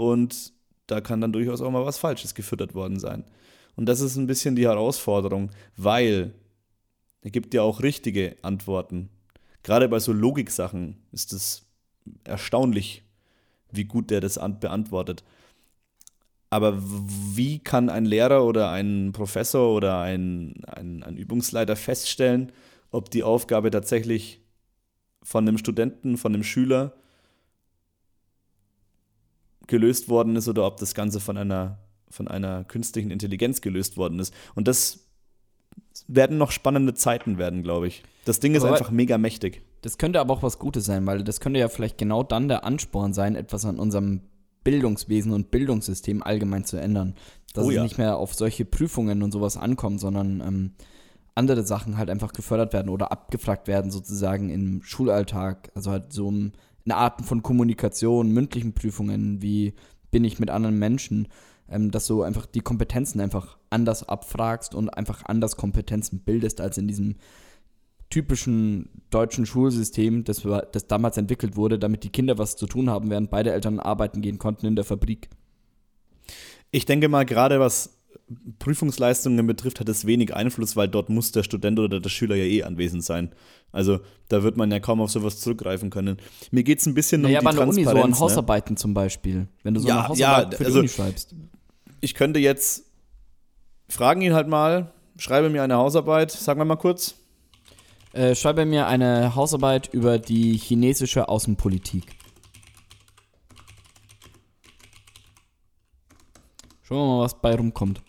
Und 0.00 0.54
da 0.86 1.02
kann 1.02 1.20
dann 1.20 1.30
durchaus 1.30 1.60
auch 1.60 1.70
mal 1.70 1.84
was 1.84 1.98
Falsches 1.98 2.34
gefüttert 2.34 2.74
worden 2.74 2.98
sein. 2.98 3.22
Und 3.76 3.84
das 3.84 4.00
ist 4.00 4.16
ein 4.16 4.26
bisschen 4.26 4.56
die 4.56 4.64
Herausforderung, 4.66 5.50
weil 5.76 6.32
er 7.20 7.30
gibt 7.30 7.52
ja 7.52 7.60
auch 7.60 7.82
richtige 7.82 8.36
Antworten. 8.40 9.10
Gerade 9.62 9.90
bei 9.90 9.98
so 9.98 10.14
Logiksachen 10.14 10.96
ist 11.12 11.34
es 11.34 11.66
erstaunlich, 12.24 13.02
wie 13.72 13.84
gut 13.84 14.10
der 14.10 14.22
das 14.22 14.40
beantwortet. 14.60 15.22
Aber 16.48 16.78
wie 16.80 17.58
kann 17.58 17.90
ein 17.90 18.06
Lehrer 18.06 18.46
oder 18.46 18.70
ein 18.70 19.12
Professor 19.12 19.76
oder 19.76 20.00
ein, 20.00 20.64
ein, 20.66 21.02
ein 21.02 21.18
Übungsleiter 21.18 21.76
feststellen, 21.76 22.52
ob 22.90 23.10
die 23.10 23.22
Aufgabe 23.22 23.70
tatsächlich 23.70 24.40
von 25.22 25.46
einem 25.46 25.58
Studenten, 25.58 26.16
von 26.16 26.32
einem 26.32 26.42
Schüler 26.42 26.94
gelöst 29.66 30.08
worden 30.08 30.36
ist 30.36 30.48
oder 30.48 30.66
ob 30.66 30.78
das 30.78 30.94
Ganze 30.94 31.20
von 31.20 31.36
einer, 31.36 31.78
von 32.08 32.28
einer 32.28 32.64
künstlichen 32.64 33.10
Intelligenz 33.10 33.60
gelöst 33.60 33.96
worden 33.96 34.18
ist. 34.18 34.34
Und 34.54 34.68
das 34.68 35.10
werden 36.08 36.38
noch 36.38 36.50
spannende 36.50 36.94
Zeiten 36.94 37.38
werden, 37.38 37.62
glaube 37.62 37.88
ich. 37.88 38.02
Das 38.24 38.40
Ding 38.40 38.54
ist 38.54 38.62
aber 38.62 38.72
einfach 38.72 38.90
mega 38.90 39.18
mächtig. 39.18 39.62
Das 39.82 39.98
könnte 39.98 40.20
aber 40.20 40.34
auch 40.34 40.42
was 40.42 40.58
Gutes 40.58 40.84
sein, 40.84 41.06
weil 41.06 41.24
das 41.24 41.40
könnte 41.40 41.60
ja 41.60 41.68
vielleicht 41.68 41.98
genau 41.98 42.22
dann 42.22 42.48
der 42.48 42.64
Ansporn 42.64 43.12
sein, 43.12 43.34
etwas 43.34 43.64
an 43.64 43.78
unserem 43.78 44.22
Bildungswesen 44.62 45.32
und 45.32 45.50
Bildungssystem 45.50 46.22
allgemein 46.22 46.64
zu 46.64 46.76
ändern. 46.76 47.14
Dass 47.54 47.64
oh 47.64 47.70
ja. 47.70 47.78
es 47.78 47.84
nicht 47.84 47.98
mehr 47.98 48.18
auf 48.18 48.34
solche 48.34 48.64
Prüfungen 48.64 49.22
und 49.22 49.32
sowas 49.32 49.56
ankommt, 49.56 50.00
sondern 50.00 50.40
ähm, 50.40 50.72
andere 51.34 51.64
Sachen 51.64 51.96
halt 51.96 52.10
einfach 52.10 52.32
gefördert 52.32 52.72
werden 52.72 52.90
oder 52.90 53.10
abgefragt 53.10 53.66
werden, 53.68 53.90
sozusagen 53.90 54.50
im 54.50 54.82
Schulalltag. 54.82 55.70
Also 55.74 55.90
halt 55.90 56.12
so 56.12 56.30
eine 56.84 56.96
Art 56.96 57.24
von 57.24 57.42
Kommunikation, 57.42 58.32
mündlichen 58.32 58.72
Prüfungen, 58.72 59.42
wie 59.42 59.74
bin 60.10 60.24
ich 60.24 60.38
mit 60.38 60.50
anderen 60.50 60.78
Menschen, 60.78 61.28
ähm, 61.68 61.90
dass 61.90 62.06
du 62.06 62.22
einfach 62.22 62.46
die 62.46 62.60
Kompetenzen 62.60 63.20
einfach 63.20 63.58
anders 63.70 64.08
abfragst 64.08 64.74
und 64.74 64.88
einfach 64.90 65.24
anders 65.24 65.56
Kompetenzen 65.56 66.20
bildest 66.20 66.60
als 66.60 66.78
in 66.78 66.88
diesem 66.88 67.16
typischen 68.10 68.88
deutschen 69.10 69.46
Schulsystem, 69.46 70.24
das, 70.24 70.42
das 70.72 70.88
damals 70.88 71.16
entwickelt 71.16 71.56
wurde, 71.56 71.78
damit 71.78 72.02
die 72.02 72.10
Kinder 72.10 72.38
was 72.38 72.56
zu 72.56 72.66
tun 72.66 72.90
haben, 72.90 73.08
während 73.08 73.30
beide 73.30 73.52
Eltern 73.52 73.78
arbeiten 73.78 74.20
gehen 74.20 74.38
konnten 74.38 74.66
in 74.66 74.74
der 74.74 74.84
Fabrik. 74.84 75.28
Ich 76.72 76.86
denke 76.86 77.08
mal, 77.08 77.24
gerade 77.24 77.60
was 77.60 77.99
Prüfungsleistungen 78.58 79.46
betrifft, 79.46 79.80
hat 79.80 79.88
es 79.88 80.06
wenig 80.06 80.34
Einfluss, 80.34 80.76
weil 80.76 80.88
dort 80.88 81.08
muss 81.08 81.32
der 81.32 81.42
Student 81.42 81.78
oder 81.78 82.00
der 82.00 82.08
Schüler 82.08 82.36
ja 82.36 82.44
eh 82.44 82.62
anwesend 82.62 83.04
sein. 83.04 83.32
Also 83.72 84.00
da 84.28 84.42
wird 84.42 84.56
man 84.56 84.70
ja 84.70 84.78
kaum 84.80 85.00
auf 85.00 85.10
sowas 85.10 85.40
zurückgreifen 85.40 85.90
können. 85.90 86.18
Mir 86.50 86.62
geht 86.62 86.78
es 86.78 86.86
ein 86.86 86.94
bisschen 86.94 87.22
naja, 87.22 87.40
um 87.40 87.46
die 87.46 87.56
Transparenz. 87.56 87.84
Ja, 87.84 87.90
aber 87.90 88.04
an 88.04 88.18
Hausarbeiten 88.18 88.74
ne? 88.74 88.78
zum 88.78 88.94
Beispiel. 88.94 89.48
Wenn 89.62 89.74
du 89.74 89.80
so 89.80 89.88
ja, 89.88 89.98
eine 89.98 90.08
Hausarbeit 90.08 90.52
ja, 90.52 90.56
für 90.58 90.64
die 90.64 90.66
also, 90.66 90.78
Uni 90.80 90.88
schreibst. 90.88 91.34
Ich 92.00 92.14
könnte 92.14 92.38
jetzt 92.38 92.84
fragen 93.88 94.22
ihn 94.22 94.32
halt 94.32 94.48
mal, 94.48 94.92
schreibe 95.18 95.50
mir 95.50 95.62
eine 95.62 95.76
Hausarbeit, 95.76 96.30
sagen 96.30 96.60
wir 96.60 96.64
mal 96.64 96.76
kurz. 96.76 97.16
Äh, 98.12 98.34
schreibe 98.34 98.64
mir 98.64 98.86
eine 98.86 99.34
Hausarbeit 99.36 99.92
über 99.92 100.18
die 100.18 100.56
chinesische 100.56 101.28
Außenpolitik. 101.28 102.06
Schauen 106.90 107.08
wir 107.08 107.16
mal, 107.18 107.22
was 107.22 107.40
bei 107.40 107.54
rumkommt. 107.54 108.02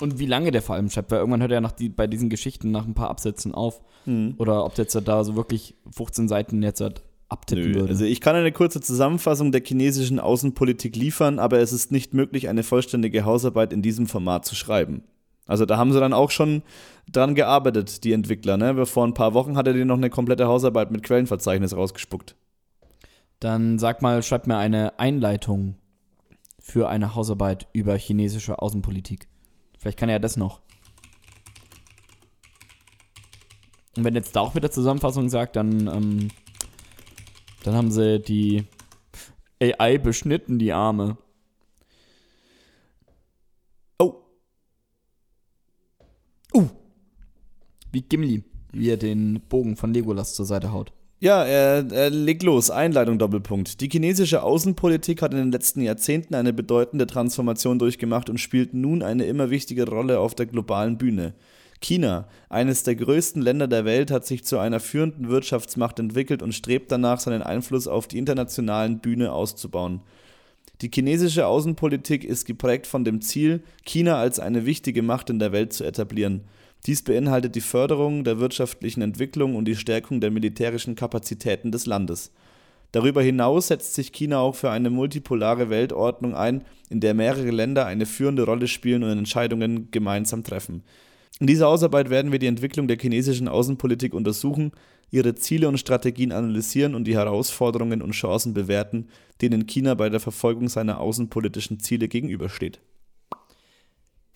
Und 0.00 0.18
wie 0.18 0.26
lange 0.26 0.50
der 0.50 0.62
vor 0.62 0.74
allem 0.74 0.90
schreibt, 0.90 1.12
weil 1.12 1.20
irgendwann 1.20 1.40
hört 1.40 1.52
er 1.52 1.60
nach 1.60 1.70
die, 1.70 1.88
bei 1.88 2.08
diesen 2.08 2.28
Geschichten 2.28 2.72
nach 2.72 2.84
ein 2.84 2.94
paar 2.94 3.08
Absätzen 3.08 3.54
auf. 3.54 3.80
Mhm. 4.04 4.34
Oder 4.38 4.64
ob 4.64 4.74
der 4.74 4.84
jetzt 4.84 4.94
da 4.94 5.24
so 5.24 5.36
wirklich 5.36 5.76
15 5.92 6.26
Seiten 6.28 6.62
jetzt 6.62 6.80
hat 6.80 7.02
abtippen 7.28 7.70
Nö. 7.70 7.74
würde. 7.74 7.88
Also 7.90 8.04
ich 8.04 8.20
kann 8.20 8.34
eine 8.34 8.52
kurze 8.52 8.80
Zusammenfassung 8.80 9.52
der 9.52 9.62
chinesischen 9.64 10.18
Außenpolitik 10.18 10.96
liefern, 10.96 11.38
aber 11.38 11.60
es 11.60 11.72
ist 11.72 11.92
nicht 11.92 12.14
möglich, 12.14 12.48
eine 12.48 12.62
vollständige 12.62 13.24
Hausarbeit 13.24 13.72
in 13.72 13.82
diesem 13.82 14.06
Format 14.06 14.44
zu 14.44 14.54
schreiben. 14.54 15.04
Also 15.46 15.66
da 15.66 15.76
haben 15.76 15.92
sie 15.92 16.00
dann 16.00 16.12
auch 16.12 16.32
schon 16.32 16.62
dran 17.10 17.36
gearbeitet, 17.36 18.02
die 18.02 18.12
Entwickler. 18.12 18.56
Ne? 18.56 18.86
Vor 18.86 19.06
ein 19.06 19.14
paar 19.14 19.34
Wochen 19.34 19.56
hat 19.56 19.68
er 19.68 19.74
dir 19.74 19.84
noch 19.84 19.96
eine 19.96 20.10
komplette 20.10 20.46
Hausarbeit 20.46 20.90
mit 20.90 21.04
Quellenverzeichnis 21.04 21.76
rausgespuckt. 21.76 22.34
Dann 23.38 23.78
sag 23.78 24.02
mal, 24.02 24.22
schreib 24.22 24.46
mir 24.46 24.56
eine 24.56 24.98
Einleitung 24.98 25.76
für 26.66 26.88
eine 26.88 27.14
Hausarbeit 27.14 27.68
über 27.72 27.96
chinesische 27.96 28.60
Außenpolitik. 28.60 29.28
Vielleicht 29.78 29.98
kann 29.98 30.08
er 30.08 30.16
ja 30.16 30.18
das 30.18 30.36
noch. 30.36 30.60
Und 33.96 34.02
wenn 34.02 34.16
jetzt 34.16 34.34
da 34.34 34.40
auch 34.40 34.52
mit 34.52 34.64
der 34.64 34.72
Zusammenfassung 34.72 35.28
sagt, 35.28 35.54
dann, 35.54 35.86
ähm, 35.86 36.28
dann 37.62 37.74
haben 37.76 37.92
sie 37.92 38.20
die 38.20 38.64
AI 39.62 39.98
beschnitten, 39.98 40.58
die 40.58 40.72
Arme. 40.72 41.16
Oh. 44.00 44.16
Uh. 46.52 46.68
Wie 47.92 48.02
Gimli, 48.02 48.42
wie 48.72 48.90
er 48.90 48.96
den 48.96 49.40
Bogen 49.48 49.76
von 49.76 49.94
Legolas 49.94 50.34
zur 50.34 50.46
Seite 50.46 50.72
haut. 50.72 50.92
Ja, 51.18 51.44
er, 51.44 51.90
er 51.90 52.10
legt 52.10 52.42
los. 52.42 52.70
Einleitung 52.70 53.18
Doppelpunkt. 53.18 53.80
Die 53.80 53.88
chinesische 53.88 54.42
Außenpolitik 54.42 55.22
hat 55.22 55.32
in 55.32 55.38
den 55.38 55.52
letzten 55.52 55.80
Jahrzehnten 55.80 56.34
eine 56.34 56.52
bedeutende 56.52 57.06
Transformation 57.06 57.78
durchgemacht 57.78 58.28
und 58.28 58.38
spielt 58.38 58.74
nun 58.74 59.02
eine 59.02 59.24
immer 59.24 59.48
wichtigere 59.48 59.90
Rolle 59.90 60.18
auf 60.18 60.34
der 60.34 60.44
globalen 60.44 60.98
Bühne. 60.98 61.32
China, 61.80 62.28
eines 62.50 62.82
der 62.82 62.96
größten 62.96 63.40
Länder 63.40 63.66
der 63.66 63.86
Welt, 63.86 64.10
hat 64.10 64.26
sich 64.26 64.44
zu 64.44 64.58
einer 64.58 64.80
führenden 64.80 65.28
Wirtschaftsmacht 65.28 65.98
entwickelt 65.98 66.42
und 66.42 66.54
strebt 66.54 66.92
danach, 66.92 67.20
seinen 67.20 67.42
Einfluss 67.42 67.88
auf 67.88 68.08
die 68.08 68.18
internationalen 68.18 68.98
Bühne 68.98 69.32
auszubauen. 69.32 70.00
Die 70.82 70.90
chinesische 70.92 71.46
Außenpolitik 71.46 72.24
ist 72.24 72.44
geprägt 72.44 72.86
von 72.86 73.04
dem 73.04 73.22
Ziel, 73.22 73.62
China 73.84 74.18
als 74.18 74.38
eine 74.38 74.66
wichtige 74.66 75.02
Macht 75.02 75.30
in 75.30 75.38
der 75.38 75.52
Welt 75.52 75.72
zu 75.72 75.84
etablieren. 75.84 76.42
Dies 76.86 77.02
beinhaltet 77.02 77.56
die 77.56 77.60
Förderung 77.60 78.22
der 78.22 78.38
wirtschaftlichen 78.38 79.02
Entwicklung 79.02 79.56
und 79.56 79.64
die 79.64 79.74
Stärkung 79.74 80.20
der 80.20 80.30
militärischen 80.30 80.94
Kapazitäten 80.94 81.72
des 81.72 81.86
Landes. 81.86 82.32
Darüber 82.92 83.22
hinaus 83.22 83.68
setzt 83.68 83.94
sich 83.94 84.12
China 84.12 84.38
auch 84.38 84.54
für 84.54 84.70
eine 84.70 84.88
multipolare 84.88 85.68
Weltordnung 85.68 86.34
ein, 86.34 86.64
in 86.88 87.00
der 87.00 87.14
mehrere 87.14 87.50
Länder 87.50 87.86
eine 87.86 88.06
führende 88.06 88.44
Rolle 88.44 88.68
spielen 88.68 89.02
und 89.02 89.10
Entscheidungen 89.10 89.90
gemeinsam 89.90 90.44
treffen. 90.44 90.84
In 91.40 91.48
dieser 91.48 91.68
Ausarbeit 91.68 92.08
werden 92.08 92.32
wir 92.32 92.38
die 92.38 92.46
Entwicklung 92.46 92.86
der 92.86 92.98
chinesischen 92.98 93.48
Außenpolitik 93.48 94.14
untersuchen, 94.14 94.70
ihre 95.10 95.34
Ziele 95.34 95.68
und 95.68 95.78
Strategien 95.78 96.32
analysieren 96.32 96.94
und 96.94 97.04
die 97.04 97.16
Herausforderungen 97.16 98.00
und 98.00 98.12
Chancen 98.12 98.54
bewerten, 98.54 99.08
denen 99.42 99.66
China 99.66 99.94
bei 99.94 100.08
der 100.08 100.20
Verfolgung 100.20 100.68
seiner 100.68 101.00
außenpolitischen 101.00 101.80
Ziele 101.80 102.08
gegenübersteht. 102.08 102.80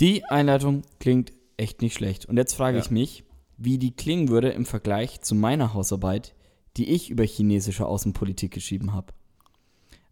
Die 0.01 0.24
Einleitung 0.24 0.82
klingt 0.98 1.32
echt 1.61 1.82
nicht 1.82 1.94
schlecht. 1.94 2.26
Und 2.26 2.36
jetzt 2.36 2.54
frage 2.54 2.78
ja. 2.78 2.82
ich 2.82 2.90
mich, 2.90 3.24
wie 3.56 3.78
die 3.78 3.92
klingen 3.92 4.28
würde 4.28 4.48
im 4.50 4.64
Vergleich 4.64 5.20
zu 5.20 5.34
meiner 5.34 5.74
Hausarbeit, 5.74 6.34
die 6.76 6.88
ich 6.88 7.11
über 7.11 7.24
chinesische 7.24 7.86
Außenpolitik 7.86 8.50
geschrieben 8.52 8.92
habe. 8.92 9.12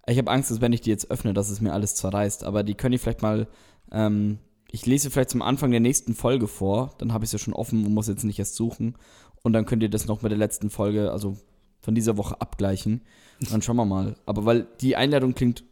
Ich 0.06 0.18
habe 0.18 0.30
Angst, 0.30 0.50
dass 0.50 0.60
wenn 0.60 0.72
ich 0.72 0.80
die 0.82 0.90
jetzt 0.90 1.10
öffne, 1.10 1.34
dass 1.34 1.50
es 1.50 1.60
mir 1.60 1.72
alles 1.72 1.94
zerreißt. 1.94 2.44
Aber 2.44 2.62
die 2.62 2.74
können 2.74 2.94
ich 2.94 3.00
vielleicht 3.00 3.22
mal. 3.22 3.48
Ähm, 3.90 4.38
ich 4.70 4.84
lese 4.84 5.10
vielleicht 5.10 5.30
zum 5.30 5.40
Anfang 5.40 5.70
der 5.70 5.80
nächsten 5.80 6.14
Folge 6.14 6.46
vor. 6.46 6.94
Dann 6.98 7.12
habe 7.12 7.24
ich 7.24 7.32
ja 7.32 7.38
schon 7.38 7.54
offen 7.54 7.86
und 7.86 7.94
muss 7.94 8.08
jetzt 8.08 8.24
nicht 8.24 8.38
erst 8.38 8.54
suchen. 8.54 8.96
Und 9.42 9.54
dann 9.54 9.64
könnt 9.64 9.82
ihr 9.82 9.88
das 9.88 10.06
noch 10.06 10.20
mit 10.20 10.30
der 10.30 10.38
letzten 10.38 10.68
Folge, 10.68 11.10
also 11.10 11.38
von 11.80 11.94
dieser 11.94 12.18
Woche, 12.18 12.40
abgleichen. 12.40 13.02
Und 13.40 13.50
dann 13.50 13.62
schauen 13.62 13.76
wir 13.76 13.86
mal. 13.86 14.16
Aber 14.26 14.44
weil 14.44 14.66
die 14.80 14.96
Einladung 14.96 15.34
klingt 15.34 15.64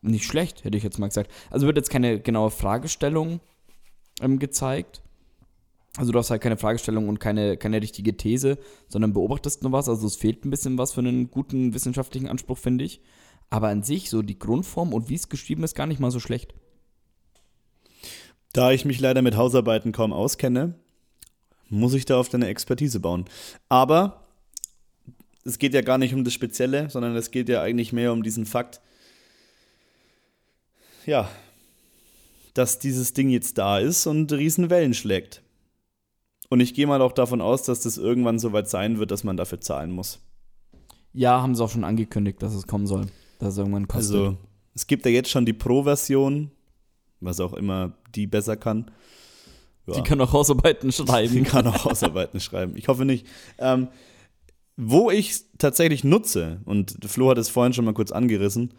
nicht 0.00 0.24
schlecht, 0.24 0.64
hätte 0.64 0.78
ich 0.78 0.84
jetzt 0.84 0.98
mal 0.98 1.08
gesagt. 1.08 1.30
Also 1.50 1.66
wird 1.66 1.76
jetzt 1.76 1.90
keine 1.90 2.20
genaue 2.20 2.50
Fragestellung 2.50 3.40
ähm, 4.22 4.38
gezeigt 4.38 5.02
Also 5.98 6.12
du 6.12 6.18
hast 6.20 6.30
halt 6.30 6.40
keine 6.40 6.56
Fragestellung 6.56 7.08
und 7.08 7.18
keine, 7.18 7.56
keine 7.56 7.82
richtige 7.82 8.16
These, 8.16 8.58
sondern 8.88 9.12
beobachtest 9.12 9.64
nur 9.64 9.72
was. 9.72 9.88
Also 9.88 10.06
es 10.06 10.14
fehlt 10.14 10.44
ein 10.44 10.50
bisschen 10.50 10.78
was 10.78 10.92
für 10.92 11.00
einen 11.00 11.28
guten 11.28 11.74
wissenschaftlichen 11.74 12.28
Anspruch, 12.28 12.56
finde 12.56 12.84
ich. 12.84 13.00
Aber 13.50 13.66
an 13.66 13.82
sich, 13.82 14.08
so 14.08 14.22
die 14.22 14.38
Grundform 14.38 14.92
und 14.92 15.08
wie 15.08 15.16
es 15.16 15.28
geschrieben 15.28 15.64
ist, 15.64 15.74
gar 15.74 15.88
nicht 15.88 15.98
mal 15.98 16.12
so 16.12 16.20
schlecht. 16.20 16.54
Da 18.52 18.70
ich 18.70 18.84
mich 18.84 19.00
leider 19.00 19.22
mit 19.22 19.36
Hausarbeiten 19.36 19.90
kaum 19.90 20.12
auskenne, 20.12 20.74
muss 21.68 21.94
ich 21.94 22.04
da 22.04 22.20
auf 22.20 22.28
deine 22.28 22.46
Expertise 22.46 23.00
bauen. 23.00 23.24
Aber 23.68 24.22
es 25.44 25.58
geht 25.58 25.74
ja 25.74 25.80
gar 25.80 25.98
nicht 25.98 26.14
um 26.14 26.22
das 26.22 26.32
Spezielle, 26.32 26.90
sondern 26.90 27.16
es 27.16 27.32
geht 27.32 27.48
ja 27.48 27.60
eigentlich 27.60 27.92
mehr 27.92 28.12
um 28.12 28.22
diesen 28.22 28.46
Fakt, 28.46 28.80
ja, 31.06 31.28
dass 32.54 32.78
dieses 32.78 33.14
Ding 33.14 33.30
jetzt 33.30 33.58
da 33.58 33.80
ist 33.80 34.06
und 34.06 34.32
Riesenwellen 34.32 34.94
schlägt. 34.94 35.42
Und 36.48 36.60
ich 36.60 36.74
gehe 36.74 36.86
mal 36.86 37.02
auch 37.02 37.12
davon 37.12 37.40
aus, 37.40 37.62
dass 37.64 37.80
das 37.80 37.98
irgendwann 37.98 38.38
so 38.38 38.52
weit 38.52 38.68
sein 38.68 38.98
wird, 38.98 39.10
dass 39.10 39.24
man 39.24 39.36
dafür 39.36 39.60
zahlen 39.60 39.90
muss. 39.90 40.20
Ja, 41.12 41.42
haben 41.42 41.54
sie 41.54 41.62
auch 41.62 41.70
schon 41.70 41.84
angekündigt, 41.84 42.42
dass 42.42 42.54
es 42.54 42.66
kommen 42.66 42.86
soll. 42.86 43.06
Dass 43.38 43.52
es 43.52 43.58
irgendwann 43.58 43.88
kostet. 43.88 44.16
Also, 44.16 44.36
es 44.74 44.86
gibt 44.86 45.04
ja 45.04 45.10
jetzt 45.10 45.30
schon 45.30 45.44
die 45.44 45.52
Pro-Version, 45.52 46.50
was 47.20 47.40
auch 47.40 47.52
immer 47.52 47.94
die 48.14 48.26
besser 48.26 48.56
kann. 48.56 48.90
Ja. 49.86 49.94
Die 49.94 50.02
kann 50.02 50.20
auch 50.20 50.32
Hausarbeiten 50.32 50.92
schreiben. 50.92 51.34
Die 51.34 51.42
kann 51.44 51.66
auch 51.66 51.84
Hausarbeiten 51.84 52.40
schreiben. 52.40 52.74
Ich 52.76 52.88
hoffe 52.88 53.04
nicht. 53.04 53.26
Ähm, 53.58 53.88
wo 54.76 55.10
ich 55.10 55.30
es 55.30 55.50
tatsächlich 55.58 56.04
nutze, 56.04 56.60
und 56.64 56.98
Flo 57.04 57.30
hat 57.30 57.38
es 57.38 57.48
vorhin 57.48 57.72
schon 57.72 57.84
mal 57.84 57.94
kurz 57.94 58.12
angerissen 58.12 58.74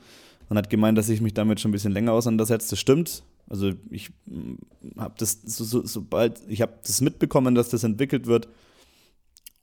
und 0.47 0.57
hat 0.57 0.69
gemeint, 0.69 0.97
dass 0.97 1.09
ich 1.09 1.19
mich 1.19 1.33
damit 1.33 1.59
schon 1.59 1.69
ein 1.69 1.73
bisschen 1.73 1.91
länger 1.91 2.13
auseinandersetze. 2.13 2.69
Das 2.69 2.79
stimmt. 2.79 3.23
Also 3.49 3.73
ich 3.89 4.11
mm, 4.27 4.55
habe 4.97 5.15
das, 5.17 5.41
so, 5.41 5.63
so, 5.63 5.85
sobald, 5.85 6.41
ich 6.47 6.61
habe 6.61 6.79
das 6.81 7.01
mitbekommen, 7.01 7.55
dass 7.55 7.69
das 7.69 7.83
entwickelt 7.83 8.27
wird 8.27 8.47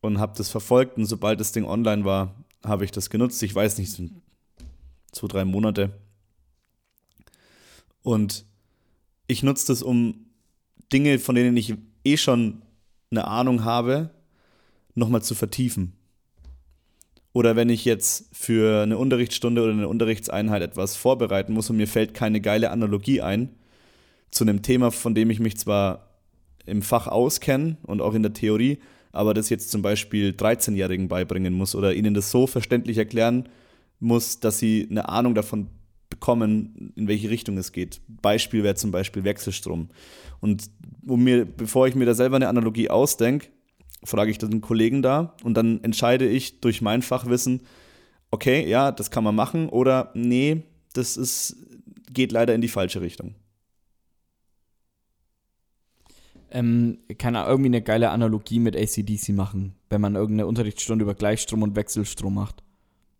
und 0.00 0.18
habe 0.18 0.36
das 0.36 0.50
verfolgt 0.50 0.98
und 0.98 1.06
sobald 1.06 1.40
das 1.40 1.52
Ding 1.52 1.64
online 1.64 2.04
war, 2.04 2.34
habe 2.64 2.84
ich 2.84 2.90
das 2.90 3.08
genutzt. 3.08 3.42
Ich 3.42 3.54
weiß 3.54 3.78
nicht, 3.78 3.92
so 3.92 4.08
zwei, 5.12 5.28
drei 5.28 5.44
Monate. 5.44 5.92
Und 8.02 8.44
ich 9.28 9.42
nutze 9.42 9.68
das, 9.68 9.82
um 9.82 10.26
Dinge, 10.92 11.18
von 11.18 11.34
denen 11.34 11.56
ich 11.56 11.74
eh 12.04 12.16
schon 12.16 12.62
eine 13.10 13.26
Ahnung 13.26 13.64
habe, 13.64 14.10
nochmal 14.94 15.22
zu 15.22 15.34
vertiefen. 15.34 15.92
Oder 17.32 17.54
wenn 17.54 17.68
ich 17.68 17.84
jetzt 17.84 18.30
für 18.32 18.82
eine 18.82 18.98
Unterrichtsstunde 18.98 19.62
oder 19.62 19.72
eine 19.72 19.88
Unterrichtseinheit 19.88 20.62
etwas 20.62 20.96
vorbereiten 20.96 21.52
muss 21.52 21.68
und 21.70 21.76
mir 21.76 21.86
fällt 21.86 22.14
keine 22.14 22.40
geile 22.40 22.70
Analogie 22.70 23.20
ein 23.20 23.50
zu 24.30 24.44
einem 24.44 24.62
Thema, 24.62 24.90
von 24.90 25.14
dem 25.14 25.30
ich 25.30 25.40
mich 25.40 25.56
zwar 25.56 26.10
im 26.66 26.82
Fach 26.82 27.06
auskenne 27.06 27.76
und 27.84 28.00
auch 28.00 28.14
in 28.14 28.22
der 28.22 28.32
Theorie, 28.32 28.78
aber 29.12 29.32
das 29.34 29.48
jetzt 29.48 29.70
zum 29.70 29.82
Beispiel 29.82 30.30
13-Jährigen 30.30 31.08
beibringen 31.08 31.54
muss 31.54 31.74
oder 31.74 31.94
ihnen 31.94 32.14
das 32.14 32.30
so 32.30 32.46
verständlich 32.46 32.98
erklären 32.98 33.48
muss, 33.98 34.40
dass 34.40 34.58
sie 34.58 34.86
eine 34.90 35.08
Ahnung 35.08 35.34
davon 35.34 35.68
bekommen, 36.10 36.92
in 36.96 37.08
welche 37.08 37.30
Richtung 37.30 37.56
es 37.58 37.72
geht. 37.72 38.00
Beispiel 38.08 38.62
wäre 38.62 38.74
zum 38.74 38.90
Beispiel 38.90 39.24
Wechselstrom. 39.24 39.88
Und 40.40 40.70
um 41.06 41.24
mir, 41.24 41.44
bevor 41.44 41.88
ich 41.88 41.94
mir 41.94 42.04
da 42.04 42.14
selber 42.14 42.36
eine 42.36 42.48
Analogie 42.48 42.90
ausdenke, 42.90 43.48
frage 44.04 44.30
ich 44.30 44.38
den 44.38 44.60
Kollegen 44.60 45.02
da 45.02 45.34
und 45.42 45.56
dann 45.56 45.82
entscheide 45.82 46.28
ich 46.28 46.60
durch 46.60 46.82
mein 46.82 47.02
Fachwissen, 47.02 47.62
okay, 48.30 48.68
ja, 48.68 48.92
das 48.92 49.10
kann 49.10 49.24
man 49.24 49.34
machen 49.34 49.68
oder 49.68 50.10
nee, 50.14 50.62
das 50.92 51.16
ist, 51.16 51.56
geht 52.12 52.32
leider 52.32 52.54
in 52.54 52.60
die 52.60 52.68
falsche 52.68 53.00
Richtung. 53.00 53.34
Ähm, 56.50 56.98
kann 57.18 57.34
er 57.34 57.48
irgendwie 57.48 57.68
eine 57.68 57.82
geile 57.82 58.10
Analogie 58.10 58.60
mit 58.60 58.76
ACDC 58.76 59.30
machen, 59.30 59.74
wenn 59.90 60.00
man 60.00 60.14
irgendeine 60.14 60.46
Unterrichtsstunde 60.46 61.02
über 61.02 61.14
Gleichstrom 61.14 61.62
und 61.62 61.76
Wechselstrom 61.76 62.34
macht? 62.34 62.62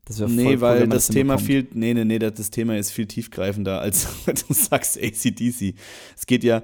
Das 0.07 0.20
wäre 0.20 0.31
Nee, 0.31 0.61
weil 0.61 0.83
cool, 0.83 0.89
das, 0.89 1.09
das 1.09 1.14
Thema 1.14 1.37
viel, 1.37 1.66
nee, 1.74 1.93
nee, 1.93 2.05
nee, 2.05 2.20
das 2.20 2.51
Thema 2.51 2.79
ist 2.79 2.93
viel 2.93 3.07
tiefgreifender, 3.07 3.81
als 3.83 4.07
du 4.27 4.55
sagst 4.55 4.97
ACDC. 5.03 5.74
Es 6.16 6.27
geht 6.27 6.45
ja, 6.45 6.62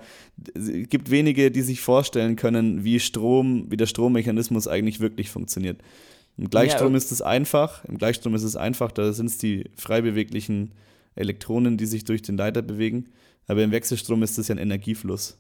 es 0.54 0.88
gibt 0.88 1.10
wenige, 1.10 1.50
die 1.50 1.62
sich 1.62 1.80
vorstellen 1.80 2.36
können, 2.36 2.84
wie 2.84 3.00
Strom, 3.00 3.66
wie 3.70 3.76
der 3.76 3.86
Strommechanismus 3.86 4.68
eigentlich 4.68 5.00
wirklich 5.00 5.30
funktioniert. 5.30 5.82
Im 6.38 6.48
Gleichstrom 6.48 6.92
ja, 6.92 6.98
ist 6.98 7.10
es 7.12 7.20
einfach, 7.20 7.84
im 7.84 7.98
Gleichstrom 7.98 8.34
ist 8.34 8.44
es 8.44 8.56
einfach, 8.56 8.92
da 8.92 9.12
sind 9.12 9.26
es 9.26 9.38
die 9.38 9.64
frei 9.76 10.00
beweglichen 10.00 10.72
Elektronen, 11.14 11.76
die 11.76 11.86
sich 11.86 12.04
durch 12.04 12.22
den 12.22 12.36
Leiter 12.36 12.62
bewegen. 12.62 13.08
Aber 13.48 13.62
im 13.62 13.72
Wechselstrom 13.72 14.22
ist 14.22 14.38
es 14.38 14.48
ja 14.48 14.54
ein 14.54 14.58
Energiefluss. 14.58 15.36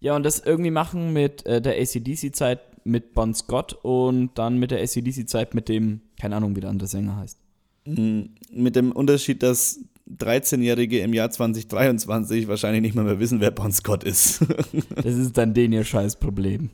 Ja, 0.00 0.16
und 0.16 0.22
das 0.24 0.40
irgendwie 0.40 0.70
machen 0.70 1.12
mit 1.12 1.44
äh, 1.46 1.60
der 1.60 1.78
ACDC-Zeit 1.80 2.60
mit 2.84 3.12
Bon 3.12 3.34
Scott 3.34 3.74
und 3.82 4.30
dann 4.36 4.58
mit 4.58 4.70
der 4.70 4.80
ACDC-Zeit 4.80 5.54
mit 5.54 5.68
dem, 5.68 6.00
keine 6.18 6.36
Ahnung, 6.36 6.56
wie 6.56 6.60
der 6.60 6.70
andere 6.70 6.88
Sänger 6.88 7.16
heißt. 7.16 7.38
Mm, 7.86 8.22
mit 8.50 8.76
dem 8.76 8.92
Unterschied, 8.92 9.42
dass 9.42 9.80
13-Jährige 10.18 11.00
im 11.00 11.12
Jahr 11.12 11.30
2023 11.30 12.48
wahrscheinlich 12.48 12.82
nicht 12.82 12.94
mal 12.94 13.04
mehr 13.04 13.20
wissen, 13.20 13.40
wer 13.40 13.50
Bon 13.50 13.70
Scott 13.72 14.02
ist. 14.04 14.40
das 14.96 15.14
ist 15.14 15.36
dann 15.36 15.54
den 15.54 15.72
ihr 15.72 15.84
scheiß 15.84 16.16
Problem. 16.16 16.70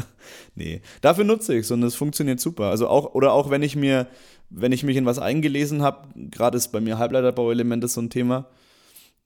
nee, 0.54 0.82
dafür 1.00 1.24
nutze 1.24 1.54
ich 1.54 1.60
es 1.60 1.70
und 1.70 1.82
es 1.82 1.94
funktioniert 1.94 2.40
super. 2.40 2.64
Also 2.64 2.88
auch, 2.88 3.14
oder 3.14 3.32
auch 3.32 3.50
wenn 3.50 3.62
ich 3.62 3.76
mir, 3.76 4.08
wenn 4.50 4.72
ich 4.72 4.82
mich 4.82 4.96
in 4.96 5.06
was 5.06 5.18
eingelesen 5.18 5.82
habe, 5.82 6.08
gerade 6.30 6.56
ist 6.56 6.72
bei 6.72 6.80
mir 6.80 6.98
Halbleiterbauelemente 6.98 7.88
so 7.88 8.00
ein 8.00 8.10
Thema, 8.10 8.48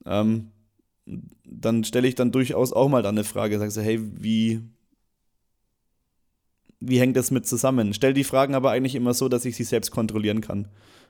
ähm, 0.05 0.51
dann 1.43 1.83
stelle 1.83 2.07
ich 2.07 2.15
dann 2.15 2.31
durchaus 2.31 2.73
auch 2.73 2.89
mal 2.89 3.01
dann 3.01 3.15
eine 3.15 3.23
Frage, 3.23 3.59
sagst 3.59 3.77
du, 3.77 3.81
hey, 3.81 3.99
wie, 4.01 4.61
wie 6.79 6.99
hängt 6.99 7.17
das 7.17 7.31
mit 7.31 7.47
zusammen? 7.47 7.93
Stell 7.93 8.13
die 8.13 8.23
Fragen 8.23 8.55
aber 8.55 8.71
eigentlich 8.71 8.95
immer 8.95 9.13
so, 9.13 9.29
dass 9.29 9.45
ich 9.45 9.55
sie 9.55 9.63
selbst 9.63 9.91
kontrollieren 9.91 10.41
kann. 10.41 10.67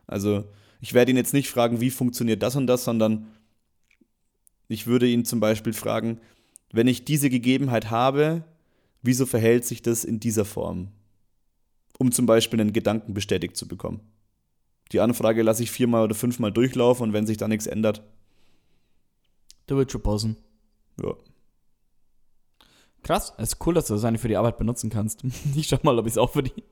Also 0.08 0.45
ich 0.82 0.93
werde 0.93 1.12
ihn 1.12 1.18
jetzt 1.18 1.34
nicht 1.34 1.50
fragen, 1.50 1.82
wie 1.82 1.89
funktioniert 1.89 2.41
das 2.41 2.56
und 2.56 2.68
das, 2.68 2.84
sondern 2.84 3.28
ich 4.68 4.88
würde 4.88 5.08
ihn 5.08 5.26
zum 5.26 5.39
Beispiel 5.39 5.74
fragen, 5.74 6.20
wenn 6.72 6.88
ich 6.88 7.04
diese 7.04 7.30
Gegebenheit 7.30 7.89
habe, 7.89 8.43
wieso 9.02 9.26
verhält 9.26 9.66
sich 9.66 9.82
das 9.82 10.06
in 10.06 10.20
dieser 10.20 10.45
Form? 10.45 10.89
Um 11.97 12.12
zum 12.12 12.26
Beispiel 12.26 12.62
einen 12.62 12.74
Gedanken 12.74 13.14
bestätigt 13.14 13.58
zu 13.58 13.68
bekommen. 13.68 14.00
Die 14.91 15.00
Anfrage 15.02 15.43
lasse 15.43 15.64
ich 15.64 15.72
viermal 15.72 16.04
oder 16.04 16.16
fünfmal 16.16 16.52
durchlaufen 16.52 17.08
und 17.08 17.14
wenn 17.14 17.28
sich 17.28 17.38
da 17.38 17.47
nichts 17.47 17.68
ändert. 17.68 18.04
Der 19.70 19.78
wird 19.78 19.91
schon 19.91 20.01
passen. 20.01 20.38
Ja. 21.01 21.13
Krass, 23.03 23.34
es 23.38 23.53
ist 23.53 23.65
cool, 23.65 23.74
dass 23.74 23.88
du 23.88 23.93
das 23.93 24.03
eigentlich 24.03 24.22
für 24.22 24.28
die 24.28 24.38
Arbeit 24.38 24.57
benutzen 24.57 24.89
kannst. 24.89 25.24
Ich 25.55 25.67
schau 25.67 25.78
mal, 25.84 25.97
ob 25.97 26.05
ich 26.05 26.13
es 26.13 26.17
auch 26.17 26.32
für 26.32 26.43
die, 26.43 26.63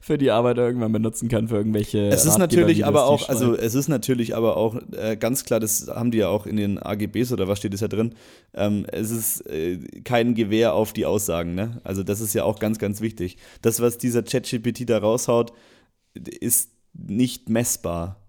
für 0.00 0.18
die 0.18 0.30
Arbeit 0.30 0.58
irgendwann 0.58 0.92
benutzen 0.92 1.28
kann, 1.28 1.48
für 1.48 1.56
irgendwelche. 1.56 2.08
Es 2.08 2.24
ist 2.24 2.38
natürlich 2.38 2.84
aber 2.84 3.06
auch, 3.06 3.28
also 3.28 3.54
es 3.54 3.74
ist 3.74 3.88
natürlich 3.88 4.34
aber 4.34 4.56
auch 4.56 4.76
äh, 4.92 5.16
ganz 5.16 5.44
klar, 5.44 5.60
das 5.60 5.88
haben 5.88 6.10
die 6.10 6.18
ja 6.18 6.28
auch 6.28 6.46
in 6.46 6.56
den 6.56 6.78
AGBs 6.78 7.32
oder 7.32 7.46
was 7.46 7.58
steht 7.58 7.74
es 7.74 7.80
ja 7.80 7.88
drin. 7.88 8.14
Ähm, 8.52 8.84
es 8.90 9.10
ist 9.10 9.46
äh, 9.46 9.78
kein 10.02 10.34
Gewehr 10.34 10.74
auf 10.74 10.92
die 10.92 11.06
Aussagen, 11.06 11.54
ne? 11.54 11.80
Also 11.84 12.02
das 12.02 12.20
ist 12.20 12.34
ja 12.34 12.44
auch 12.44 12.58
ganz, 12.58 12.78
ganz 12.78 13.00
wichtig. 13.00 13.36
Das, 13.62 13.80
was 13.80 13.98
dieser 13.98 14.22
ChatGPT 14.22 14.88
da 14.88 14.98
raushaut, 14.98 15.52
ist 16.14 16.70
nicht 16.92 17.48
messbar. 17.48 18.24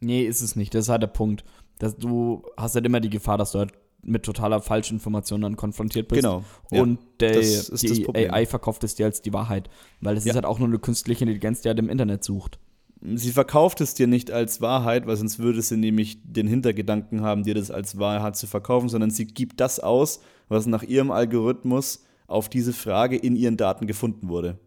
Nee, 0.00 0.24
ist 0.24 0.40
es 0.40 0.56
nicht. 0.56 0.74
Das 0.74 0.86
ist 0.86 0.88
halt 0.88 1.02
der 1.02 1.08
Punkt. 1.08 1.44
Dass 1.80 1.96
du 1.96 2.44
hast 2.56 2.76
halt 2.76 2.86
immer 2.86 3.00
die 3.00 3.10
Gefahr, 3.10 3.38
dass 3.38 3.52
du 3.52 3.58
halt 3.58 3.72
mit 4.02 4.22
totaler 4.22 4.60
Falschinformation 4.60 5.40
dann 5.40 5.56
konfrontiert 5.56 6.08
bist. 6.08 6.22
Genau. 6.22 6.44
Und 6.70 7.00
ja, 7.20 7.32
der, 7.32 7.40
die 7.40 8.06
AI 8.30 8.46
verkauft 8.46 8.84
es 8.84 8.94
dir 8.94 9.06
als 9.06 9.22
die 9.22 9.32
Wahrheit. 9.32 9.68
Weil 10.00 10.16
es 10.16 10.24
ja. 10.24 10.30
ist 10.30 10.34
halt 10.36 10.46
auch 10.46 10.58
nur 10.58 10.68
eine 10.68 10.78
künstliche 10.78 11.24
Intelligenz, 11.24 11.62
die 11.62 11.68
halt 11.68 11.78
im 11.78 11.88
Internet 11.88 12.24
sucht. 12.24 12.58
Sie 13.02 13.32
verkauft 13.32 13.80
es 13.80 13.94
dir 13.94 14.06
nicht 14.06 14.30
als 14.30 14.60
Wahrheit, 14.60 15.06
weil 15.06 15.16
sonst 15.16 15.38
würde 15.38 15.62
sie 15.62 15.78
nämlich 15.78 16.18
den 16.22 16.46
Hintergedanken 16.46 17.22
haben, 17.22 17.44
dir 17.44 17.54
das 17.54 17.70
als 17.70 17.98
Wahrheit 17.98 18.36
zu 18.36 18.46
verkaufen, 18.46 18.90
sondern 18.90 19.10
sie 19.10 19.26
gibt 19.26 19.60
das 19.60 19.80
aus, 19.80 20.20
was 20.48 20.66
nach 20.66 20.82
ihrem 20.82 21.10
Algorithmus 21.10 22.04
auf 22.26 22.50
diese 22.50 22.74
Frage 22.74 23.16
in 23.16 23.36
ihren 23.36 23.56
Daten 23.56 23.86
gefunden 23.86 24.28
wurde. 24.28 24.58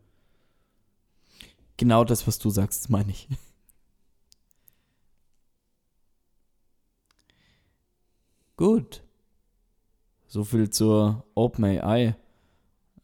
Genau 1.78 2.04
das, 2.04 2.28
was 2.28 2.40
du 2.40 2.50
sagst, 2.50 2.90
meine 2.90 3.12
ich. 3.12 3.28
Gut. 8.64 9.02
So 10.26 10.46
viel 10.46 10.70
zur 10.70 11.26
OpenAI. 11.36 12.16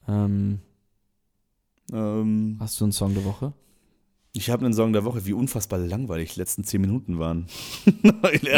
Ähm, 0.07 0.60
ähm, 1.91 2.55
hast 2.62 2.80
du 2.80 2.86
einen 2.86 2.93
Song 2.93 3.14
der 3.14 3.26
Woche? 3.26 3.51
Ich 4.32 4.49
habe 4.49 4.64
einen 4.64 4.74
Song 4.74 4.93
der 4.93 5.03
Woche, 5.03 5.26
wie 5.26 5.34
unfassbar 5.34 5.78
langweilig 5.78 6.36
die 6.36 6.39
letzten 6.39 6.64
zehn 6.64 6.80
Minuten 6.80 7.20
waren. 7.20 7.47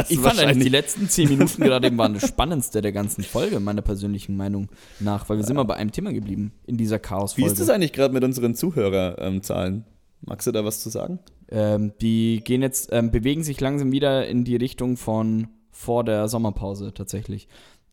ich 0.10 0.20
fand 0.20 0.38
eigentlich 0.38 0.64
die 0.64 0.70
letzten 0.70 1.10
zehn 1.10 1.28
Minuten 1.28 1.64
gerade 1.64 1.88
eben 1.88 1.98
waren 1.98 2.14
das 2.14 2.28
spannendste 2.28 2.84
der 2.84 2.92
ganzen 2.92 3.24
Folge, 3.24 3.60
meiner 3.60 3.82
persönlichen 3.82 4.38
Meinung 4.38 4.70
nach, 5.00 5.28
weil 5.28 5.38
wir 5.38 5.44
sind 5.44 5.56
mal 5.56 5.64
bei 5.64 5.78
einem 5.78 5.92
Thema 5.92 6.14
geblieben 6.14 6.54
in 6.68 6.78
dieser 6.78 7.00
Chaos-Folge. 7.00 7.50
Wie 7.50 7.52
ist 7.52 7.60
das 7.60 7.70
eigentlich 7.70 7.94
gerade 7.94 8.14
mit 8.14 8.24
unseren 8.24 8.54
Zuhörerzahlen? 8.54 9.86
Magst 10.22 10.46
du 10.46 10.52
da 10.52 10.64
was 10.64 10.82
zu 10.82 10.92
sagen? 10.92 11.18
Ähm, 11.50 11.94
die 12.00 12.44
gehen 12.44 12.62
jetzt, 12.62 12.90
ähm, 12.92 13.10
bewegen 13.10 13.44
sich 13.44 13.60
langsam 13.60 13.92
wieder 13.92 14.28
in 14.28 14.44
die 14.44 14.56
Richtung 14.56 14.98
von 14.98 15.48
vor 15.82 16.04
der 16.04 16.28
Sommerpause 16.28 16.94
tatsächlich. 16.94 17.48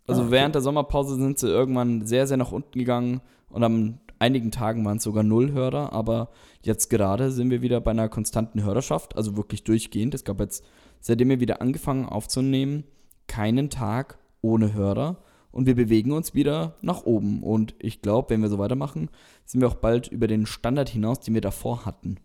Also 0.06 0.22
ah, 0.22 0.24
okay. 0.24 0.32
während 0.32 0.54
der 0.54 0.62
Sommerpause 0.62 1.16
sind 1.16 1.38
sie 1.38 1.48
irgendwann 1.48 2.06
sehr, 2.06 2.26
sehr 2.26 2.36
nach 2.36 2.52
unten 2.52 2.78
gegangen 2.78 3.20
und 3.48 3.64
an 3.64 4.00
einigen 4.18 4.50
Tagen 4.50 4.84
waren 4.84 4.98
es 4.98 5.04
sogar 5.04 5.22
null 5.22 5.52
Hörer, 5.52 5.92
aber 5.92 6.28
jetzt 6.62 6.90
gerade 6.90 7.30
sind 7.30 7.50
wir 7.50 7.62
wieder 7.62 7.80
bei 7.80 7.92
einer 7.92 8.08
konstanten 8.08 8.62
Hörerschaft, 8.62 9.16
also 9.16 9.36
wirklich 9.36 9.64
durchgehend. 9.64 10.14
Es 10.14 10.24
gab 10.24 10.40
jetzt, 10.40 10.64
seitdem 11.00 11.30
wir 11.30 11.40
wieder 11.40 11.62
angefangen 11.62 12.06
aufzunehmen, 12.06 12.84
keinen 13.26 13.70
Tag 13.70 14.18
ohne 14.42 14.74
Hörer 14.74 15.18
und 15.50 15.66
wir 15.66 15.74
bewegen 15.74 16.12
uns 16.12 16.34
wieder 16.34 16.76
nach 16.82 17.04
oben. 17.04 17.42
Und 17.42 17.74
ich 17.78 18.02
glaube, 18.02 18.30
wenn 18.30 18.42
wir 18.42 18.48
so 18.48 18.58
weitermachen, 18.58 19.08
sind 19.44 19.60
wir 19.60 19.68
auch 19.68 19.76
bald 19.76 20.08
über 20.08 20.26
den 20.26 20.46
Standard 20.46 20.88
hinaus, 20.88 21.20
den 21.20 21.34
wir 21.34 21.40
davor 21.40 21.86
hatten. 21.86 22.18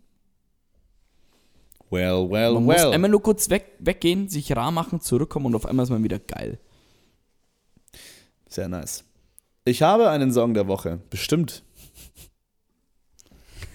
Well, 1.94 2.28
well, 2.28 2.54
man 2.54 2.66
well. 2.66 2.86
muss 2.86 2.92
einmal 2.92 3.10
nur 3.10 3.22
kurz 3.22 3.48
weg, 3.50 3.76
weggehen, 3.78 4.28
sich 4.28 4.50
rar 4.56 4.72
machen, 4.72 5.00
zurückkommen 5.00 5.46
und 5.46 5.54
auf 5.54 5.64
einmal 5.64 5.84
ist 5.84 5.90
man 5.90 6.02
wieder 6.02 6.18
geil. 6.18 6.58
Sehr 8.48 8.66
nice. 8.66 9.04
Ich 9.64 9.80
habe 9.80 10.10
einen 10.10 10.32
Song 10.32 10.54
der 10.54 10.66
Woche. 10.66 10.98
Bestimmt. 11.08 11.62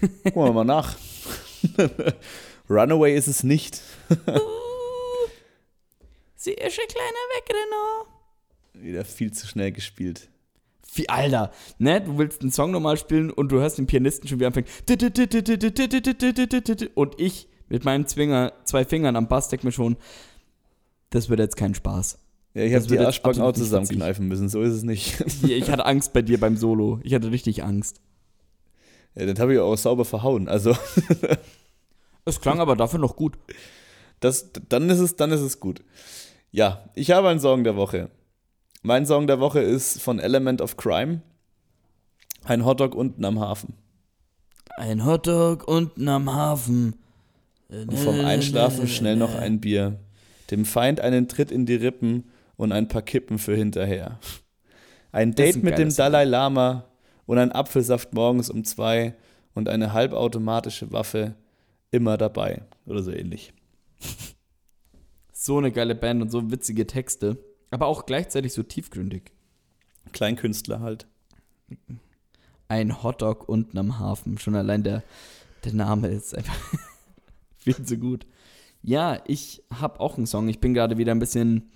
Gucken 0.00 0.34
wir 0.34 0.52
mal 0.52 0.64
nach. 0.64 0.98
Runaway 2.68 3.16
ist 3.16 3.26
es 3.26 3.42
nicht. 3.42 3.80
uh, 4.10 4.16
sie 6.36 6.52
ist 6.52 6.78
ein 6.78 6.88
kleiner 6.88 7.24
Wegrenner. 7.36 8.04
Wieder 8.74 9.06
viel 9.06 9.32
zu 9.32 9.46
schnell 9.46 9.72
gespielt. 9.72 10.28
Wie, 10.92 11.08
Alter, 11.08 11.52
ne? 11.78 12.02
Du 12.02 12.18
willst 12.18 12.42
einen 12.42 12.52
Song 12.52 12.70
nochmal 12.70 12.98
spielen 12.98 13.30
und 13.30 13.50
du 13.50 13.60
hörst 13.60 13.78
den 13.78 13.86
Pianisten 13.86 14.28
schon 14.28 14.40
wieder 14.40 14.48
anfangen. 14.48 14.66
Und 16.94 17.18
ich 17.18 17.48
mit 17.70 17.84
meinen 17.84 18.06
Zwinger, 18.06 18.52
zwei 18.64 18.84
Fingern 18.84 19.16
am 19.16 19.28
Bass 19.28 19.48
denke 19.48 19.64
mir 19.64 19.72
schon, 19.72 19.96
das 21.08 21.30
wird 21.30 21.40
jetzt 21.40 21.56
kein 21.56 21.74
Spaß. 21.74 22.18
Ja, 22.52 22.64
ich 22.64 22.74
habe 22.74 22.86
die 22.86 22.98
Arschbacken 22.98 23.42
auch 23.42 23.52
zusammenkneifen 23.52 24.26
müssen, 24.26 24.48
so 24.48 24.60
ist 24.60 24.74
es 24.74 24.82
nicht. 24.82 25.20
ich 25.44 25.70
hatte 25.70 25.86
Angst 25.86 26.12
bei 26.12 26.20
dir 26.20 26.38
beim 26.38 26.56
Solo. 26.56 27.00
Ich 27.04 27.14
hatte 27.14 27.30
richtig 27.30 27.62
Angst. 27.62 28.00
Ja, 29.14 29.24
das 29.24 29.38
habe 29.38 29.54
ich 29.54 29.60
auch 29.60 29.76
sauber 29.76 30.04
verhauen. 30.04 30.48
Also. 30.48 30.76
es 32.24 32.40
klang 32.40 32.60
aber 32.60 32.76
dafür 32.76 32.98
noch 32.98 33.16
gut. 33.16 33.38
Das, 34.18 34.50
dann, 34.68 34.90
ist 34.90 34.98
es, 34.98 35.16
dann 35.16 35.30
ist 35.30 35.40
es 35.40 35.60
gut. 35.60 35.82
Ja, 36.50 36.84
ich 36.94 37.12
habe 37.12 37.28
einen 37.28 37.40
Song 37.40 37.62
der 37.62 37.76
Woche. 37.76 38.10
Mein 38.82 39.06
Song 39.06 39.26
der 39.26 39.40
Woche 39.40 39.60
ist 39.60 40.02
von 40.02 40.18
Element 40.18 40.60
of 40.60 40.76
Crime. 40.76 41.22
Ein 42.44 42.64
Hotdog 42.64 42.94
unten 42.94 43.24
am 43.24 43.38
Hafen. 43.38 43.74
Ein 44.76 45.04
Hotdog 45.04 45.68
unten 45.68 46.08
am 46.08 46.32
Hafen. 46.32 46.96
Und 47.70 47.98
vom 47.98 48.24
Einschlafen 48.24 48.88
schnell 48.88 49.16
noch 49.16 49.34
ein 49.34 49.60
Bier. 49.60 50.00
Dem 50.50 50.64
Feind 50.64 51.00
einen 51.00 51.28
Tritt 51.28 51.52
in 51.52 51.66
die 51.66 51.76
Rippen 51.76 52.30
und 52.56 52.72
ein 52.72 52.88
paar 52.88 53.02
Kippen 53.02 53.38
für 53.38 53.54
hinterher. 53.54 54.18
Ein 55.12 55.34
Date 55.34 55.56
ein 55.56 55.62
mit 55.62 55.78
dem 55.78 55.94
Dalai 55.94 56.24
Lama 56.24 56.86
und 57.26 57.38
ein 57.38 57.52
Apfelsaft 57.52 58.12
morgens 58.12 58.50
um 58.50 58.64
zwei 58.64 59.14
und 59.54 59.68
eine 59.68 59.92
halbautomatische 59.92 60.90
Waffe 60.92 61.36
immer 61.92 62.16
dabei. 62.16 62.62
Oder 62.86 63.02
so 63.02 63.12
ähnlich. 63.12 63.52
So 65.32 65.58
eine 65.58 65.72
geile 65.72 65.94
Band 65.94 66.22
und 66.22 66.30
so 66.30 66.50
witzige 66.50 66.86
Texte. 66.86 67.38
Aber 67.70 67.86
auch 67.86 68.04
gleichzeitig 68.04 68.52
so 68.52 68.62
tiefgründig. 68.62 69.32
Kleinkünstler 70.12 70.80
halt. 70.80 71.06
Ein 72.68 73.02
Hotdog 73.02 73.48
unten 73.48 73.78
am 73.78 73.98
Hafen. 73.98 74.38
Schon 74.38 74.56
allein 74.56 74.82
der, 74.82 75.02
der 75.64 75.72
Name 75.72 76.08
ist 76.08 76.36
einfach 76.36 76.56
viel 77.76 77.82
zu 77.84 77.98
gut. 77.98 78.26
Ja, 78.82 79.20
ich 79.26 79.62
habe 79.72 80.00
auch 80.00 80.16
einen 80.16 80.26
Song. 80.26 80.48
Ich 80.48 80.60
bin 80.60 80.74
gerade 80.74 80.98
wieder 80.98 81.12
ein 81.12 81.18
bisschen, 81.18 81.70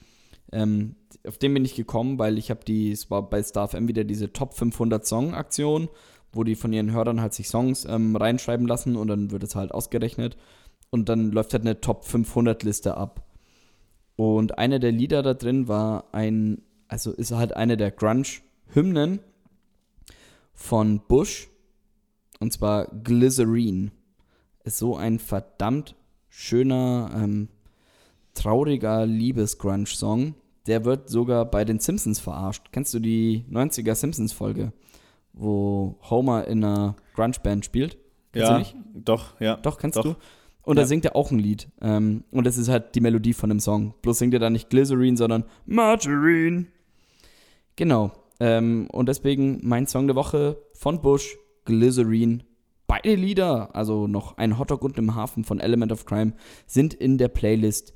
ähm, 0.53 0.97
auf 1.27 1.39
den 1.39 1.55
bin 1.55 1.65
ich 1.65 1.75
gekommen, 1.75 2.19
weil 2.19 2.39
ich 2.39 2.51
habe 2.51 2.65
die, 2.65 2.91
es 2.93 3.11
war 3.11 3.29
bei 3.29 3.43
StarFM 3.43 3.89
wieder 3.89 4.05
diese 4.05 4.33
Top 4.33 4.55
500 4.55 5.07
Song 5.07 5.35
Aktion, 5.35 5.89
wo 6.33 6.45
die 6.45 6.55
von 6.55 6.73
ihren 6.73 6.93
Hörern 6.93 7.21
halt 7.21 7.35
sich 7.35 7.49
Songs 7.49 7.85
ähm, 7.85 8.17
reinschreiben 8.17 8.67
lassen 8.67 8.97
und 8.97 9.09
dann 9.09 9.31
wird 9.31 9.43
es 9.43 9.55
halt 9.55 9.73
ausgerechnet 9.73 10.37
und 10.91 11.09
dann 11.09 11.31
läuft 11.31 11.53
halt 11.53 11.63
eine 11.63 11.81
Top 11.81 12.05
500 12.05 12.63
Liste 12.63 12.97
ab. 12.97 13.27
Und 14.17 14.59
einer 14.59 14.79
der 14.79 14.93
Lieder 14.93 15.23
da 15.23 15.35
drin 15.35 15.69
war 15.69 16.05
ein, 16.13 16.63
also 16.89 17.13
ist 17.13 17.33
halt 17.33 17.55
eine 17.55 17.77
der 17.77 17.91
Grunge-Hymnen 17.91 19.21
von 20.53 21.01
Bush. 21.07 21.49
Und 22.39 22.53
zwar 22.53 22.87
Glycerine. 22.87 23.91
Ist 24.65 24.79
so 24.79 24.97
ein 24.97 25.19
verdammt 25.19 25.95
schöner, 26.29 27.11
ähm, 27.15 27.49
trauriger 28.35 29.07
Liebes-Grunge-Song. 29.07 30.35
Der 30.67 30.85
wird 30.85 31.09
sogar 31.09 31.45
bei 31.45 31.65
den 31.65 31.79
Simpsons 31.79 32.19
verarscht. 32.19 32.73
Kennst 32.73 32.93
du 32.95 32.99
die 32.99 33.45
90er 33.51 33.95
Simpsons-Folge, 33.95 34.73
wo 35.33 35.99
Homer 36.09 36.47
in 36.49 36.65
einer 36.65 36.97
Grunge-Band 37.15 37.65
spielt? 37.65 37.99
Kennst 38.33 38.73
ja, 38.73 38.81
doch, 38.95 39.41
ja. 39.41 39.57
Doch, 39.57 39.79
kennst 39.79 39.99
doch. 39.99 40.03
du? 40.03 40.17
Und 40.63 40.77
ja. 40.77 40.83
da 40.83 40.87
singt 40.87 41.05
er 41.05 41.15
auch 41.15 41.31
ein 41.31 41.39
Lied. 41.39 41.69
Ähm, 41.81 42.25
und 42.31 42.47
das 42.47 42.57
ist 42.57 42.69
halt 42.69 42.95
die 42.95 43.01
Melodie 43.01 43.35
von 43.35 43.51
dem 43.51 43.61
Song. 43.61 43.95
Bloß 44.03 44.19
singt 44.19 44.35
er 44.35 44.41
da 44.41 44.51
nicht 44.51 44.71
Glycerine, 44.71 45.17
sondern 45.17 45.45
Margarine. 45.67 46.67
Genau. 47.77 48.13
Ähm, 48.41 48.89
und 48.91 49.09
deswegen 49.09 49.61
mein 49.63 49.87
Song 49.87 50.07
der 50.07 50.17
Woche 50.17 50.57
von 50.73 51.01
Bush, 51.03 51.37
Glycerine. 51.65 52.41
Beide 52.95 53.17
Lieder, 53.17 53.75
also 53.75 54.07
noch 54.07 54.37
ein 54.37 54.57
Hotdog 54.57 54.83
und 54.83 54.97
im 54.99 55.17
Hafen 55.17 55.43
von 55.43 55.59
Element 55.59 55.91
of 55.91 56.05
Crime, 56.05 56.33
sind 56.65 56.95
in 56.95 57.19
der 57.19 57.27
Playlist 57.27 57.93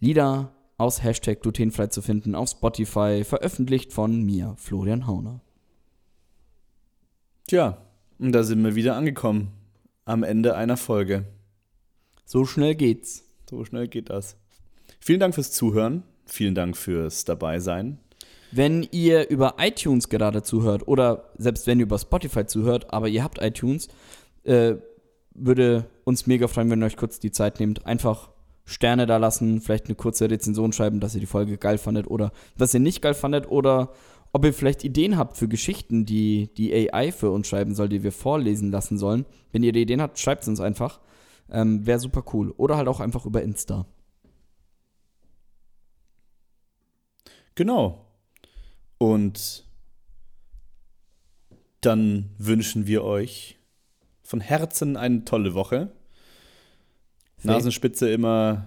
Lieder 0.00 0.52
aus 0.78 1.04
Hashtag 1.04 1.42
glutenfrei 1.42 1.86
zu 1.86 2.02
finden 2.02 2.34
auf 2.34 2.48
Spotify, 2.48 3.22
veröffentlicht 3.22 3.92
von 3.92 4.24
mir, 4.24 4.56
Florian 4.56 5.06
Hauner. 5.06 5.42
Tja, 7.46 7.78
und 8.18 8.32
da 8.32 8.42
sind 8.42 8.64
wir 8.64 8.74
wieder 8.74 8.96
angekommen. 8.96 9.52
Am 10.06 10.24
Ende 10.24 10.56
einer 10.56 10.76
Folge. 10.76 11.24
So 12.24 12.44
schnell 12.44 12.74
geht's. 12.74 13.24
So 13.48 13.64
schnell 13.64 13.86
geht 13.86 14.10
das. 14.10 14.36
Vielen 14.98 15.20
Dank 15.20 15.36
fürs 15.36 15.52
Zuhören. 15.52 16.02
Vielen 16.26 16.56
Dank 16.56 16.76
fürs 16.76 17.24
Dabeisein. 17.24 18.00
Wenn 18.50 18.86
ihr 18.90 19.30
über 19.30 19.54
iTunes 19.58 20.10
gerade 20.10 20.42
zuhört 20.42 20.86
oder 20.86 21.30
selbst 21.38 21.66
wenn 21.66 21.78
ihr 21.78 21.86
über 21.86 21.98
Spotify 21.98 22.44
zuhört, 22.44 22.92
aber 22.92 23.08
ihr 23.08 23.24
habt 23.24 23.40
iTunes, 23.40 23.88
äh, 24.44 24.74
würde 25.34 25.86
uns 26.04 26.26
mega 26.26 26.48
freuen, 26.48 26.70
wenn 26.70 26.82
ihr 26.82 26.86
euch 26.86 26.96
kurz 26.96 27.18
die 27.18 27.30
Zeit 27.30 27.60
nehmt. 27.60 27.86
Einfach 27.86 28.30
Sterne 28.64 29.06
da 29.06 29.16
lassen, 29.16 29.60
vielleicht 29.60 29.86
eine 29.86 29.96
kurze 29.96 30.30
Rezension 30.30 30.72
schreiben, 30.72 31.00
dass 31.00 31.14
ihr 31.14 31.20
die 31.20 31.26
Folge 31.26 31.58
geil 31.58 31.78
fandet 31.78 32.08
oder 32.08 32.32
was 32.56 32.72
ihr 32.74 32.80
nicht 32.80 33.02
geil 33.02 33.14
fandet 33.14 33.50
oder 33.50 33.92
ob 34.32 34.44
ihr 34.44 34.54
vielleicht 34.54 34.84
Ideen 34.84 35.18
habt 35.18 35.36
für 35.36 35.48
Geschichten, 35.48 36.06
die 36.06 36.52
die 36.54 36.72
AI 36.72 37.12
für 37.12 37.30
uns 37.30 37.48
schreiben 37.48 37.74
soll, 37.74 37.88
die 37.88 38.02
wir 38.02 38.12
vorlesen 38.12 38.70
lassen 38.70 38.98
sollen. 38.98 39.26
Wenn 39.50 39.62
ihr 39.62 39.74
Ideen 39.74 40.00
habt, 40.00 40.18
schreibt 40.18 40.42
es 40.42 40.48
uns 40.48 40.60
einfach. 40.60 41.00
Ähm, 41.50 41.84
Wäre 41.86 41.98
super 41.98 42.24
cool. 42.32 42.52
Oder 42.56 42.76
halt 42.76 42.88
auch 42.88 43.00
einfach 43.00 43.26
über 43.26 43.42
Insta. 43.42 43.84
Genau. 47.54 48.06
Und 48.96 49.66
dann 51.82 52.30
wünschen 52.38 52.86
wir 52.86 53.04
euch 53.04 53.58
von 54.32 54.40
Herzen 54.40 54.96
eine 54.96 55.26
tolle 55.26 55.52
Woche. 55.52 55.90
Fee. 57.36 57.48
Nasenspitze 57.48 58.10
immer 58.10 58.66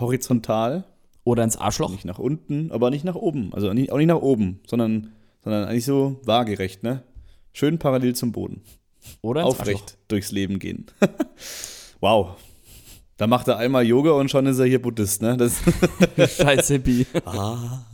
horizontal. 0.00 0.84
Oder 1.24 1.44
ins 1.44 1.58
Arschloch. 1.58 1.90
Nicht 1.90 2.06
nach 2.06 2.18
unten, 2.18 2.72
aber 2.72 2.88
nicht 2.88 3.04
nach 3.04 3.14
oben. 3.14 3.52
Also 3.52 3.70
nicht, 3.74 3.92
auch 3.92 3.98
nicht 3.98 4.06
nach 4.06 4.22
oben, 4.22 4.60
sondern, 4.66 5.12
sondern 5.42 5.68
eigentlich 5.68 5.84
so 5.84 6.20
waagerecht, 6.24 6.82
ne? 6.82 7.02
Schön 7.52 7.78
parallel 7.78 8.14
zum 8.14 8.32
Boden. 8.32 8.62
Oder 9.20 9.42
ins 9.42 9.50
Aufrecht 9.50 9.82
Arschloch. 9.82 9.98
durchs 10.08 10.32
Leben 10.32 10.58
gehen. 10.58 10.86
Wow. 12.00 12.36
Da 13.16 13.26
macht 13.26 13.48
er 13.48 13.56
einmal 13.56 13.86
Yoga 13.86 14.10
und 14.10 14.30
schon 14.30 14.44
ist 14.44 14.58
er 14.58 14.66
hier 14.66 14.82
Buddhist, 14.82 15.22
ne? 15.22 15.38
Das 15.38 15.62
Scheiß 16.36 16.68
Hippie. 16.68 17.06
ah. 17.24 17.86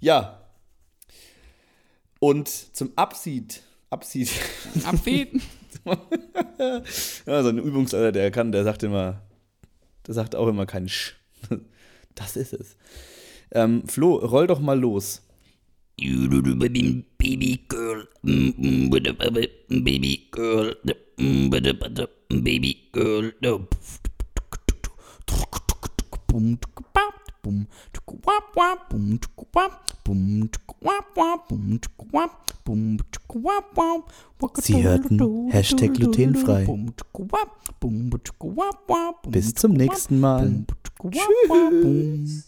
ja. 0.00 0.40
Und 2.18 2.48
zum 2.48 2.90
Abschied. 2.96 3.62
Abschied. 3.96 4.30
Abschied. 4.84 5.40
ja, 7.26 7.42
so 7.42 7.48
ein 7.48 7.58
Übungsalter, 7.58 8.12
der 8.12 8.30
kann, 8.30 8.52
der 8.52 8.62
sagt 8.62 8.82
immer, 8.82 9.22
der 10.06 10.14
sagt 10.14 10.34
auch 10.34 10.48
immer 10.48 10.66
kein 10.66 10.88
Sch. 10.88 11.14
Das 12.14 12.34
ist 12.34 12.54
es. 12.54 12.76
Ähm, 13.52 13.86
Flo, 13.86 14.16
roll 14.16 14.46
doch 14.46 14.60
mal 14.60 14.78
los. 14.78 15.22
You 15.98 16.28
do 16.28 16.40
baby 16.56 17.64
girl, 17.68 18.08
baby 19.68 20.28
girl, 20.30 20.76
baby 27.46 27.66
girl. 31.96 32.28
Sie 34.62 34.82
hörten 34.82 35.18
Hashtag 35.50 35.94
glutenfrei. 35.94 36.66
Bis 39.30 39.54
zum 39.54 39.72
nächsten 39.72 40.20
Mal. 40.20 40.64
Tschüss. 41.10 42.46